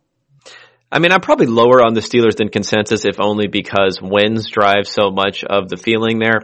I 0.91 1.01
mean, 1.01 1.13
I'm 1.13 1.21
probably 1.21 1.47
lower 1.47 1.85
on 1.85 1.95
the 1.95 2.01
Steelers 2.01 2.37
than 2.37 2.49
consensus, 2.49 3.05
if 3.05 3.21
only 3.21 3.49
because 3.49 4.01
wins 4.01 4.49
drive 4.49 4.87
so 4.87 5.11
much 5.11 5.43
of 5.45 5.69
the 5.69 5.77
feeling 5.77 6.19
there. 6.19 6.43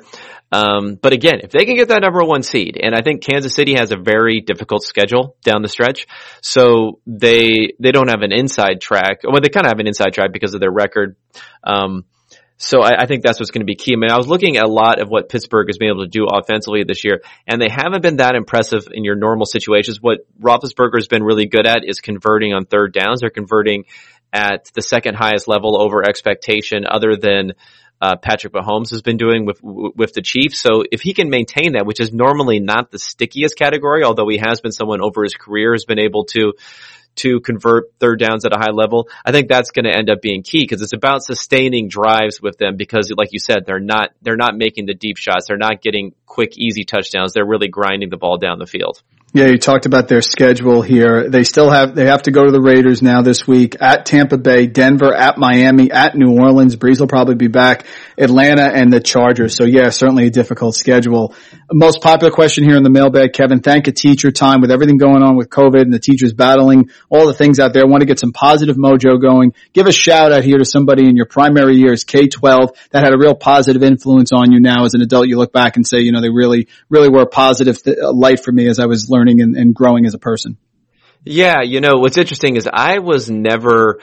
Um, 0.51 0.99
but 1.01 1.15
again, 1.15 1.41
if 1.43 1.51
they 1.51 1.65
can 1.65 1.77
get 1.77 1.89
that 1.89 2.03
number 2.03 2.23
one 2.23 2.43
seed, 2.43 2.79
and 2.81 2.95
I 2.95 3.01
think 3.03 3.25
Kansas 3.25 3.55
City 3.55 3.75
has 3.75 3.91
a 3.91 3.97
very 3.97 4.41
difficult 4.41 4.83
schedule 4.83 5.37
down 5.43 5.63
the 5.63 5.69
stretch, 5.69 6.07
so 6.43 7.01
they 7.07 7.73
they 7.81 7.91
don't 7.91 8.11
have 8.11 8.21
an 8.21 8.33
inside 8.33 8.83
track. 8.83 9.21
Well, 9.25 9.41
they 9.41 9.49
kind 9.49 9.65
of 9.65 9.71
have 9.71 9.81
an 9.81 9.87
inside 9.87 10.13
track 10.13 10.31
because 10.33 10.53
of 10.53 10.61
their 10.61 10.71
record. 10.71 11.17
Um, 11.65 12.05
So 12.65 12.81
I, 12.81 13.03
I, 13.03 13.07
think 13.07 13.25
that's 13.25 13.41
what's 13.41 13.51
going 13.51 13.63
to 13.63 13.67
be 13.67 13.75
key. 13.75 13.95
I 13.95 13.97
mean, 13.97 14.13
I 14.13 14.17
was 14.17 14.29
looking 14.29 14.57
at 14.57 14.63
a 14.63 14.71
lot 14.71 15.01
of 15.01 15.09
what 15.09 15.29
Pittsburgh 15.29 15.67
has 15.69 15.79
been 15.79 15.89
able 15.89 16.05
to 16.05 16.09
do 16.09 16.27
offensively 16.27 16.85
this 16.85 17.03
year, 17.03 17.21
and 17.45 17.61
they 17.61 17.69
haven't 17.69 18.03
been 18.03 18.19
that 18.19 18.37
impressive 18.37 18.87
in 18.93 19.03
your 19.03 19.17
normal 19.17 19.47
situations. 19.47 20.01
What 20.01 20.21
Roethlisberger 20.41 20.95
has 20.95 21.09
been 21.09 21.25
really 21.25 21.47
good 21.47 21.67
at 21.67 21.83
is 21.85 21.99
converting 21.99 22.53
on 22.53 22.67
third 22.67 22.93
downs. 22.93 23.21
They're 23.21 23.31
converting 23.31 23.87
at 24.33 24.71
the 24.75 24.81
second 24.81 25.17
highest 25.17 25.49
level 25.49 25.77
over 25.77 26.09
expectation, 26.09 26.87
other 26.89 27.17
than 27.17 27.55
uh, 28.01 28.15
Patrick 28.17 28.53
Mahomes 28.53 28.91
has 28.91 29.03
been 29.03 29.17
doing 29.17 29.45
with 29.45 29.59
with 29.63 30.13
the 30.13 30.23
Chiefs. 30.23 30.61
So 30.61 30.85
if 30.91 31.01
he 31.01 31.15
can 31.15 31.31
maintain 31.31 31.73
that, 31.73 31.85
which 31.85 31.99
is 31.99 32.13
normally 32.13 32.61
not 32.61 32.93
the 32.93 32.99
stickiest 32.99 33.59
category, 33.59 34.05
although 34.05 34.29
he 34.29 34.39
has 34.39 34.61
been 34.61 34.73
someone 34.73 35.01
over 35.01 35.25
his 35.25 35.35
career 35.35 35.73
has 35.73 35.85
been 35.85 35.99
able 35.99 36.27
to 36.27 36.55
to 37.17 37.41
convert 37.41 37.93
third 37.99 38.19
downs 38.19 38.45
at 38.45 38.53
a 38.53 38.59
high 38.59 38.73
level. 38.73 39.09
I 39.25 39.33
think 39.33 39.49
that's 39.49 39.71
going 39.71 39.85
to 39.85 39.97
end 39.97 40.11
up 40.11 40.23
being 40.23 40.43
key 40.43 40.61
because 40.61 40.83
it's 40.83 40.93
about 40.93 41.23
sustaining 41.23 41.89
drives 41.89 42.41
with 42.41 42.59
them 42.59 42.77
because 42.77 43.13
like 43.17 43.33
you 43.33 43.39
said, 43.39 43.65
they're 43.67 43.81
not, 43.81 44.11
they're 44.23 44.37
not 44.37 44.57
making 44.57 44.87
the 44.87 44.95
deep 44.95 45.17
shots. 45.17 45.47
They're 45.49 45.57
not 45.57 45.83
getting 45.83 46.15
quick, 46.27 46.57
easy 46.57 46.85
touchdowns. 46.85 47.33
They're 47.33 47.47
really 47.47 47.69
grinding 47.69 48.11
the 48.11 48.17
ball 48.17 48.39
down 48.39 48.59
the 48.59 48.67
field. 48.67 49.03
Yeah, 49.35 49.47
you 49.47 49.57
talked 49.57 49.87
about 49.87 50.09
their 50.09 50.21
schedule 50.21 50.83
here. 50.83 51.31
They 51.31 51.45
still 51.45 51.71
have, 51.71 51.95
they 51.95 52.05
have 52.05 52.25
to 52.25 52.31
go 52.31 52.45
to 52.45 52.51
the 52.51 52.61
Raiders 52.61 53.01
now 53.01 53.23
this 53.23 53.47
week 53.47 53.77
at 53.81 54.05
Tampa 54.05 54.37
Bay, 54.37 54.67
Denver, 54.67 55.15
at 55.15 55.39
Miami, 55.39 55.91
at 55.91 56.15
New 56.15 56.39
Orleans. 56.39 56.77
Brees 56.77 57.01
will 57.01 57.07
probably 57.07 57.35
be 57.35 57.49
back, 57.49 57.87
Atlanta 58.19 58.65
and 58.65 58.93
the 58.93 59.01
Chargers. 59.01 59.57
So 59.57 59.65
yeah, 59.65 59.89
certainly 59.91 60.27
a 60.27 60.31
difficult 60.31 60.75
schedule. 60.75 61.35
Most 61.73 62.03
popular 62.03 62.31
question 62.31 62.65
here 62.65 62.77
in 62.77 62.83
the 62.83 62.91
mailbag, 62.91 63.33
Kevin, 63.33 63.61
thank 63.61 63.89
a 63.89 63.93
teacher 63.93 64.31
time 64.31 64.61
with 64.61 64.71
everything 64.71 64.99
going 64.99 65.23
on 65.23 65.37
with 65.37 65.49
COVID 65.49 65.81
and 65.81 65.93
the 65.93 65.99
teachers 65.99 66.33
battling 66.33 66.91
all 67.09 67.27
the 67.27 67.35
things 67.35 67.59
out 67.59 67.73
there. 67.73 67.83
I 67.83 67.87
want 67.89 68.03
to 68.03 68.07
get 68.07 68.21
some 68.21 68.33
positive 68.33 68.77
mojo 68.77 69.21
going. 69.21 69.55
Give 69.73 69.87
a 69.87 69.93
shout 69.93 70.31
out 70.33 70.45
here 70.45 70.59
to 70.59 70.65
somebody 70.65 71.09
in 71.09 71.17
your 71.17 71.27
primary 71.27 71.77
years, 71.77 72.05
K-12, 72.05 72.77
that 72.91 73.03
had 73.03 73.15
a 73.15 73.19
real 73.19 73.35
positive 73.35 73.83
influence 73.83 74.31
on 74.31 74.53
you 74.53 74.61
now 74.61 74.85
as 74.85 74.95
an 74.95 75.01
adult. 75.01 75.29
You 75.29 75.39
look 75.39 75.53
back 75.53 75.77
and 75.77 75.87
say, 75.87 76.01
you 76.01 76.13
know, 76.13 76.21
they 76.21 76.31
really, 76.31 76.69
really 76.91 77.09
were 77.09 77.23
a 77.23 77.27
positive 77.27 77.83
th- 77.83 77.97
uh, 77.99 78.13
light 78.13 78.45
for 78.45 78.53
me 78.53 78.69
as 78.69 78.79
I 78.79 78.87
was 78.87 79.09
learning 79.09 79.23
learning 79.23 79.41
and, 79.41 79.57
and 79.57 79.75
growing 79.75 80.07
as 80.07 80.15
a 80.15 80.19
person. 80.19 80.57
Yeah, 81.25 81.63
you 81.63 81.81
know, 81.81 81.99
what's 81.99 82.19
interesting 82.19 82.57
is 82.57 82.69
I 82.73 82.99
was 82.99 83.31
never, 83.31 84.01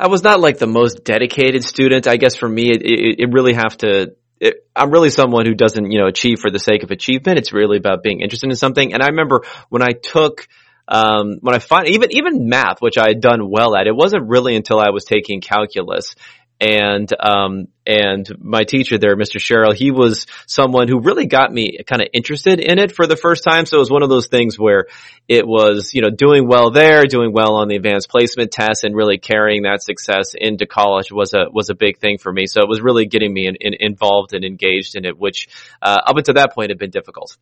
I 0.00 0.08
was 0.08 0.22
not 0.22 0.40
like 0.40 0.56
the 0.56 0.66
most 0.66 1.04
dedicated 1.04 1.62
student. 1.62 2.08
I 2.08 2.16
guess 2.16 2.34
for 2.34 2.48
me, 2.48 2.70
it, 2.70 2.80
it, 2.80 3.20
it 3.20 3.32
really 3.32 3.52
have 3.52 3.76
to, 3.78 4.14
it, 4.40 4.66
I'm 4.74 4.90
really 4.90 5.10
someone 5.10 5.44
who 5.44 5.54
doesn't, 5.54 5.90
you 5.90 6.00
know, 6.00 6.06
achieve 6.06 6.38
for 6.40 6.50
the 6.50 6.58
sake 6.58 6.82
of 6.82 6.90
achievement. 6.90 7.38
It's 7.38 7.52
really 7.52 7.76
about 7.76 8.02
being 8.02 8.22
interested 8.22 8.48
in 8.48 8.56
something. 8.56 8.94
And 8.94 9.02
I 9.02 9.08
remember 9.08 9.42
when 9.68 9.82
I 9.82 9.92
took, 9.92 10.48
um, 10.88 11.36
when 11.42 11.54
I 11.54 11.58
find 11.58 11.86
even 11.88 12.12
even 12.12 12.48
math, 12.48 12.80
which 12.80 12.96
I 12.96 13.08
had 13.08 13.20
done 13.20 13.50
well 13.50 13.76
at, 13.76 13.86
it 13.86 13.94
wasn't 13.94 14.28
really 14.28 14.56
until 14.56 14.80
I 14.80 14.88
was 14.88 15.04
taking 15.04 15.42
calculus 15.42 16.14
and 16.60 17.08
um, 17.18 17.68
and 17.86 18.28
my 18.38 18.64
teacher 18.64 18.98
there, 18.98 19.16
Mr. 19.16 19.40
Sherrill, 19.40 19.72
he 19.72 19.90
was 19.90 20.26
someone 20.46 20.88
who 20.88 21.00
really 21.00 21.26
got 21.26 21.50
me 21.50 21.78
kind 21.86 22.02
of 22.02 22.08
interested 22.12 22.60
in 22.60 22.78
it 22.78 22.94
for 22.94 23.06
the 23.06 23.16
first 23.16 23.42
time. 23.42 23.64
So 23.64 23.78
it 23.78 23.80
was 23.80 23.90
one 23.90 24.02
of 24.02 24.10
those 24.10 24.28
things 24.28 24.58
where 24.58 24.84
it 25.26 25.46
was, 25.46 25.94
you 25.94 26.02
know, 26.02 26.10
doing 26.10 26.46
well 26.46 26.70
there, 26.70 27.04
doing 27.06 27.32
well 27.32 27.54
on 27.54 27.68
the 27.68 27.76
advanced 27.76 28.10
placement 28.10 28.52
test, 28.52 28.84
and 28.84 28.94
really 28.94 29.16
carrying 29.16 29.62
that 29.62 29.82
success 29.82 30.34
into 30.38 30.66
college 30.66 31.10
was 31.10 31.32
a 31.32 31.46
was 31.50 31.70
a 31.70 31.74
big 31.74 31.98
thing 31.98 32.18
for 32.18 32.30
me. 32.30 32.46
So 32.46 32.60
it 32.60 32.68
was 32.68 32.82
really 32.82 33.06
getting 33.06 33.32
me 33.32 33.46
in, 33.46 33.56
in, 33.58 33.74
involved 33.80 34.34
and 34.34 34.44
engaged 34.44 34.96
in 34.96 35.06
it, 35.06 35.18
which 35.18 35.48
uh, 35.80 35.98
up 36.06 36.16
until 36.16 36.34
that 36.34 36.54
point 36.54 36.70
had 36.70 36.78
been 36.78 36.90
difficult. 36.90 37.36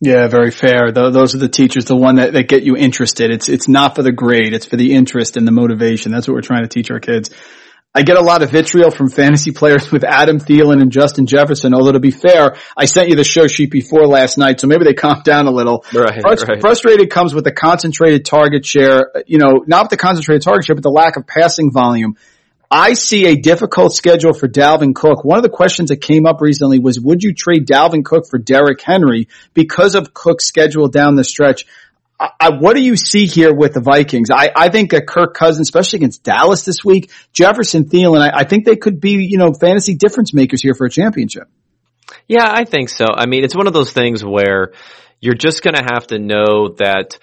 Yeah, 0.00 0.26
very 0.26 0.50
fair. 0.50 0.90
Those 0.90 1.34
are 1.36 1.38
the 1.38 1.48
teachers, 1.48 1.84
the 1.84 1.96
one 1.96 2.16
that, 2.16 2.32
that 2.32 2.48
get 2.48 2.64
you 2.64 2.76
interested. 2.76 3.30
It's 3.30 3.48
it's 3.48 3.68
not 3.68 3.94
for 3.94 4.02
the 4.02 4.12
grade, 4.12 4.52
it's 4.52 4.66
for 4.66 4.76
the 4.76 4.92
interest 4.92 5.36
and 5.36 5.46
the 5.46 5.52
motivation. 5.52 6.10
That's 6.10 6.26
what 6.26 6.34
we're 6.34 6.42
trying 6.42 6.64
to 6.64 6.68
teach 6.68 6.90
our 6.90 6.98
kids. 6.98 7.30
I 7.96 8.02
get 8.02 8.16
a 8.16 8.20
lot 8.20 8.42
of 8.42 8.50
vitriol 8.50 8.90
from 8.90 9.08
fantasy 9.08 9.52
players 9.52 9.92
with 9.92 10.02
Adam 10.02 10.40
Thielen 10.40 10.82
and 10.82 10.90
Justin 10.90 11.26
Jefferson. 11.26 11.74
Although 11.74 11.92
to 11.92 12.00
be 12.00 12.10
fair, 12.10 12.56
I 12.76 12.86
sent 12.86 13.08
you 13.08 13.14
the 13.14 13.22
show 13.22 13.46
sheet 13.46 13.70
before 13.70 14.08
last 14.08 14.36
night, 14.36 14.60
so 14.60 14.66
maybe 14.66 14.84
they 14.84 14.94
calmed 14.94 15.22
down 15.22 15.46
a 15.46 15.52
little. 15.52 15.84
Right, 15.94 16.20
Frust- 16.20 16.48
right. 16.48 16.60
Frustrated 16.60 17.08
comes 17.08 17.32
with 17.32 17.44
the 17.44 17.52
concentrated 17.52 18.24
target 18.24 18.66
share, 18.66 19.12
you 19.26 19.38
know, 19.38 19.62
not 19.68 19.84
with 19.84 19.90
the 19.90 19.96
concentrated 19.96 20.42
target 20.42 20.66
share, 20.66 20.74
but 20.74 20.82
the 20.82 20.90
lack 20.90 21.16
of 21.16 21.28
passing 21.28 21.70
volume. 21.70 22.16
I 22.68 22.94
see 22.94 23.26
a 23.26 23.36
difficult 23.36 23.92
schedule 23.94 24.32
for 24.32 24.48
Dalvin 24.48 24.96
Cook. 24.96 25.24
One 25.24 25.36
of 25.36 25.44
the 25.44 25.48
questions 25.48 25.90
that 25.90 25.98
came 25.98 26.26
up 26.26 26.40
recently 26.40 26.80
was, 26.80 26.98
would 26.98 27.22
you 27.22 27.32
trade 27.32 27.68
Dalvin 27.68 28.04
Cook 28.04 28.26
for 28.28 28.38
Derrick 28.38 28.80
Henry 28.82 29.28
because 29.52 29.94
of 29.94 30.12
Cook's 30.12 30.46
schedule 30.46 30.88
down 30.88 31.14
the 31.14 31.22
stretch? 31.22 31.66
I, 32.40 32.50
what 32.50 32.76
do 32.76 32.82
you 32.82 32.96
see 32.96 33.26
here 33.26 33.54
with 33.54 33.74
the 33.74 33.80
Vikings? 33.80 34.30
I, 34.30 34.50
I 34.54 34.68
think 34.68 34.90
that 34.90 35.06
Kirk 35.06 35.34
Cousins, 35.34 35.66
especially 35.66 35.98
against 35.98 36.22
Dallas 36.22 36.64
this 36.64 36.84
week, 36.84 37.10
Jefferson 37.32 37.84
Thielen, 37.84 38.20
I, 38.20 38.40
I 38.40 38.44
think 38.44 38.64
they 38.64 38.76
could 38.76 39.00
be, 39.00 39.24
you 39.24 39.38
know, 39.38 39.52
fantasy 39.52 39.94
difference 39.94 40.32
makers 40.34 40.62
here 40.62 40.74
for 40.74 40.86
a 40.86 40.90
championship. 40.90 41.48
Yeah, 42.28 42.50
I 42.50 42.64
think 42.64 42.88
so. 42.88 43.06
I 43.14 43.26
mean, 43.26 43.44
it's 43.44 43.56
one 43.56 43.66
of 43.66 43.72
those 43.72 43.92
things 43.92 44.24
where 44.24 44.72
you're 45.20 45.34
just 45.34 45.62
going 45.62 45.74
to 45.74 45.84
have 45.92 46.06
to 46.08 46.18
know 46.18 46.74
that 46.78 47.18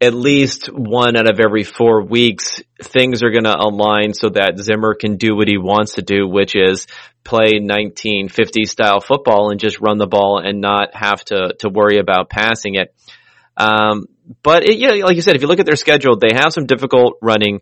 at 0.00 0.14
least 0.14 0.66
one 0.66 1.16
out 1.16 1.30
of 1.30 1.40
every 1.40 1.64
four 1.64 2.02
weeks, 2.02 2.62
things 2.82 3.22
are 3.22 3.30
going 3.30 3.44
to 3.44 3.56
align 3.56 4.12
so 4.12 4.28
that 4.30 4.58
Zimmer 4.58 4.94
can 4.94 5.16
do 5.16 5.34
what 5.34 5.48
he 5.48 5.56
wants 5.56 5.94
to 5.94 6.02
do, 6.02 6.28
which 6.28 6.54
is 6.54 6.86
play 7.24 7.60
1950 7.60 8.64
style 8.66 9.00
football 9.00 9.50
and 9.50 9.58
just 9.58 9.80
run 9.80 9.98
the 9.98 10.06
ball 10.06 10.40
and 10.44 10.60
not 10.60 10.94
have 10.94 11.24
to, 11.26 11.54
to 11.60 11.68
worry 11.70 11.98
about 11.98 12.28
passing 12.28 12.74
it. 12.74 12.94
Um, 13.56 14.06
but 14.42 14.64
it, 14.64 14.78
yeah, 14.78 15.04
like 15.04 15.16
you 15.16 15.22
said, 15.22 15.36
if 15.36 15.42
you 15.42 15.48
look 15.48 15.60
at 15.60 15.66
their 15.66 15.76
schedule, 15.76 16.16
they 16.16 16.34
have 16.34 16.52
some 16.52 16.66
difficult 16.66 17.18
running 17.20 17.60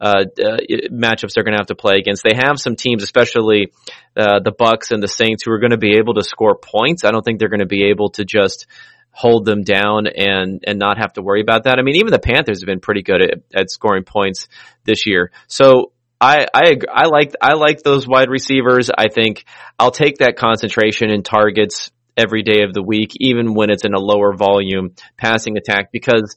uh, 0.00 0.24
uh, 0.38 0.58
matchups 0.90 1.32
they're 1.34 1.44
going 1.44 1.54
to 1.54 1.60
have 1.60 1.68
to 1.68 1.76
play 1.76 1.94
against. 1.96 2.24
They 2.24 2.34
have 2.34 2.58
some 2.58 2.74
teams, 2.76 3.02
especially 3.02 3.72
uh, 4.16 4.40
the 4.40 4.52
Bucs 4.52 4.90
and 4.90 5.02
the 5.02 5.08
Saints, 5.08 5.44
who 5.44 5.52
are 5.52 5.60
going 5.60 5.70
to 5.70 5.78
be 5.78 5.96
able 5.98 6.14
to 6.14 6.24
score 6.24 6.56
points. 6.56 7.04
I 7.04 7.12
don't 7.12 7.22
think 7.24 7.38
they're 7.38 7.48
going 7.48 7.60
to 7.60 7.66
be 7.66 7.84
able 7.90 8.10
to 8.10 8.24
just 8.24 8.66
hold 9.12 9.44
them 9.44 9.62
down 9.62 10.06
and 10.06 10.64
and 10.66 10.78
not 10.78 10.98
have 10.98 11.12
to 11.12 11.22
worry 11.22 11.40
about 11.40 11.64
that. 11.64 11.78
I 11.78 11.82
mean, 11.82 11.96
even 11.96 12.12
the 12.12 12.18
Panthers 12.18 12.62
have 12.62 12.66
been 12.66 12.80
pretty 12.80 13.02
good 13.02 13.22
at, 13.22 13.38
at 13.54 13.70
scoring 13.70 14.04
points 14.04 14.48
this 14.84 15.06
year. 15.06 15.30
So 15.46 15.92
I, 16.20 16.46
I 16.54 16.76
I 16.92 17.06
like 17.06 17.34
I 17.40 17.54
like 17.54 17.82
those 17.82 18.06
wide 18.08 18.30
receivers. 18.30 18.90
I 18.96 19.08
think 19.08 19.44
I'll 19.78 19.90
take 19.90 20.18
that 20.18 20.36
concentration 20.36 21.10
in 21.10 21.22
targets 21.22 21.90
every 22.16 22.42
day 22.42 22.62
of 22.62 22.72
the 22.72 22.82
week, 22.82 23.12
even 23.16 23.54
when 23.54 23.70
it's 23.70 23.84
in 23.84 23.94
a 23.94 23.98
lower 23.98 24.34
volume 24.34 24.94
passing 25.16 25.56
attack, 25.56 25.90
because 25.92 26.36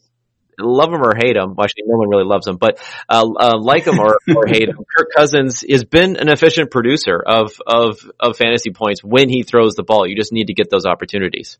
love 0.59 0.93
him 0.93 1.01
or 1.01 1.15
hate 1.15 1.35
him. 1.35 1.55
Actually, 1.59 1.83
no 1.87 1.97
one 1.97 2.09
really 2.09 2.25
loves 2.25 2.47
him, 2.47 2.57
but 2.57 2.79
uh, 3.09 3.27
uh, 3.39 3.57
like 3.59 3.85
him 3.85 3.99
or, 3.99 4.17
or 4.35 4.45
hate 4.47 4.69
him, 4.69 4.77
Kirk 4.77 5.09
Cousins 5.15 5.63
has 5.69 5.83
been 5.83 6.15
an 6.15 6.29
efficient 6.29 6.71
producer 6.71 7.21
of 7.25 7.53
of 7.65 7.99
of 8.19 8.37
fantasy 8.37 8.71
points 8.71 9.03
when 9.03 9.29
he 9.29 9.43
throws 9.43 9.75
the 9.75 9.83
ball. 9.83 10.07
You 10.07 10.15
just 10.15 10.31
need 10.31 10.47
to 10.47 10.53
get 10.53 10.69
those 10.69 10.85
opportunities. 10.85 11.57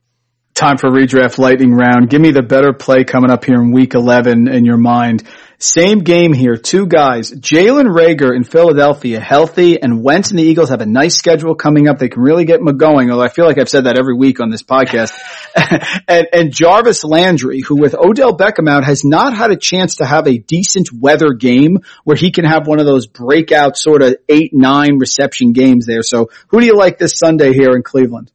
Time 0.55 0.77
for 0.77 0.89
redraft 0.89 1.37
lightning 1.37 1.73
round. 1.73 2.09
Give 2.09 2.21
me 2.21 2.31
the 2.31 2.41
better 2.41 2.71
play 2.71 3.03
coming 3.03 3.29
up 3.29 3.43
here 3.43 3.55
in 3.55 3.73
week 3.73 3.93
11 3.93 4.47
in 4.47 4.63
your 4.63 4.77
mind. 4.77 5.23
Same 5.57 5.99
game 5.99 6.31
here. 6.31 6.55
Two 6.55 6.87
guys. 6.87 7.29
Jalen 7.29 7.93
Reagor 7.93 8.33
in 8.33 8.45
Philadelphia, 8.45 9.19
healthy, 9.19 9.81
and 9.81 10.01
Wentz 10.01 10.29
and 10.29 10.39
the 10.39 10.43
Eagles 10.43 10.69
have 10.69 10.79
a 10.79 10.85
nice 10.85 11.15
schedule 11.15 11.55
coming 11.55 11.89
up. 11.89 11.99
They 11.99 12.07
can 12.07 12.21
really 12.21 12.45
get 12.45 12.61
going, 12.77 13.11
although 13.11 13.25
I 13.25 13.27
feel 13.27 13.45
like 13.45 13.57
I've 13.57 13.67
said 13.67 13.83
that 13.83 13.97
every 13.97 14.15
week 14.15 14.39
on 14.39 14.49
this 14.49 14.63
podcast. 14.63 15.11
and, 16.07 16.27
and 16.31 16.53
Jarvis 16.53 17.03
Landry, 17.03 17.59
who 17.59 17.75
with 17.75 17.93
Odell 17.93 18.37
Beckham 18.37 18.69
out 18.69 18.85
has 18.85 19.03
not 19.03 19.35
had 19.35 19.51
a 19.51 19.57
chance 19.57 19.97
to 19.97 20.05
have 20.05 20.25
a 20.25 20.37
decent 20.37 20.87
weather 20.89 21.33
game 21.33 21.79
where 22.05 22.15
he 22.15 22.31
can 22.31 22.45
have 22.45 22.65
one 22.65 22.79
of 22.79 22.85
those 22.85 23.07
breakout 23.07 23.75
sort 23.75 24.01
of 24.01 24.15
eight, 24.29 24.51
nine 24.53 24.99
reception 24.99 25.51
games 25.51 25.85
there. 25.85 26.01
So 26.01 26.29
who 26.47 26.61
do 26.61 26.65
you 26.65 26.77
like 26.77 26.97
this 26.97 27.19
Sunday 27.19 27.51
here 27.51 27.71
in 27.71 27.83
Cleveland? 27.83 28.31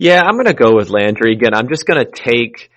Yeah, 0.00 0.22
I'm 0.24 0.36
going 0.36 0.46
to 0.46 0.54
go 0.54 0.76
with 0.76 0.88
Landry 0.88 1.34
again. 1.34 1.52
I'm 1.52 1.68
just 1.68 1.84
going 1.84 2.02
to 2.02 2.10
take 2.10 2.70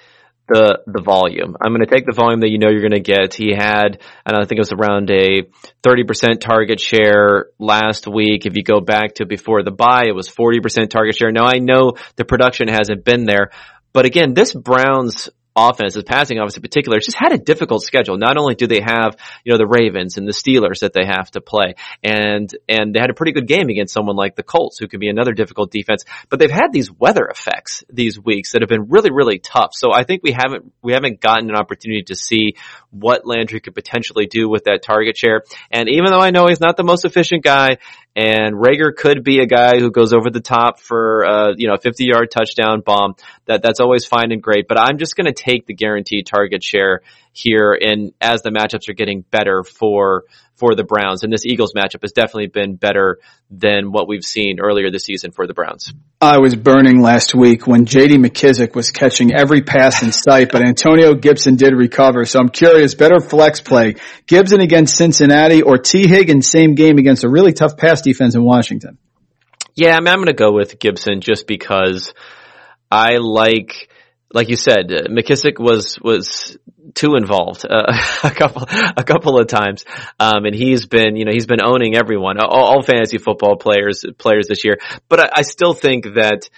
the 0.49 0.79
the 0.85 1.01
volume. 1.01 1.55
I'm 1.63 1.71
going 1.71 1.87
to 1.87 1.89
take 1.89 2.05
the 2.05 2.11
volume 2.11 2.41
that 2.41 2.49
you 2.49 2.59
know 2.59 2.67
you're 2.69 2.81
going 2.81 2.91
to 2.91 2.99
get. 2.99 3.33
He 3.33 3.53
had, 3.55 4.01
and 4.25 4.35
I 4.35 4.43
think 4.43 4.57
it 4.57 4.59
was 4.59 4.73
around 4.73 5.09
a 5.09 5.43
30% 5.83 6.41
target 6.41 6.81
share 6.81 7.45
last 7.59 8.09
week. 8.09 8.45
If 8.45 8.57
you 8.57 8.63
go 8.63 8.81
back 8.81 9.15
to 9.15 9.25
before 9.25 9.63
the 9.63 9.71
bye, 9.71 10.03
it 10.05 10.13
was 10.13 10.27
40% 10.27 10.89
target 10.89 11.15
share. 11.15 11.31
Now 11.31 11.45
I 11.45 11.59
know 11.59 11.93
the 12.17 12.25
production 12.25 12.67
hasn't 12.67 13.05
been 13.05 13.23
there, 13.23 13.51
but 13.93 14.03
again, 14.03 14.33
this 14.33 14.53
Browns 14.53 15.29
offense, 15.55 15.93
this 15.93 16.03
passing 16.03 16.39
offense 16.39 16.55
in 16.55 16.61
particular, 16.61 16.99
just 16.99 17.17
had 17.17 17.33
a 17.33 17.37
difficult 17.37 17.83
schedule. 17.83 18.17
Not 18.17 18.37
only 18.37 18.55
do 18.55 18.67
they 18.67 18.81
have, 18.81 19.17
you 19.43 19.51
know, 19.51 19.57
the 19.57 19.67
Ravens 19.67 20.17
and 20.17 20.27
the 20.27 20.31
Steelers 20.31 20.79
that 20.79 20.93
they 20.93 21.05
have 21.05 21.29
to 21.31 21.41
play, 21.41 21.75
and 22.03 22.49
and 22.67 22.93
they 22.93 22.99
had 22.99 23.09
a 23.09 23.13
pretty 23.13 23.31
good 23.31 23.47
game 23.47 23.69
against 23.69 23.93
someone 23.93 24.15
like 24.15 24.35
the 24.35 24.43
Colts, 24.43 24.77
who 24.79 24.87
could 24.87 24.99
be 24.99 25.09
another 25.09 25.33
difficult 25.33 25.71
defense. 25.71 26.05
But 26.29 26.39
they've 26.39 26.51
had 26.51 26.71
these 26.71 26.91
weather 26.91 27.25
effects 27.25 27.83
these 27.89 28.19
weeks 28.19 28.53
that 28.53 28.61
have 28.61 28.69
been 28.69 28.89
really, 28.89 29.11
really 29.11 29.39
tough. 29.39 29.71
So 29.73 29.93
I 29.93 30.03
think 30.03 30.23
we 30.23 30.31
haven't 30.31 30.71
we 30.81 30.93
haven't 30.93 31.21
gotten 31.21 31.49
an 31.49 31.55
opportunity 31.55 32.03
to 32.03 32.15
see 32.15 32.55
what 32.89 33.25
Landry 33.25 33.59
could 33.59 33.75
potentially 33.75 34.27
do 34.27 34.49
with 34.49 34.65
that 34.65 34.83
target 34.83 35.17
share. 35.17 35.43
And 35.71 35.89
even 35.89 36.11
though 36.11 36.19
I 36.19 36.31
know 36.31 36.47
he's 36.47 36.61
not 36.61 36.77
the 36.77 36.83
most 36.83 37.05
efficient 37.05 37.43
guy, 37.43 37.77
and 38.15 38.55
Reagor 38.55 38.95
could 38.95 39.23
be 39.23 39.39
a 39.39 39.45
guy 39.45 39.79
who 39.79 39.91
goes 39.91 40.13
over 40.13 40.29
the 40.29 40.41
top 40.41 40.79
for 40.79 41.25
uh, 41.25 41.53
you 41.57 41.67
know 41.67 41.75
a 41.75 41.79
50 41.79 42.05
yard 42.05 42.29
touchdown 42.31 42.81
bomb. 42.81 43.15
That 43.45 43.63
that's 43.63 43.79
always 43.79 44.05
fine 44.05 44.31
and 44.31 44.41
great. 44.41 44.67
But 44.67 44.79
I'm 44.79 44.97
just 44.97 45.15
going 45.15 45.25
to 45.25 45.33
take 45.33 45.65
the 45.65 45.73
guaranteed 45.73 46.27
target 46.27 46.63
share 46.63 47.01
here 47.33 47.77
and 47.79 48.13
as 48.21 48.43
the 48.43 48.51
matchups 48.51 48.87
are 48.89 48.93
getting 48.93 49.21
better 49.21 49.63
for 49.63 50.23
for 50.55 50.75
the 50.75 50.83
Browns. 50.83 51.23
And 51.23 51.33
this 51.33 51.45
Eagles 51.45 51.73
matchup 51.73 52.03
has 52.03 52.11
definitely 52.11 52.47
been 52.47 52.75
better 52.75 53.19
than 53.49 53.91
what 53.91 54.07
we've 54.07 54.23
seen 54.23 54.59
earlier 54.61 54.91
this 54.91 55.03
season 55.03 55.31
for 55.31 55.47
the 55.47 55.53
Browns. 55.53 55.91
I 56.21 56.37
was 56.37 56.55
burning 56.55 57.01
last 57.01 57.33
week 57.33 57.65
when 57.65 57.85
JD 57.85 58.23
McKissic 58.23 58.75
was 58.75 58.91
catching 58.91 59.33
every 59.33 59.63
pass 59.63 60.03
in 60.03 60.11
sight, 60.11 60.51
but 60.51 60.61
Antonio 60.61 61.15
Gibson 61.15 61.55
did 61.55 61.73
recover. 61.73 62.25
So 62.25 62.39
I'm 62.39 62.49
curious, 62.49 62.93
better 62.93 63.19
flex 63.19 63.61
play, 63.61 63.95
Gibson 64.27 64.61
against 64.61 64.95
Cincinnati 64.95 65.63
or 65.63 65.77
Tee 65.77 66.07
Higgins 66.07 66.47
same 66.47 66.75
game 66.75 66.99
against 66.99 67.23
a 67.23 67.29
really 67.29 67.51
tough 67.51 67.75
pass 67.75 68.01
defense 68.01 68.35
in 68.35 68.43
Washington? 68.43 68.99
Yeah, 69.75 69.97
I 69.97 69.99
mean, 69.99 70.09
I'm 70.09 70.17
going 70.17 70.27
to 70.27 70.33
go 70.33 70.51
with 70.51 70.79
Gibson 70.79 71.21
just 71.21 71.47
because 71.47 72.13
I 72.91 73.17
like, 73.17 73.89
like 74.31 74.49
you 74.49 74.55
said, 74.55 74.91
uh, 74.93 75.07
McKissic 75.09 75.59
was 75.59 75.97
was 75.99 76.57
too 76.93 77.15
involved 77.15 77.65
uh, 77.65 77.93
a 78.23 78.31
couple 78.31 78.63
a 78.69 79.03
couple 79.03 79.39
of 79.39 79.47
times, 79.47 79.85
um, 80.19 80.45
and 80.45 80.55
he's 80.55 80.85
been 80.85 81.15
you 81.15 81.25
know 81.25 81.31
he's 81.31 81.47
been 81.47 81.63
owning 81.63 81.95
everyone, 81.95 82.39
all, 82.39 82.49
all 82.49 82.81
fantasy 82.81 83.17
football 83.17 83.57
players 83.57 84.05
players 84.17 84.47
this 84.47 84.63
year. 84.63 84.77
But 85.09 85.19
I, 85.19 85.29
I 85.37 85.41
still 85.43 85.73
think 85.73 86.05
that. 86.15 86.49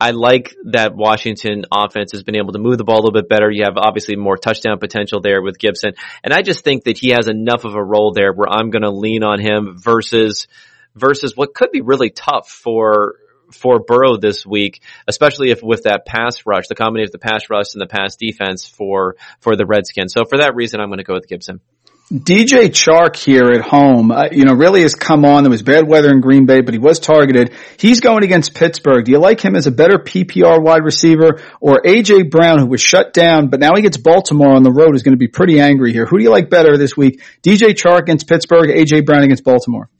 I 0.00 0.12
like 0.12 0.54
that 0.66 0.94
Washington 0.94 1.64
offense 1.72 2.12
has 2.12 2.22
been 2.22 2.36
able 2.36 2.52
to 2.52 2.60
move 2.60 2.78
the 2.78 2.84
ball 2.84 2.98
a 2.98 3.02
little 3.02 3.20
bit 3.20 3.28
better. 3.28 3.50
You 3.50 3.64
have 3.64 3.76
obviously 3.76 4.14
more 4.14 4.36
touchdown 4.36 4.78
potential 4.78 5.20
there 5.20 5.42
with 5.42 5.58
Gibson. 5.58 5.94
And 6.22 6.32
I 6.32 6.42
just 6.42 6.62
think 6.62 6.84
that 6.84 6.96
he 6.96 7.08
has 7.08 7.26
enough 7.26 7.64
of 7.64 7.74
a 7.74 7.82
role 7.82 8.12
there 8.12 8.32
where 8.32 8.48
I'm 8.48 8.70
going 8.70 8.84
to 8.84 8.92
lean 8.92 9.24
on 9.24 9.40
him 9.40 9.76
versus, 9.76 10.46
versus 10.94 11.36
what 11.36 11.52
could 11.52 11.72
be 11.72 11.80
really 11.80 12.10
tough 12.10 12.48
for, 12.48 13.16
for 13.52 13.80
Burrow 13.80 14.16
this 14.16 14.46
week, 14.46 14.82
especially 15.06 15.50
if 15.50 15.62
with 15.62 15.84
that 15.84 16.06
pass 16.06 16.46
rush, 16.46 16.68
the 16.68 16.74
combination 16.74 17.08
of 17.08 17.20
the 17.20 17.28
pass 17.28 17.50
rush 17.50 17.74
and 17.74 17.80
the 17.80 17.86
pass 17.86 18.16
defense 18.16 18.66
for, 18.66 19.16
for 19.40 19.56
the 19.56 19.66
Redskins. 19.66 20.12
So 20.12 20.24
for 20.24 20.38
that 20.38 20.54
reason, 20.54 20.80
I'm 20.80 20.88
going 20.88 20.98
to 20.98 21.04
go 21.04 21.14
with 21.14 21.28
Gibson. 21.28 21.60
DJ 22.10 22.70
Chark 22.70 23.16
here 23.16 23.50
at 23.50 23.60
home, 23.60 24.10
uh, 24.10 24.28
you 24.32 24.46
know, 24.46 24.54
really 24.54 24.80
has 24.80 24.94
come 24.94 25.26
on. 25.26 25.42
There 25.42 25.50
was 25.50 25.62
bad 25.62 25.86
weather 25.86 26.10
in 26.10 26.22
Green 26.22 26.46
Bay, 26.46 26.62
but 26.62 26.72
he 26.72 26.78
was 26.78 27.00
targeted. 27.00 27.52
He's 27.78 28.00
going 28.00 28.24
against 28.24 28.54
Pittsburgh. 28.54 29.04
Do 29.04 29.12
you 29.12 29.18
like 29.18 29.42
him 29.42 29.54
as 29.54 29.66
a 29.66 29.70
better 29.70 29.98
PPR 29.98 30.62
wide 30.62 30.84
receiver 30.84 31.42
or 31.60 31.82
AJ 31.82 32.30
Brown, 32.30 32.60
who 32.60 32.66
was 32.66 32.80
shut 32.80 33.12
down, 33.12 33.48
but 33.48 33.60
now 33.60 33.74
he 33.76 33.82
gets 33.82 33.98
Baltimore 33.98 34.54
on 34.54 34.62
the 34.62 34.72
road, 34.72 34.94
is 34.94 35.02
going 35.02 35.12
to 35.12 35.18
be 35.18 35.28
pretty 35.28 35.60
angry 35.60 35.92
here. 35.92 36.06
Who 36.06 36.16
do 36.16 36.24
you 36.24 36.30
like 36.30 36.48
better 36.48 36.78
this 36.78 36.96
week? 36.96 37.22
DJ 37.42 37.74
Chark 37.74 38.04
against 38.04 38.26
Pittsburgh, 38.26 38.70
AJ 38.70 39.04
Brown 39.04 39.22
against 39.22 39.44
Baltimore? 39.44 39.90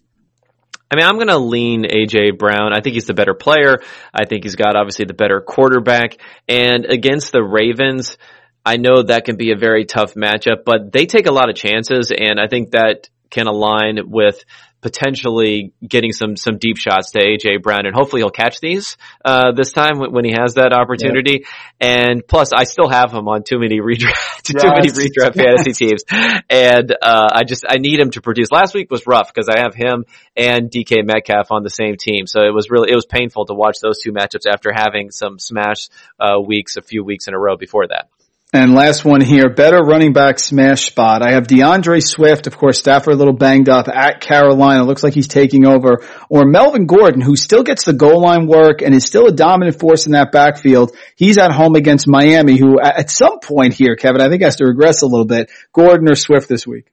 I 0.91 0.97
mean, 0.97 1.05
I'm 1.05 1.17
going 1.17 1.29
to 1.29 1.39
lean 1.39 1.85
AJ 1.85 2.39
Brown. 2.39 2.73
I 2.73 2.81
think 2.81 2.95
he's 2.95 3.07
the 3.07 3.15
better 3.15 3.35
player. 3.35 3.79
I 4.13 4.25
think 4.25 4.45
he's 4.45 4.57
got 4.57 4.75
obviously 4.75 5.05
the 5.05 5.15
better 5.15 5.41
quarterback. 5.41 6.17
And 6.49 6.87
against 6.87 7.31
the 7.33 7.43
Ravens, 7.43 8.17
I 8.65 8.77
know 8.77 9.03
that 9.03 9.25
can 9.25 9.37
be 9.37 9.53
a 9.53 9.57
very 9.57 9.85
tough 9.85 10.15
matchup, 10.15 10.65
but 10.65 10.93
they 10.93 11.07
take 11.07 11.27
a 11.27 11.33
lot 11.33 11.49
of 11.49 11.57
chances, 11.57 12.11
and 12.11 12.39
I 12.41 12.49
think 12.49 12.73
that 12.73 13.09
can 13.31 13.47
align 13.47 14.11
with 14.11 14.45
potentially 14.81 15.73
getting 15.87 16.13
some 16.13 16.37
some 16.37 16.59
deep 16.59 16.77
shots 16.77 17.13
to 17.13 17.21
AJ 17.21 17.63
Brown, 17.63 17.87
and 17.87 17.95
hopefully 17.95 18.23
he'll 18.23 18.31
catch 18.31 18.61
these 18.61 18.97
uh, 19.25 19.53
this 19.53 19.73
time 19.73 19.99
when, 19.99 20.13
when, 20.13 20.25
he 20.25 20.33
has 20.33 20.55
that 20.55 20.73
opportunity. 20.73 21.41
Yeah. 21.43 22.07
And 22.07 22.27
plus, 22.27 22.53
I 22.53 22.65
still 22.65 22.89
have 22.89 23.13
him 23.13 23.29
on 23.29 23.43
too 23.43 23.59
many 23.59 23.81
redraft 23.81 24.43
too 24.43 24.55
yes. 24.57 24.65
many 24.65 24.89
redraft 24.89 25.35
fantasy 25.37 25.73
teams, 25.73 26.05
and 26.49 26.95
uh, 27.03 27.29
I 27.33 27.45
just 27.45 27.65
I 27.69 27.79
need 27.79 27.99
him 27.99 28.11
to 28.13 28.21
produce. 28.21 28.49
Last 28.53 28.75
week 28.75 28.91
was 28.91 29.07
rough 29.07 29.33
because 29.33 29.49
I 29.49 29.61
have 29.61 29.75
him 29.75 30.05
and 30.37 30.71
DK 30.71 31.05
Metcalf 31.05 31.51
on 31.51 31.63
the 31.63 31.71
same 31.71 31.97
team, 31.97 32.27
so 32.27 32.43
it 32.43 32.55
was 32.55 32.71
really 32.71 32.91
it 32.91 32.95
was 32.95 33.07
painful 33.07 33.47
to 33.47 33.55
watch 33.55 33.79
those 33.83 33.99
two 33.99 34.13
matchups 34.13 34.47
after 34.51 34.73
having 34.73 35.11
some 35.11 35.39
smash 35.39 35.89
uh, 36.21 36.41
weeks 36.41 36.77
a 36.77 36.83
few 36.83 37.05
weeks 37.05 37.29
in 37.29 37.35
a 37.35 37.39
row 37.39 37.57
before 37.57 37.89
that. 37.89 38.09
And 38.51 38.73
last 38.73 39.05
one 39.05 39.21
here, 39.21 39.51
better 39.51 39.77
running 39.77 40.15
back 40.15 40.39
smash 40.39 40.87
spot. 40.87 41.21
I 41.21 41.33
have 41.33 41.47
D'Andre 41.47 42.01
Swift, 42.01 42.47
of 42.47 42.57
course, 42.57 42.79
Stafford 42.79 43.13
a 43.13 43.17
little 43.17 43.35
banged 43.35 43.69
up 43.69 43.89
at 43.89 44.23
Carolina. 44.23 44.85
Looks 44.85 45.03
like 45.03 45.13
he's 45.13 45.29
taking 45.29 45.67
over. 45.67 46.03
Or 46.31 46.47
Melvin 46.47 46.87
Gordon, 46.87 47.21
who 47.21 47.37
still 47.37 47.63
gets 47.63 47.85
the 47.85 47.93
goal 47.93 48.23
line 48.23 48.47
work 48.47 48.81
and 48.81 48.95
is 48.95 49.05
still 49.05 49.27
a 49.27 49.33
dominant 49.33 49.79
force 49.79 50.07
in 50.07 50.13
that 50.13 50.33
backfield. 50.33 50.97
He's 51.15 51.37
at 51.37 51.53
home 51.53 51.75
against 51.75 52.09
Miami, 52.09 52.57
who 52.57 52.81
at 52.81 53.11
some 53.11 53.41
point 53.41 53.75
here, 53.75 53.97
Kevin, 53.97 54.23
I 54.23 54.31
think 54.31 54.43
has 54.43 54.57
to 54.57 54.65
regress 54.65 55.03
a 55.03 55.07
little 55.07 55.27
bit. 55.27 55.51
Gordon 55.75 56.11
or 56.11 56.15
Swift 56.15 56.49
this 56.49 56.67
week? 56.67 56.87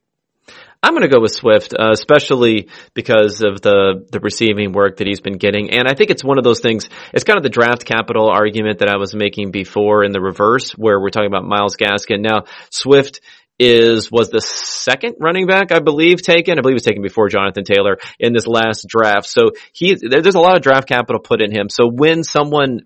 I'm 0.86 0.94
going 0.94 1.02
to 1.02 1.08
go 1.08 1.20
with 1.20 1.32
Swift, 1.32 1.74
uh, 1.74 1.90
especially 1.94 2.70
because 2.94 3.42
of 3.42 3.60
the 3.60 4.06
the 4.12 4.20
receiving 4.20 4.72
work 4.72 4.98
that 4.98 5.08
he's 5.08 5.20
been 5.20 5.40
getting, 5.40 5.72
and 5.72 5.88
I 5.88 5.96
think 5.96 6.12
it's 6.12 6.24
one 6.24 6.38
of 6.38 6.44
those 6.44 6.60
things. 6.60 6.88
It's 7.12 7.24
kind 7.24 7.38
of 7.38 7.44
the 7.44 7.50
draft 7.50 7.86
capital 7.86 8.30
argument 8.30 8.80
that 8.80 8.88
I 8.88 8.98
was 8.98 9.16
making 9.16 9.50
before 9.50 10.04
in 10.04 10.12
the 10.12 10.22
reverse, 10.22 10.74
where 10.74 11.00
we're 11.00 11.10
talking 11.10 11.26
about 11.26 11.44
Myles 11.44 11.76
Gaskin. 11.76 12.22
Now 12.22 12.44
Swift 12.70 13.22
is 13.58 14.12
was 14.12 14.30
the 14.30 14.42
second 14.42 15.16
running 15.20 15.48
back 15.48 15.72
I 15.72 15.80
believe 15.80 16.22
taken. 16.22 16.60
I 16.60 16.62
believe 16.62 16.76
was 16.76 16.84
taken 16.84 17.02
before 17.02 17.30
Jonathan 17.30 17.64
Taylor 17.64 17.98
in 18.20 18.34
this 18.34 18.46
last 18.46 18.86
draft. 18.88 19.28
So 19.28 19.54
he 19.74 19.96
there's 19.96 20.36
a 20.36 20.40
lot 20.40 20.56
of 20.56 20.62
draft 20.62 20.88
capital 20.88 21.20
put 21.20 21.42
in 21.42 21.52
him. 21.52 21.68
So 21.70 21.90
when 21.92 22.24
someone 22.24 22.82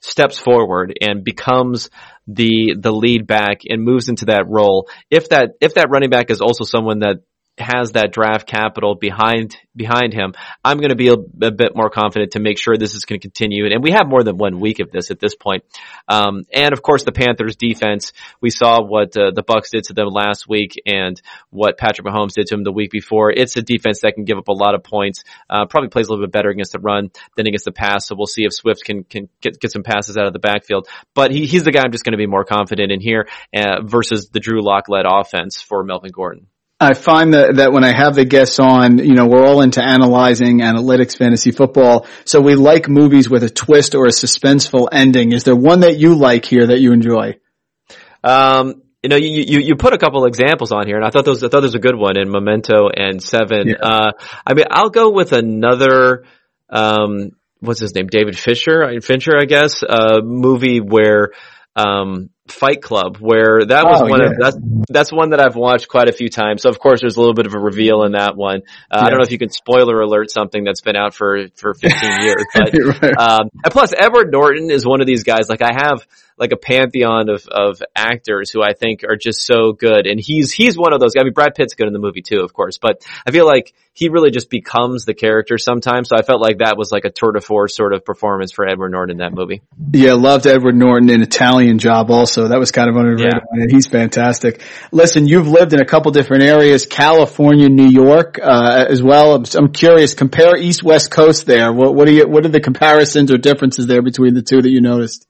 steps 0.00 0.40
forward 0.40 0.98
and 1.00 1.22
becomes 1.22 1.88
the 2.26 2.74
the 2.76 2.92
lead 2.92 3.28
back 3.28 3.60
and 3.68 3.84
moves 3.84 4.08
into 4.08 4.24
that 4.24 4.46
role, 4.48 4.88
if 5.08 5.28
that 5.28 5.50
if 5.60 5.74
that 5.74 5.90
running 5.90 6.10
back 6.10 6.30
is 6.30 6.40
also 6.40 6.64
someone 6.64 6.98
that 6.98 7.18
has 7.58 7.92
that 7.92 8.12
draft 8.12 8.48
capital 8.48 8.94
behind 8.94 9.56
behind 9.76 10.12
him, 10.12 10.34
I'm 10.64 10.78
going 10.78 10.90
to 10.90 10.96
be 10.96 11.08
a, 11.08 11.14
a, 11.14 11.50
bit 11.50 11.74
more 11.74 11.90
confident 11.90 12.32
to 12.32 12.40
make 12.40 12.58
sure 12.58 12.76
this 12.76 12.94
is 12.94 13.04
going 13.04 13.20
to 13.20 13.22
continue. 13.22 13.66
And 13.66 13.82
we 13.82 13.92
have 13.92 14.08
more 14.08 14.22
than 14.22 14.36
one 14.36 14.60
week 14.60 14.80
of 14.80 14.90
this 14.90 15.10
at 15.10 15.20
this 15.20 15.34
point. 15.34 15.64
Um, 16.08 16.44
and 16.52 16.72
of 16.72 16.82
course, 16.82 17.04
the 17.04 17.12
Panthers 17.12 17.56
defense. 17.56 18.12
We 18.40 18.50
saw 18.50 18.82
what 18.82 19.16
uh, 19.16 19.30
the 19.34 19.42
Bucs 19.42 19.70
did 19.70 19.84
to 19.84 19.92
them 19.92 20.08
last 20.08 20.48
week, 20.48 20.80
and 20.86 21.20
what 21.50 21.78
Patrick 21.78 22.06
Mahomes 22.06 22.34
did 22.34 22.46
to 22.48 22.56
them 22.56 22.64
the 22.64 22.72
week 22.72 22.90
before. 22.90 23.30
It's 23.30 23.56
a 23.56 23.62
defense 23.62 24.00
that 24.00 24.14
can 24.14 24.24
give 24.24 24.38
up 24.38 24.48
a 24.48 24.52
lot 24.52 24.74
of 24.74 24.82
points. 24.82 25.22
Uh, 25.48 25.66
probably 25.66 25.90
plays 25.90 26.08
a 26.08 26.10
little 26.10 26.26
bit 26.26 26.32
better 26.32 26.50
against 26.50 26.72
the 26.72 26.80
run 26.80 27.10
than 27.36 27.46
against 27.46 27.64
the 27.64 27.72
pass. 27.72 28.06
So 28.06 28.16
we'll 28.16 28.26
see 28.26 28.44
if 28.44 28.52
Swift 28.52 28.84
can 28.84 29.04
can 29.04 29.28
get, 29.40 29.60
get 29.60 29.72
some 29.72 29.82
passes 29.82 30.16
out 30.16 30.26
of 30.26 30.32
the 30.32 30.38
backfield. 30.38 30.88
But 31.14 31.30
he, 31.30 31.46
he's 31.46 31.64
the 31.64 31.72
guy 31.72 31.82
I'm 31.84 31.92
just 31.92 32.04
going 32.04 32.12
to 32.12 32.18
be 32.18 32.26
more 32.26 32.44
confident 32.44 32.90
in 32.90 33.00
here 33.00 33.28
uh, 33.54 33.82
versus 33.82 34.28
the 34.32 34.40
Drew 34.40 34.62
Lock 34.62 34.88
led 34.88 35.04
offense 35.06 35.60
for 35.60 35.84
Melvin 35.84 36.10
Gordon. 36.10 36.48
I 36.84 36.94
find 36.94 37.34
that, 37.34 37.56
that 37.56 37.72
when 37.72 37.84
I 37.84 37.92
have 37.96 38.14
the 38.14 38.24
guests 38.24 38.58
on, 38.58 38.98
you 38.98 39.14
know, 39.14 39.26
we're 39.26 39.44
all 39.44 39.60
into 39.60 39.82
analyzing 39.82 40.60
analytics, 40.60 41.16
fantasy 41.16 41.50
football. 41.50 42.06
So 42.24 42.40
we 42.40 42.54
like 42.54 42.88
movies 42.88 43.28
with 43.28 43.42
a 43.42 43.50
twist 43.50 43.94
or 43.94 44.06
a 44.06 44.10
suspenseful 44.10 44.88
ending. 44.92 45.32
Is 45.32 45.44
there 45.44 45.56
one 45.56 45.80
that 45.80 45.98
you 45.98 46.14
like 46.14 46.44
here 46.44 46.68
that 46.68 46.80
you 46.80 46.92
enjoy? 46.92 47.38
Um, 48.22 48.82
you 49.02 49.08
know, 49.08 49.16
you, 49.16 49.44
you, 49.46 49.58
you 49.60 49.76
put 49.76 49.92
a 49.92 49.98
couple 49.98 50.24
examples 50.24 50.72
on 50.72 50.86
here 50.86 50.96
and 50.96 51.04
I 51.04 51.10
thought 51.10 51.24
those, 51.24 51.42
I 51.42 51.48
thought 51.48 51.60
there 51.60 51.62
was 51.62 51.74
a 51.74 51.78
good 51.78 51.96
one 51.96 52.16
in 52.16 52.30
Memento 52.30 52.88
and 52.94 53.22
Seven. 53.22 53.68
Yeah. 53.68 53.74
Uh, 53.82 54.12
I 54.46 54.54
mean, 54.54 54.66
I'll 54.70 54.90
go 54.90 55.10
with 55.10 55.32
another, 55.32 56.24
um, 56.70 57.30
what's 57.60 57.80
his 57.80 57.94
name? 57.94 58.06
David 58.06 58.38
Fisher, 58.38 59.00
Fincher, 59.00 59.36
I 59.38 59.44
guess, 59.44 59.82
a 59.82 60.20
movie 60.22 60.80
where, 60.80 61.30
um, 61.76 62.30
Fight 62.48 62.82
Club, 62.82 63.16
where 63.16 63.64
that 63.64 63.84
was 63.84 64.02
oh, 64.02 64.06
one 64.06 64.20
yeah. 64.20 64.26
of 64.26 64.32
that's 64.38 64.56
that's 64.90 65.12
one 65.12 65.30
that 65.30 65.40
I've 65.40 65.56
watched 65.56 65.88
quite 65.88 66.08
a 66.08 66.12
few 66.12 66.28
times. 66.28 66.60
So 66.62 66.68
of 66.68 66.78
course, 66.78 67.00
there's 67.00 67.16
a 67.16 67.20
little 67.20 67.34
bit 67.34 67.46
of 67.46 67.54
a 67.54 67.58
reveal 67.58 68.02
in 68.02 68.12
that 68.12 68.36
one. 68.36 68.62
Uh, 68.90 68.98
yeah. 68.98 69.00
I 69.00 69.08
don't 69.08 69.18
know 69.18 69.24
if 69.24 69.32
you 69.32 69.38
can 69.38 69.48
spoiler 69.48 70.00
alert 70.00 70.30
something 70.30 70.62
that's 70.62 70.82
been 70.82 70.94
out 70.94 71.14
for 71.14 71.48
for 71.56 71.72
15 71.72 72.20
years, 72.20 72.44
but 72.54 73.02
right. 73.02 73.16
um, 73.16 73.48
and 73.64 73.72
plus 73.72 73.94
Edward 73.96 74.30
Norton 74.30 74.70
is 74.70 74.84
one 74.84 75.00
of 75.00 75.06
these 75.06 75.22
guys. 75.22 75.48
Like 75.48 75.62
I 75.62 75.72
have 75.72 76.06
like 76.36 76.52
a 76.52 76.56
pantheon 76.56 77.30
of 77.30 77.46
of 77.46 77.82
actors 77.96 78.50
who 78.50 78.62
I 78.62 78.74
think 78.74 79.04
are 79.04 79.16
just 79.16 79.46
so 79.46 79.72
good, 79.72 80.06
and 80.06 80.20
he's 80.20 80.52
he's 80.52 80.76
one 80.76 80.92
of 80.92 81.00
those. 81.00 81.12
I 81.18 81.24
mean, 81.24 81.32
Brad 81.32 81.54
Pitt's 81.54 81.74
good 81.74 81.86
in 81.86 81.94
the 81.94 81.98
movie 81.98 82.22
too, 82.22 82.40
of 82.40 82.52
course, 82.52 82.76
but 82.76 83.06
I 83.26 83.30
feel 83.30 83.46
like 83.46 83.72
he 83.94 84.08
really 84.08 84.30
just 84.30 84.50
becomes 84.50 85.04
the 85.04 85.14
character 85.14 85.56
sometimes. 85.56 86.08
So 86.08 86.16
I 86.16 86.22
felt 86.22 86.42
like 86.42 86.58
that 86.58 86.76
was 86.76 86.90
like 86.90 87.04
a 87.04 87.10
tour 87.10 87.32
de 87.32 87.40
force 87.40 87.76
sort 87.76 87.94
of 87.94 88.04
performance 88.04 88.52
for 88.52 88.68
Edward 88.68 88.90
Norton 88.90 89.12
in 89.12 89.18
that 89.18 89.32
movie. 89.32 89.62
Yeah, 89.92 90.14
loved 90.14 90.46
Edward 90.46 90.74
Norton 90.74 91.08
in 91.08 91.22
Italian 91.22 91.78
Job 91.78 92.10
also. 92.10 92.33
So 92.34 92.48
that 92.48 92.58
was 92.58 92.72
kind 92.72 92.90
of 92.90 92.96
underrated. 92.96 93.42
Yeah. 93.54 93.66
He's 93.70 93.86
fantastic. 93.86 94.60
Listen, 94.90 95.28
you've 95.28 95.46
lived 95.46 95.72
in 95.72 95.80
a 95.80 95.84
couple 95.84 96.10
different 96.10 96.42
areas, 96.42 96.84
California, 96.84 97.68
New 97.68 97.88
York, 97.88 98.40
uh, 98.42 98.86
as 98.88 99.02
well. 99.02 99.36
I'm, 99.36 99.44
I'm, 99.54 99.72
curious, 99.72 100.14
compare 100.14 100.56
East 100.56 100.82
West 100.82 101.12
Coast 101.12 101.46
there. 101.46 101.72
What, 101.72 101.94
what 101.94 102.08
are 102.08 102.12
you, 102.12 102.26
what 102.26 102.44
are 102.44 102.50
the 102.50 102.60
comparisons 102.60 103.30
or 103.30 103.38
differences 103.38 103.86
there 103.86 104.02
between 104.02 104.34
the 104.34 104.42
two 104.42 104.60
that 104.60 104.70
you 104.70 104.80
noticed? 104.80 105.26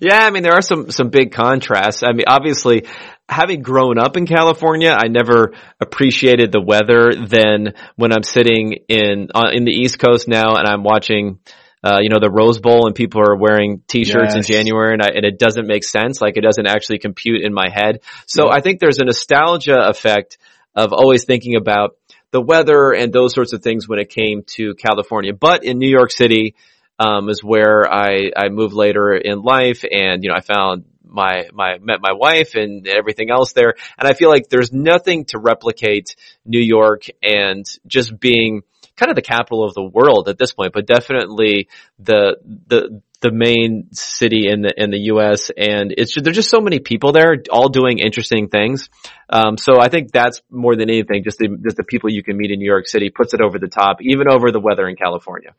Yeah, 0.00 0.18
I 0.18 0.30
mean, 0.30 0.42
there 0.42 0.52
are 0.52 0.62
some, 0.62 0.90
some 0.90 1.08
big 1.08 1.32
contrasts. 1.32 2.02
I 2.02 2.12
mean, 2.12 2.26
obviously, 2.26 2.84
having 3.26 3.62
grown 3.62 3.98
up 3.98 4.16
in 4.18 4.26
California, 4.26 4.90
I 4.90 5.08
never 5.08 5.54
appreciated 5.80 6.52
the 6.52 6.60
weather 6.60 7.12
than 7.26 7.74
when 7.96 8.12
I'm 8.12 8.22
sitting 8.22 8.80
in, 8.88 9.28
uh, 9.34 9.48
in 9.52 9.64
the 9.64 9.72
East 9.72 9.98
Coast 9.98 10.28
now 10.28 10.56
and 10.56 10.68
I'm 10.68 10.82
watching, 10.82 11.38
uh, 11.84 11.98
you 12.00 12.08
know, 12.08 12.18
the 12.18 12.30
Rose 12.30 12.60
Bowl 12.60 12.86
and 12.86 12.94
people 12.94 13.20
are 13.20 13.36
wearing 13.36 13.82
t-shirts 13.86 14.34
yes. 14.34 14.36
in 14.36 14.42
January 14.42 14.94
and, 14.94 15.02
I, 15.02 15.08
and, 15.08 15.24
it 15.26 15.38
doesn't 15.38 15.66
make 15.66 15.84
sense. 15.84 16.18
Like 16.18 16.38
it 16.38 16.40
doesn't 16.40 16.66
actually 16.66 16.98
compute 16.98 17.42
in 17.44 17.52
my 17.52 17.68
head. 17.70 18.00
So 18.26 18.46
yeah. 18.46 18.54
I 18.54 18.60
think 18.62 18.80
there's 18.80 19.00
a 19.00 19.04
nostalgia 19.04 19.86
effect 19.88 20.38
of 20.74 20.94
always 20.94 21.24
thinking 21.26 21.56
about 21.56 21.98
the 22.30 22.40
weather 22.40 22.92
and 22.92 23.12
those 23.12 23.34
sorts 23.34 23.52
of 23.52 23.62
things 23.62 23.86
when 23.86 23.98
it 23.98 24.08
came 24.08 24.44
to 24.56 24.74
California. 24.74 25.34
But 25.34 25.64
in 25.64 25.78
New 25.78 25.90
York 25.90 26.10
City, 26.10 26.54
um, 26.98 27.28
is 27.28 27.44
where 27.44 27.92
I, 27.92 28.30
I 28.34 28.48
moved 28.48 28.72
later 28.72 29.14
in 29.14 29.42
life 29.42 29.84
and, 29.84 30.24
you 30.24 30.30
know, 30.30 30.36
I 30.36 30.40
found 30.40 30.84
my, 31.04 31.48
my, 31.52 31.78
met 31.80 32.00
my 32.00 32.12
wife 32.12 32.54
and 32.54 32.88
everything 32.88 33.30
else 33.30 33.52
there. 33.52 33.74
And 33.98 34.08
I 34.08 34.14
feel 34.14 34.30
like 34.30 34.48
there's 34.48 34.72
nothing 34.72 35.26
to 35.26 35.38
replicate 35.38 36.16
New 36.46 36.62
York 36.62 37.04
and 37.22 37.66
just 37.86 38.18
being 38.18 38.62
kind 38.96 39.10
of 39.10 39.16
the 39.16 39.22
capital 39.22 39.64
of 39.64 39.74
the 39.74 39.82
world 39.82 40.28
at 40.28 40.38
this 40.38 40.52
point, 40.52 40.72
but 40.72 40.86
definitely 40.86 41.68
the, 41.98 42.36
the, 42.66 43.02
the 43.24 43.32
main 43.32 43.88
city 43.92 44.48
in 44.50 44.60
the 44.60 44.74
in 44.76 44.90
the 44.90 44.98
U.S. 45.04 45.50
and 45.56 45.94
it's 45.96 46.12
just, 46.12 46.24
there's 46.24 46.36
just 46.36 46.50
so 46.50 46.60
many 46.60 46.78
people 46.78 47.12
there, 47.12 47.42
all 47.50 47.70
doing 47.70 47.98
interesting 47.98 48.48
things. 48.48 48.90
Um, 49.30 49.56
so 49.56 49.80
I 49.80 49.88
think 49.88 50.12
that's 50.12 50.42
more 50.50 50.76
than 50.76 50.90
anything, 50.90 51.24
just 51.24 51.38
the 51.38 51.48
just 51.62 51.78
the 51.78 51.84
people 51.84 52.10
you 52.10 52.22
can 52.22 52.36
meet 52.36 52.50
in 52.50 52.58
New 52.58 52.70
York 52.70 52.86
City 52.86 53.08
puts 53.08 53.32
it 53.32 53.40
over 53.40 53.58
the 53.58 53.68
top, 53.68 54.02
even 54.02 54.28
over 54.30 54.52
the 54.52 54.60
weather 54.60 54.86
in 54.86 54.96
California. 54.96 55.54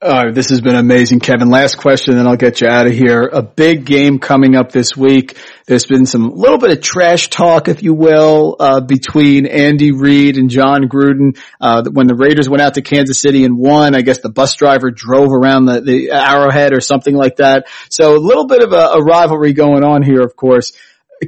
This 0.00 0.50
has 0.50 0.60
been 0.60 0.74
amazing, 0.74 1.20
Kevin. 1.20 1.48
Last 1.48 1.76
question, 1.76 2.16
then 2.16 2.26
I'll 2.26 2.36
get 2.36 2.60
you 2.60 2.68
out 2.68 2.86
of 2.86 2.92
here. 2.92 3.22
A 3.22 3.42
big 3.42 3.86
game 3.86 4.18
coming 4.18 4.54
up 4.54 4.70
this 4.70 4.96
week. 4.96 5.38
There's 5.66 5.86
been 5.86 6.04
some 6.04 6.30
little 6.34 6.58
bit 6.58 6.72
of 6.72 6.82
trash 6.82 7.30
talk, 7.30 7.68
if 7.68 7.82
you 7.82 7.94
will, 7.94 8.56
uh, 8.60 8.80
between 8.80 9.46
Andy 9.46 9.92
Reid 9.92 10.36
and 10.36 10.50
Jon 10.50 10.88
Gruden. 10.88 11.38
Uh, 11.60 11.84
when 11.90 12.06
the 12.06 12.14
Raiders 12.14 12.50
went 12.50 12.60
out 12.60 12.74
to 12.74 12.82
Kansas 12.82 13.20
City 13.20 13.44
and 13.44 13.56
won, 13.56 13.94
I 13.94 14.02
guess 14.02 14.18
the 14.18 14.28
bus 14.28 14.56
driver 14.56 14.90
drove 14.90 15.30
around 15.32 15.64
the, 15.66 15.80
the 15.80 16.10
Arrowhead 16.10 16.74
or 16.74 16.80
something 16.80 17.14
like 17.14 17.36
that. 17.36 17.68
So 17.88 18.14
a 18.14 18.18
little 18.18 18.46
bit 18.46 18.62
of 18.62 18.72
a, 18.72 18.98
a 18.98 19.02
rivalry 19.02 19.54
going 19.54 19.84
on 19.84 20.02
here, 20.02 20.20
of 20.20 20.36
course 20.36 20.72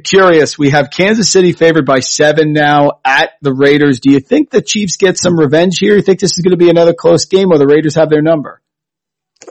curious. 0.03 0.57
We 0.57 0.71
have 0.71 0.89
Kansas 0.89 1.31
City 1.31 1.53
favored 1.53 1.85
by 1.85 1.99
seven 1.99 2.53
now 2.53 2.99
at 3.03 3.31
the 3.41 3.53
Raiders. 3.53 3.99
Do 3.99 4.11
you 4.11 4.19
think 4.19 4.49
the 4.49 4.61
Chiefs 4.61 4.97
get 4.97 5.17
some 5.17 5.39
revenge 5.39 5.79
here? 5.79 5.95
You 5.95 6.01
think 6.01 6.19
this 6.19 6.37
is 6.37 6.43
going 6.43 6.51
to 6.51 6.63
be 6.63 6.69
another 6.69 6.93
close 6.93 7.25
game 7.25 7.51
or 7.51 7.57
the 7.57 7.67
Raiders 7.67 7.95
have 7.95 8.09
their 8.09 8.21
number? 8.21 8.61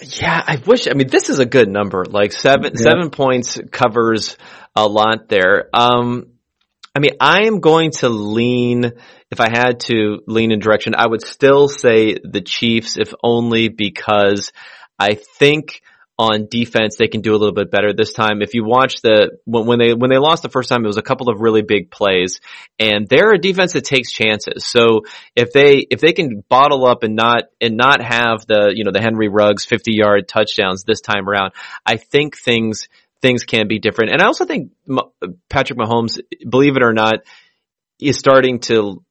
Yeah, 0.03 0.43
I 0.47 0.61
wish. 0.67 0.89
I 0.89 0.95
mean, 0.95 1.09
this 1.09 1.31
is 1.31 1.39
a 1.39 1.47
good 1.47 1.69
number. 1.69 2.05
Like 2.05 2.33
seven 2.33 2.73
yeah. 2.75 2.83
seven 2.83 3.11
points 3.11 3.59
covers 3.71 4.37
a 4.75 4.87
lot 4.87 5.29
there. 5.29 5.69
Um, 5.73 6.33
I 6.95 6.99
mean, 6.99 7.13
I 7.21 7.43
am 7.43 7.61
going 7.61 7.93
to 7.99 8.09
lean. 8.09 8.93
If 9.31 9.41
I 9.41 9.49
had 9.49 9.81
to 9.81 10.21
lean 10.27 10.53
in 10.53 10.61
direction, 10.61 10.95
I 10.97 11.07
would 11.07 11.23
still 11.23 11.69
say 11.69 12.17
the 12.23 12.41
Chiefs, 12.41 12.97
if 12.97 13.13
only 13.23 13.69
because 13.69 14.53
I 14.99 15.15
think 15.15 15.83
on 16.19 16.47
defense 16.51 16.97
they 16.97 17.09
can 17.09 17.21
do 17.21 17.33
a 17.33 17.37
little 17.37 17.53
bit 17.53 17.71
better 17.71 17.93
this 17.93 18.13
time. 18.13 18.41
If 18.41 18.55
you 18.55 18.65
watch 18.65 19.03
the 19.03 19.39
when, 19.45 19.79
they 19.79 19.93
when 19.93 20.11
they 20.11 20.19
lost 20.19 20.43
the 20.43 20.49
first 20.49 20.69
time, 20.69 20.85
it 20.85 20.87
was 20.87 20.97
a 20.97 21.03
couple 21.03 21.29
of 21.29 21.41
really 21.41 21.63
big 21.63 21.91
plays, 21.91 22.41
and 22.79 23.07
they're 23.09 23.33
a 23.33 23.39
defense 23.39 23.75
that 23.75 23.85
takes 23.85 24.11
chances. 24.11 24.67
So 24.67 25.03
if 25.35 25.53
they 25.53 25.87
if 25.91 26.01
they 26.01 26.13
can 26.13 26.43
bottle 26.49 26.87
up 26.87 27.03
and 27.03 27.17
not 27.17 27.45
and 27.61 27.77
not 27.77 28.01
have 28.01 28.47
the 28.47 28.73
you 28.75 28.85
know 28.85 28.93
the 28.93 29.03
Henry 29.03 29.29
Ruggs 29.29 29.65
fifty 29.65 29.93
yard 29.95 30.27
touchdowns 30.27 30.85
this 30.85 31.01
time 31.01 31.29
around, 31.29 31.53
I 31.85 31.97
think 31.97 32.37
things 32.37 32.89
things 33.21 33.45
can 33.45 33.69
be 33.69 33.79
different. 33.79 34.13
And 34.13 34.23
I 34.23 34.27
also 34.27 34.47
think 34.47 34.73
Patrick 35.49 35.79
Mahomes, 35.79 36.21
believe 36.49 36.77
it 36.77 36.83
or 36.83 36.93
not, 36.93 37.21
is 38.01 38.19
starting 38.19 38.61
to 38.61 39.03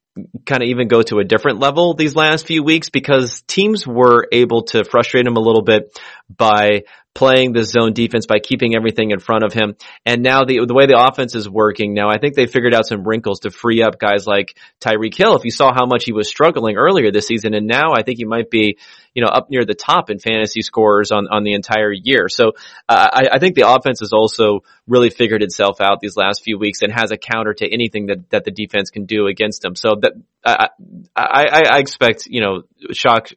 kind 0.46 0.64
of 0.64 0.70
even 0.70 0.88
go 0.88 1.02
to 1.02 1.20
a 1.20 1.24
different 1.24 1.60
level 1.60 1.94
these 1.94 2.16
last 2.16 2.48
few 2.48 2.64
weeks 2.64 2.90
because 2.90 3.42
teams 3.48 3.86
were 3.86 4.28
able 4.32 4.64
to 4.64 4.86
frustrate 4.86 5.28
him 5.28 5.36
a 5.36 5.42
little 5.42 5.62
bit 5.62 6.00
by 6.30 6.84
playing 7.16 7.54
the 7.54 7.64
zone 7.64 7.94
defense 7.94 8.28
by 8.28 8.40
keeping 8.40 8.76
everything 8.76 9.12
in 9.12 9.20
front 9.20 9.46
of 9.46 9.54
him. 9.54 9.76
And 10.06 10.22
now 10.22 10.44
the 10.44 10.66
the 10.68 10.74
way 10.74 10.86
the 10.86 11.00
offense 11.00 11.34
is 11.34 11.50
working 11.50 11.94
now, 11.94 12.10
I 12.10 12.20
think 12.20 12.36
they 12.36 12.46
figured 12.46 12.74
out 12.74 12.86
some 12.86 13.08
wrinkles 13.08 13.40
to 13.42 13.52
free 13.52 13.82
up 13.82 13.98
guys 13.98 14.28
like 14.28 14.58
Tyreek 14.82 15.18
Hill. 15.18 15.36
If 15.38 15.46
you 15.46 15.52
saw 15.52 15.74
how 15.74 15.86
much 15.86 16.04
he 16.04 16.12
was 16.12 16.28
struggling 16.28 16.76
earlier 16.76 17.12
this 17.12 17.26
season, 17.26 17.54
and 17.54 17.68
now 17.68 17.94
I 17.94 18.04
think 18.04 18.18
he 18.18 18.26
might 18.26 18.52
be, 18.52 18.78
you 19.14 19.24
know, 19.24 19.30
up 19.30 19.50
near 19.50 19.64
the 19.64 19.74
top 19.74 20.10
in 20.10 20.20
fantasy 20.20 20.62
scores 20.62 21.12
on 21.12 21.28
on 21.32 21.44
the 21.44 21.54
entire 21.54 21.94
year. 21.94 22.28
So 22.28 22.52
uh, 22.90 23.10
I, 23.14 23.28
I 23.34 23.40
think 23.40 23.56
the 23.56 23.68
offense 23.68 24.02
has 24.02 24.12
also 24.12 24.60
really 24.86 25.10
figured 25.10 25.42
itself 25.42 25.80
out 25.80 26.02
these 26.02 26.18
last 26.18 26.44
few 26.44 26.60
weeks 26.60 26.82
and 26.82 26.92
has 26.92 27.12
a 27.12 27.18
counter 27.18 27.54
to 27.54 27.74
anything 27.74 28.08
that 28.08 28.30
that 28.32 28.44
the 28.44 28.52
defense 28.52 28.90
can 28.90 29.06
do 29.06 29.28
against 29.28 29.62
them. 29.62 29.76
So 29.76 29.96
that 30.02 30.12
I 30.46 30.68
I, 31.16 31.64
I 31.72 31.80
expect 31.80 32.26
you 32.26 32.42
know 32.42 32.64
shock 32.92 33.30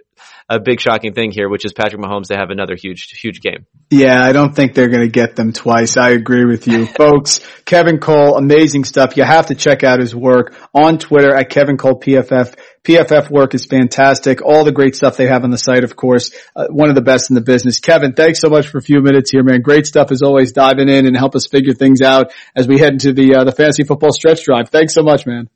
a 0.49 0.59
big 0.59 0.81
shocking 0.81 1.13
thing 1.13 1.31
here, 1.31 1.49
which 1.49 1.65
is 1.65 1.73
Patrick 1.73 2.01
Mahomes 2.01 2.29
to 2.29 2.37
have 2.37 2.51
another 2.51 2.75
huge, 2.75 3.11
huge 3.21 3.41
game. 3.41 3.67
Yeah, 3.91 4.23
I 4.23 4.33
don't 4.33 4.55
think 4.55 4.75
they're 4.75 4.89
going 4.89 5.03
to 5.03 5.11
get 5.13 5.37
them 5.37 5.53
twice. 5.53 5.97
I 5.99 6.11
agree 6.11 6.47
with 6.47 6.67
you, 6.67 6.87
folks. 6.99 7.41
Kevin 7.67 7.99
Cole, 7.99 8.37
amazing 8.37 8.85
stuff. 8.85 9.17
You 9.17 9.25
have 9.25 9.47
to 9.47 9.55
check 9.55 9.85
out 9.85 10.01
his 10.01 10.15
work 10.15 10.55
on 10.73 10.99
Twitter 10.99 11.35
at 11.35 11.51
Kevin 11.51 11.77
Cole 11.77 12.01
PFF. 12.01 12.59
PFF 12.83 13.31
work 13.31 13.55
is 13.55 13.67
fantastic. 13.67 14.41
All 14.43 14.65
the 14.65 14.73
great 14.73 14.97
stuff 14.97 15.19
they 15.19 15.27
have 15.27 15.45
on 15.45 15.51
the 15.51 15.59
site, 15.59 15.85
of 15.85 15.97
course, 15.97 16.31
uh, 16.57 16.69
one 16.71 16.89
of 16.89 16.95
the 16.95 17.03
best 17.03 17.31
in 17.31 17.35
the 17.35 17.43
business. 17.43 17.81
Kevin, 17.81 18.15
thanks 18.15 18.41
so 18.41 18.49
much 18.49 18.69
for 18.69 18.79
a 18.79 18.83
few 18.83 19.03
minutes 19.03 19.31
here, 19.31 19.43
man. 19.43 19.61
Great 19.61 19.87
stuff 19.87 20.11
as 20.11 20.23
always, 20.23 20.53
diving 20.53 20.89
in 20.89 21.07
and 21.07 21.15
help 21.17 21.35
us 21.35 21.47
figure 21.47 21.75
things 21.75 22.01
out 22.01 22.33
as 22.57 22.67
we 22.67 22.79
head 22.79 22.95
into 22.95 23.13
the 23.13 23.35
uh, 23.35 23.45
the 23.45 23.53
fantasy 23.53 23.85
football 23.85 24.13
stretch 24.13 24.45
drive. 24.45 24.71
Thanks 24.71 24.95
so 24.95 25.03
much, 25.03 25.27
man. 25.27 25.51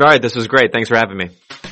All 0.00 0.06
right, 0.06 0.22
this 0.22 0.34
was 0.34 0.46
great. 0.46 0.72
Thanks 0.72 0.88
for 0.88 0.96
having 0.96 1.18
me. 1.18 1.71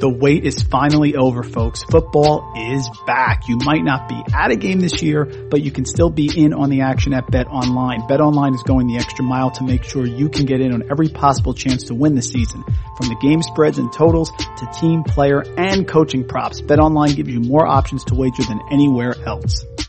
The 0.00 0.08
wait 0.08 0.44
is 0.44 0.62
finally 0.62 1.16
over, 1.16 1.42
folks. 1.42 1.82
Football 1.82 2.52
is 2.56 2.88
back. 3.04 3.48
You 3.48 3.56
might 3.56 3.82
not 3.82 4.08
be 4.08 4.22
at 4.32 4.52
a 4.52 4.56
game 4.56 4.78
this 4.78 5.02
year, 5.02 5.24
but 5.24 5.60
you 5.60 5.72
can 5.72 5.84
still 5.84 6.08
be 6.08 6.30
in 6.36 6.54
on 6.54 6.70
the 6.70 6.82
action 6.82 7.12
at 7.12 7.28
Bet 7.28 7.48
Online. 7.48 8.06
Bet 8.06 8.20
Online 8.20 8.54
is 8.54 8.62
going 8.62 8.86
the 8.86 8.96
extra 8.96 9.24
mile 9.24 9.50
to 9.52 9.64
make 9.64 9.82
sure 9.82 10.06
you 10.06 10.28
can 10.28 10.46
get 10.46 10.60
in 10.60 10.72
on 10.72 10.88
every 10.88 11.08
possible 11.08 11.52
chance 11.52 11.84
to 11.84 11.94
win 11.94 12.14
the 12.14 12.22
season. 12.22 12.62
From 12.96 13.08
the 13.08 13.16
game 13.20 13.42
spreads 13.42 13.78
and 13.78 13.92
totals 13.92 14.30
to 14.30 14.68
team, 14.78 15.02
player, 15.02 15.42
and 15.56 15.88
coaching 15.88 16.24
props, 16.24 16.60
Bet 16.60 16.78
Online 16.78 17.14
gives 17.14 17.30
you 17.30 17.40
more 17.40 17.66
options 17.66 18.04
to 18.04 18.14
wager 18.14 18.44
than 18.44 18.60
anywhere 18.70 19.14
else. 19.26 19.64